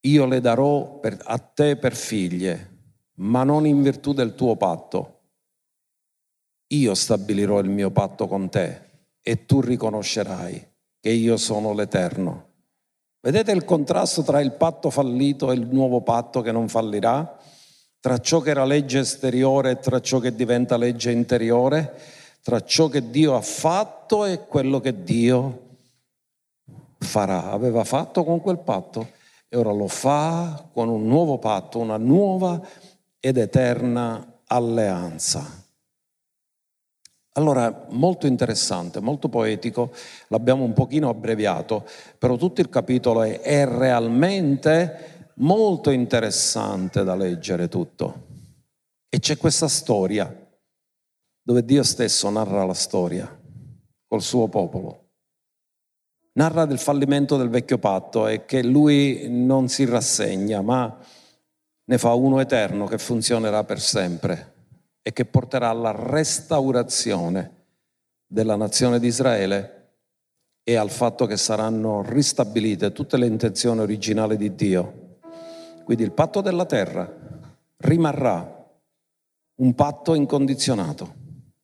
Io 0.00 0.26
le 0.26 0.40
darò 0.40 0.98
per, 0.98 1.18
a 1.24 1.38
te 1.38 1.76
per 1.76 1.94
figlie, 1.94 2.74
ma 3.14 3.44
non 3.44 3.66
in 3.66 3.82
virtù 3.82 4.12
del 4.12 4.34
tuo 4.34 4.56
patto. 4.56 5.15
Io 6.68 6.94
stabilirò 6.94 7.60
il 7.60 7.70
mio 7.70 7.90
patto 7.90 8.26
con 8.26 8.48
te 8.48 8.80
e 9.22 9.46
tu 9.46 9.60
riconoscerai 9.60 10.66
che 11.00 11.10
io 11.10 11.36
sono 11.36 11.72
l'Eterno. 11.72 12.44
Vedete 13.20 13.52
il 13.52 13.64
contrasto 13.64 14.22
tra 14.22 14.40
il 14.40 14.52
patto 14.52 14.90
fallito 14.90 15.50
e 15.50 15.54
il 15.54 15.66
nuovo 15.66 16.00
patto 16.00 16.42
che 16.42 16.52
non 16.52 16.68
fallirà? 16.68 17.38
Tra 18.00 18.18
ciò 18.18 18.40
che 18.40 18.50
era 18.50 18.64
legge 18.64 19.00
esteriore 19.00 19.72
e 19.72 19.78
tra 19.78 20.00
ciò 20.00 20.18
che 20.18 20.34
diventa 20.34 20.76
legge 20.76 21.10
interiore? 21.10 21.98
Tra 22.42 22.60
ciò 22.62 22.88
che 22.88 23.10
Dio 23.10 23.34
ha 23.34 23.40
fatto 23.40 24.24
e 24.24 24.46
quello 24.46 24.80
che 24.80 25.02
Dio 25.02 25.66
farà. 26.98 27.50
Aveva 27.50 27.84
fatto 27.84 28.24
con 28.24 28.40
quel 28.40 28.58
patto 28.58 29.10
e 29.48 29.56
ora 29.56 29.72
lo 29.72 29.88
fa 29.88 30.68
con 30.72 30.88
un 30.88 31.06
nuovo 31.06 31.38
patto, 31.38 31.78
una 31.78 31.96
nuova 31.96 32.60
ed 33.18 33.36
eterna 33.36 34.40
alleanza. 34.46 35.65
Allora, 37.36 37.86
molto 37.90 38.26
interessante, 38.26 39.00
molto 39.00 39.28
poetico, 39.28 39.92
l'abbiamo 40.28 40.64
un 40.64 40.72
pochino 40.72 41.10
abbreviato, 41.10 41.86
però 42.16 42.36
tutto 42.36 42.62
il 42.62 42.70
capitolo 42.70 43.22
è, 43.22 43.40
è 43.40 43.66
realmente 43.66 45.30
molto 45.34 45.90
interessante 45.90 47.04
da 47.04 47.14
leggere 47.14 47.68
tutto. 47.68 48.24
E 49.10 49.18
c'è 49.18 49.36
questa 49.36 49.68
storia 49.68 50.34
dove 51.42 51.62
Dio 51.62 51.82
stesso 51.82 52.30
narra 52.30 52.64
la 52.64 52.74
storia 52.74 53.38
col 54.06 54.22
suo 54.22 54.48
popolo. 54.48 55.04
Narra 56.32 56.64
del 56.64 56.78
fallimento 56.78 57.36
del 57.36 57.50
vecchio 57.50 57.76
patto 57.76 58.28
e 58.28 58.46
che 58.46 58.62
lui 58.62 59.26
non 59.28 59.68
si 59.68 59.84
rassegna, 59.84 60.62
ma 60.62 60.98
ne 61.84 61.98
fa 61.98 62.14
uno 62.14 62.40
eterno 62.40 62.86
che 62.86 62.96
funzionerà 62.96 63.62
per 63.64 63.80
sempre 63.80 64.54
e 65.06 65.12
che 65.12 65.24
porterà 65.24 65.68
alla 65.68 65.92
restaurazione 65.96 67.52
della 68.26 68.56
nazione 68.56 68.98
di 68.98 69.06
Israele 69.06 69.90
e 70.64 70.74
al 70.74 70.90
fatto 70.90 71.26
che 71.26 71.36
saranno 71.36 72.02
ristabilite 72.02 72.90
tutte 72.90 73.16
le 73.16 73.26
intenzioni 73.26 73.78
originali 73.78 74.36
di 74.36 74.56
Dio. 74.56 75.18
Quindi 75.84 76.02
il 76.02 76.10
patto 76.10 76.40
della 76.40 76.66
terra 76.66 77.08
rimarrà 77.76 78.68
un 79.60 79.74
patto 79.76 80.14
incondizionato 80.14 81.14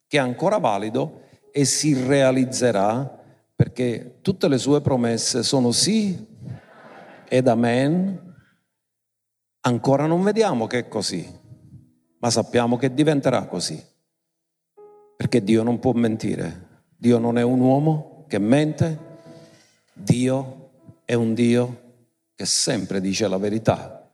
che 0.07 0.18
è 0.18 0.20
ancora 0.20 0.59
valido 0.59 1.22
e 1.51 1.64
si 1.64 1.95
realizzerà 1.95 3.22
perché 3.57 4.18
tutte 4.22 4.47
le 4.47 4.59
sue 4.59 4.80
promesse 4.80 5.43
sono 5.43 5.72
sì 5.72 6.26
ed 7.28 7.49
amen. 7.49 8.34
Ancora 9.62 10.07
non 10.07 10.22
vediamo 10.22 10.68
che 10.68 10.78
è 10.78 10.88
così, 10.88 11.40
ma 12.23 12.31
sappiamo 12.31 12.77
che 12.77 12.95
diventerà 12.95 13.47
così, 13.47 13.85
perché 15.16 15.43
Dio 15.43 15.64
non 15.64 15.81
può 15.81 15.93
mentire. 15.93 16.70
Dio 16.97 17.18
non 17.18 17.37
è 17.37 17.43
un 17.43 17.59
uomo 17.59 18.25
che 18.29 18.39
mente, 18.39 18.99
Dio 19.93 20.70
è 21.05 21.14
un 21.14 21.35
Dio 21.35 21.81
che 22.37 22.47
sempre 22.47 23.01
dice 23.01 23.27
la 23.27 23.39
verità 23.39 24.09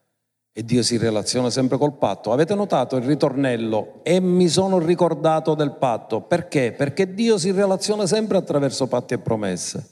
e 0.50 0.64
Dio 0.64 0.82
si 0.82 0.96
relaziona 0.96 1.50
sempre 1.50 1.76
col 1.76 1.98
patto. 1.98 2.32
Avete 2.32 2.54
notato 2.54 2.96
il 2.96 3.04
ritornello 3.04 4.00
e 4.02 4.20
mi 4.20 4.48
sono 4.48 4.78
ricordato 4.78 5.54
del 5.54 5.72
patto. 5.72 6.22
Perché? 6.22 6.72
Perché 6.72 7.12
Dio 7.12 7.36
si 7.36 7.50
relaziona 7.50 8.06
sempre 8.06 8.38
attraverso 8.38 8.86
patti 8.86 9.12
e 9.12 9.18
promesse. 9.18 9.86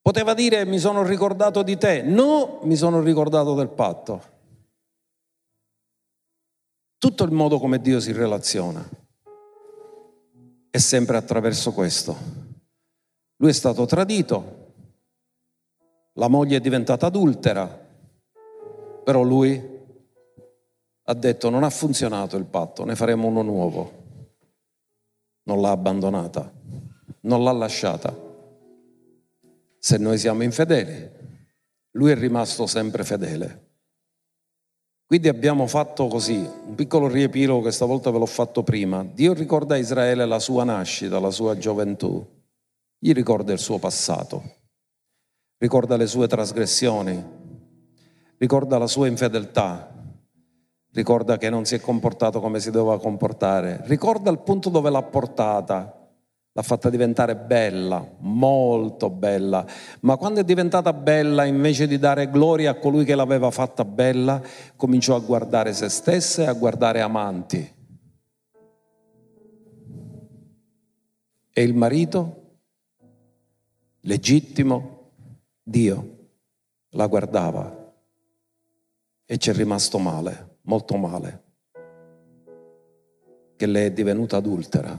Poteva 0.00 0.32
dire 0.32 0.64
mi 0.64 0.78
sono 0.78 1.02
ricordato 1.02 1.62
di 1.62 1.76
te, 1.76 2.00
no, 2.00 2.60
mi 2.62 2.74
sono 2.74 3.02
ricordato 3.02 3.52
del 3.52 3.68
patto 3.68 4.31
tutto 7.02 7.24
il 7.24 7.32
modo 7.32 7.58
come 7.58 7.80
Dio 7.80 7.98
si 7.98 8.12
relaziona 8.12 8.88
è 10.70 10.78
sempre 10.78 11.16
attraverso 11.16 11.72
questo. 11.72 12.16
Lui 13.38 13.50
è 13.50 13.52
stato 13.52 13.86
tradito, 13.86 14.74
la 16.12 16.28
moglie 16.28 16.58
è 16.58 16.60
diventata 16.60 17.06
adultera, 17.06 17.66
però 19.02 19.22
lui 19.22 19.60
ha 21.02 21.14
detto 21.14 21.50
non 21.50 21.64
ha 21.64 21.70
funzionato 21.70 22.36
il 22.36 22.44
patto, 22.44 22.84
ne 22.84 22.94
faremo 22.94 23.26
uno 23.26 23.42
nuovo. 23.42 23.92
Non 25.42 25.60
l'ha 25.60 25.72
abbandonata, 25.72 26.52
non 27.22 27.42
l'ha 27.42 27.50
lasciata. 27.50 28.16
Se 29.76 29.96
noi 29.96 30.18
siamo 30.18 30.44
infedeli, 30.44 31.10
lui 31.90 32.12
è 32.12 32.14
rimasto 32.14 32.68
sempre 32.68 33.02
fedele. 33.02 33.70
Quindi 35.12 35.28
abbiamo 35.28 35.66
fatto 35.66 36.06
così, 36.06 36.36
un 36.38 36.74
piccolo 36.74 37.06
riepilogo 37.06 37.60
che 37.60 37.70
stavolta 37.70 38.10
ve 38.10 38.16
l'ho 38.16 38.24
fatto 38.24 38.62
prima. 38.62 39.04
Dio 39.04 39.34
ricorda 39.34 39.74
a 39.74 39.76
Israele 39.76 40.24
la 40.24 40.38
sua 40.38 40.64
nascita, 40.64 41.20
la 41.20 41.30
sua 41.30 41.58
gioventù, 41.58 42.26
gli 42.96 43.12
ricorda 43.12 43.52
il 43.52 43.58
suo 43.58 43.78
passato, 43.78 44.42
ricorda 45.58 45.98
le 45.98 46.06
sue 46.06 46.26
trasgressioni, 46.26 47.22
ricorda 48.38 48.78
la 48.78 48.86
sua 48.86 49.06
infedeltà, 49.06 49.94
ricorda 50.92 51.36
che 51.36 51.50
non 51.50 51.66
si 51.66 51.74
è 51.74 51.80
comportato 51.80 52.40
come 52.40 52.58
si 52.58 52.70
doveva 52.70 52.98
comportare, 52.98 53.82
ricorda 53.84 54.30
il 54.30 54.38
punto 54.38 54.70
dove 54.70 54.88
l'ha 54.88 55.02
portata, 55.02 56.01
l'ha 56.54 56.62
fatta 56.62 56.90
diventare 56.90 57.34
bella, 57.34 58.06
molto 58.18 59.08
bella, 59.08 59.66
ma 60.00 60.16
quando 60.16 60.40
è 60.40 60.44
diventata 60.44 60.92
bella, 60.92 61.44
invece 61.44 61.86
di 61.86 61.98
dare 61.98 62.28
gloria 62.28 62.72
a 62.72 62.74
colui 62.74 63.04
che 63.04 63.14
l'aveva 63.14 63.50
fatta 63.50 63.84
bella, 63.84 64.42
cominciò 64.76 65.16
a 65.16 65.20
guardare 65.20 65.72
se 65.72 65.88
stessa 65.88 66.42
e 66.42 66.46
a 66.46 66.52
guardare 66.52 67.00
amanti. 67.00 67.80
E 71.54 71.62
il 71.62 71.74
marito, 71.74 72.56
legittimo, 74.00 75.10
Dio, 75.62 76.16
la 76.90 77.06
guardava 77.06 77.94
e 79.24 79.38
ci 79.38 79.48
è 79.48 79.52
rimasto 79.54 79.98
male, 79.98 80.58
molto 80.62 80.96
male, 80.96 81.42
che 83.56 83.66
lei 83.66 83.86
è 83.86 83.92
divenuta 83.92 84.36
adultera. 84.36 84.98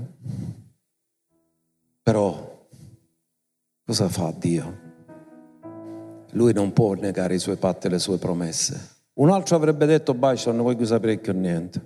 Però 2.04 2.68
cosa 3.86 4.10
fa 4.10 4.34
Dio? 4.38 4.82
Lui 6.32 6.52
non 6.52 6.74
può 6.74 6.96
negare 6.96 7.36
i 7.36 7.40
suoi 7.40 7.56
patti 7.56 7.88
e 7.88 7.92
le 7.92 8.00
sue 8.00 8.18
promesse. 8.18 8.92
Un 9.14 9.30
altro 9.30 9.56
avrebbe 9.56 9.86
detto, 9.86 10.14
Bacio, 10.14 10.52
non 10.52 10.76
più 10.76 10.86
sapere 10.86 11.18
più 11.18 11.32
niente. 11.32 11.82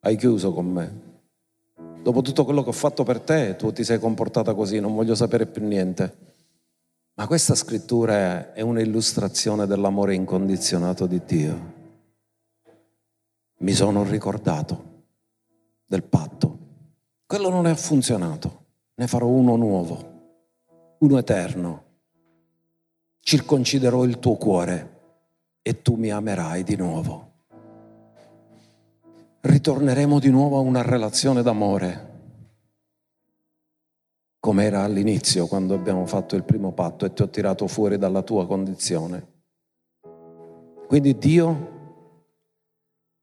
Hai 0.00 0.16
chiuso 0.16 0.52
con 0.52 0.66
me. 0.66 1.06
Dopo 2.02 2.20
tutto 2.20 2.44
quello 2.44 2.64
che 2.64 2.70
ho 2.70 2.72
fatto 2.72 3.04
per 3.04 3.20
te, 3.20 3.54
tu 3.54 3.70
ti 3.72 3.84
sei 3.84 4.00
comportata 4.00 4.54
così, 4.54 4.80
non 4.80 4.96
voglio 4.96 5.14
sapere 5.14 5.46
più 5.46 5.64
niente. 5.64 6.16
Ma 7.14 7.28
questa 7.28 7.54
scrittura 7.54 8.52
è 8.52 8.60
un'illustrazione 8.60 9.66
dell'amore 9.66 10.14
incondizionato 10.14 11.06
di 11.06 11.20
Dio. 11.24 11.74
Mi 13.58 13.72
sono 13.72 14.02
ricordato 14.02 15.04
del 15.84 16.02
patto. 16.02 16.58
Quello 17.24 17.50
non 17.50 17.68
è 17.68 17.74
funzionato 17.74 18.57
ne 18.98 19.06
farò 19.06 19.26
uno 19.26 19.54
nuovo, 19.54 20.96
uno 20.98 21.18
eterno. 21.18 21.84
Circonciderò 23.20 24.04
il 24.04 24.18
tuo 24.18 24.34
cuore 24.34 24.96
e 25.62 25.82
tu 25.82 25.94
mi 25.94 26.10
amerai 26.10 26.64
di 26.64 26.74
nuovo. 26.74 27.26
Ritorneremo 29.40 30.18
di 30.18 30.30
nuovo 30.30 30.56
a 30.56 30.60
una 30.60 30.82
relazione 30.82 31.42
d'amore, 31.42 32.06
come 34.40 34.64
era 34.64 34.82
all'inizio 34.82 35.46
quando 35.46 35.74
abbiamo 35.74 36.04
fatto 36.04 36.34
il 36.34 36.42
primo 36.42 36.72
patto 36.72 37.04
e 37.04 37.12
ti 37.12 37.22
ho 37.22 37.28
tirato 37.28 37.68
fuori 37.68 37.98
dalla 37.98 38.22
tua 38.22 38.48
condizione. 38.48 39.36
Quindi 40.88 41.16
Dio 41.16 41.76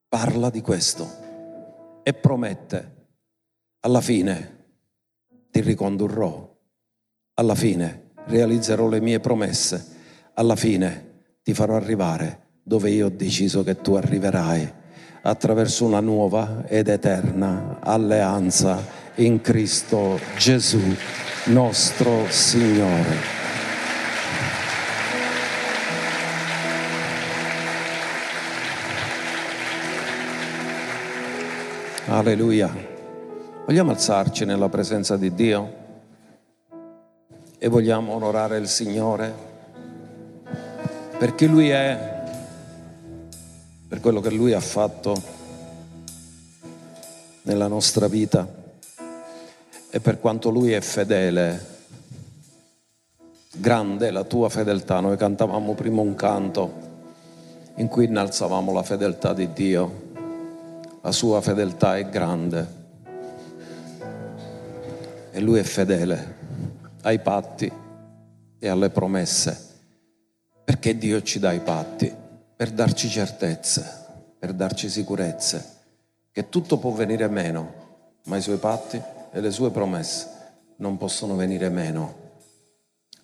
parla 0.08 0.50
di 0.50 0.62
questo 0.62 1.06
e 2.02 2.14
promette 2.14 3.08
alla 3.82 4.02
fine 4.02 4.55
ti 5.56 5.62
ricondurrò. 5.62 6.54
Alla 7.36 7.56
fine 7.56 8.12
realizzerò 8.26 8.90
le 8.90 9.00
mie 9.00 9.22
promesse. 9.22 9.94
Alla 10.34 10.58
fine 10.58 11.22
ti 11.44 11.54
farò 11.54 11.78
arrivare 11.78 12.58
dove 12.62 12.90
io 12.90 13.06
ho 13.06 13.10
deciso 13.10 13.64
che 13.64 13.80
tu 13.80 13.94
arriverai, 13.94 14.74
attraverso 15.22 15.86
una 15.86 16.02
nuova 16.02 16.66
ed 16.68 16.90
eterna 16.90 17.80
alleanza 17.80 18.86
in 19.16 19.40
Cristo 19.40 20.20
Gesù, 20.38 20.82
nostro 21.46 22.26
Signore. 22.28 23.16
Alleluia. 32.08 32.95
Vogliamo 33.66 33.92
alzarci 33.92 34.46
nella 34.46 34.70
presenza 34.70 35.18
di 35.18 35.34
Dio? 35.34 35.84
e 37.66 37.68
vogliamo 37.68 38.14
onorare 38.14 38.58
il 38.58 38.68
Signore 38.68 39.34
perché 41.18 41.48
Lui 41.48 41.70
è, 41.70 42.24
per 43.88 44.00
quello 44.02 44.20
che 44.20 44.30
Lui 44.30 44.54
ha 44.54 44.60
fatto 44.60 45.20
nella 47.44 47.68
nostra 47.68 48.08
vita 48.08 48.48
e 49.90 50.00
per 50.00 50.20
quanto 50.20 50.50
Lui 50.50 50.74
è 50.74 50.82
fedele. 50.82 51.74
Grande 53.54 54.12
la 54.12 54.26
tua 54.26 54.50
fedeltà. 54.50 55.00
Noi 55.00 55.18
cantavamo 55.18 55.74
prima 55.74 56.02
un 56.02 56.14
canto 56.14 56.74
in 57.78 57.88
cui 57.88 58.06
innalzavamo 58.06 58.74
la 58.74 58.84
fedeltà 58.84 59.34
di 59.34 59.54
Dio. 59.54 60.04
La 61.02 61.12
sua 61.12 61.40
fedeltà 61.42 61.98
è 61.98 62.08
grande 62.10 62.75
e 65.36 65.42
Lui 65.42 65.60
è 65.60 65.64
fedele 65.64 66.36
ai 67.02 67.20
patti 67.20 67.70
e 68.58 68.68
alle 68.70 68.90
promesse. 68.90 69.74
Perché 70.64 70.98
Dio 70.98 71.22
ci 71.24 71.40
dà 71.40 71.52
i 71.52 71.60
patti? 71.60 72.10
Per 72.56 72.72
darci 72.72 73.10
certezze, 73.10 74.06
per 74.40 74.54
darci 74.54 74.90
sicurezze, 74.90 75.74
che 76.32 76.48
tutto 76.48 76.78
può 76.78 76.92
venire 76.92 77.28
meno, 77.28 77.74
ma 78.28 78.38
i 78.38 78.42
suoi 78.42 78.56
patti 78.56 79.02
e 79.34 79.42
le 79.42 79.52
sue 79.52 79.72
promesse 79.72 80.30
non 80.78 80.96
possono 80.96 81.36
venire 81.36 81.68
meno. 81.68 82.16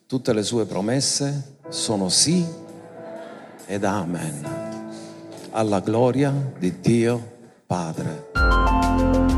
Tutte 0.05 0.33
le 0.33 0.43
sue 0.43 0.65
promesse 0.65 1.59
sono 1.69 2.09
sì 2.09 2.45
ed 3.65 3.85
amen. 3.85 4.89
Alla 5.51 5.79
gloria 5.79 6.33
di 6.59 6.77
Dio 6.81 7.37
Padre. 7.65 9.30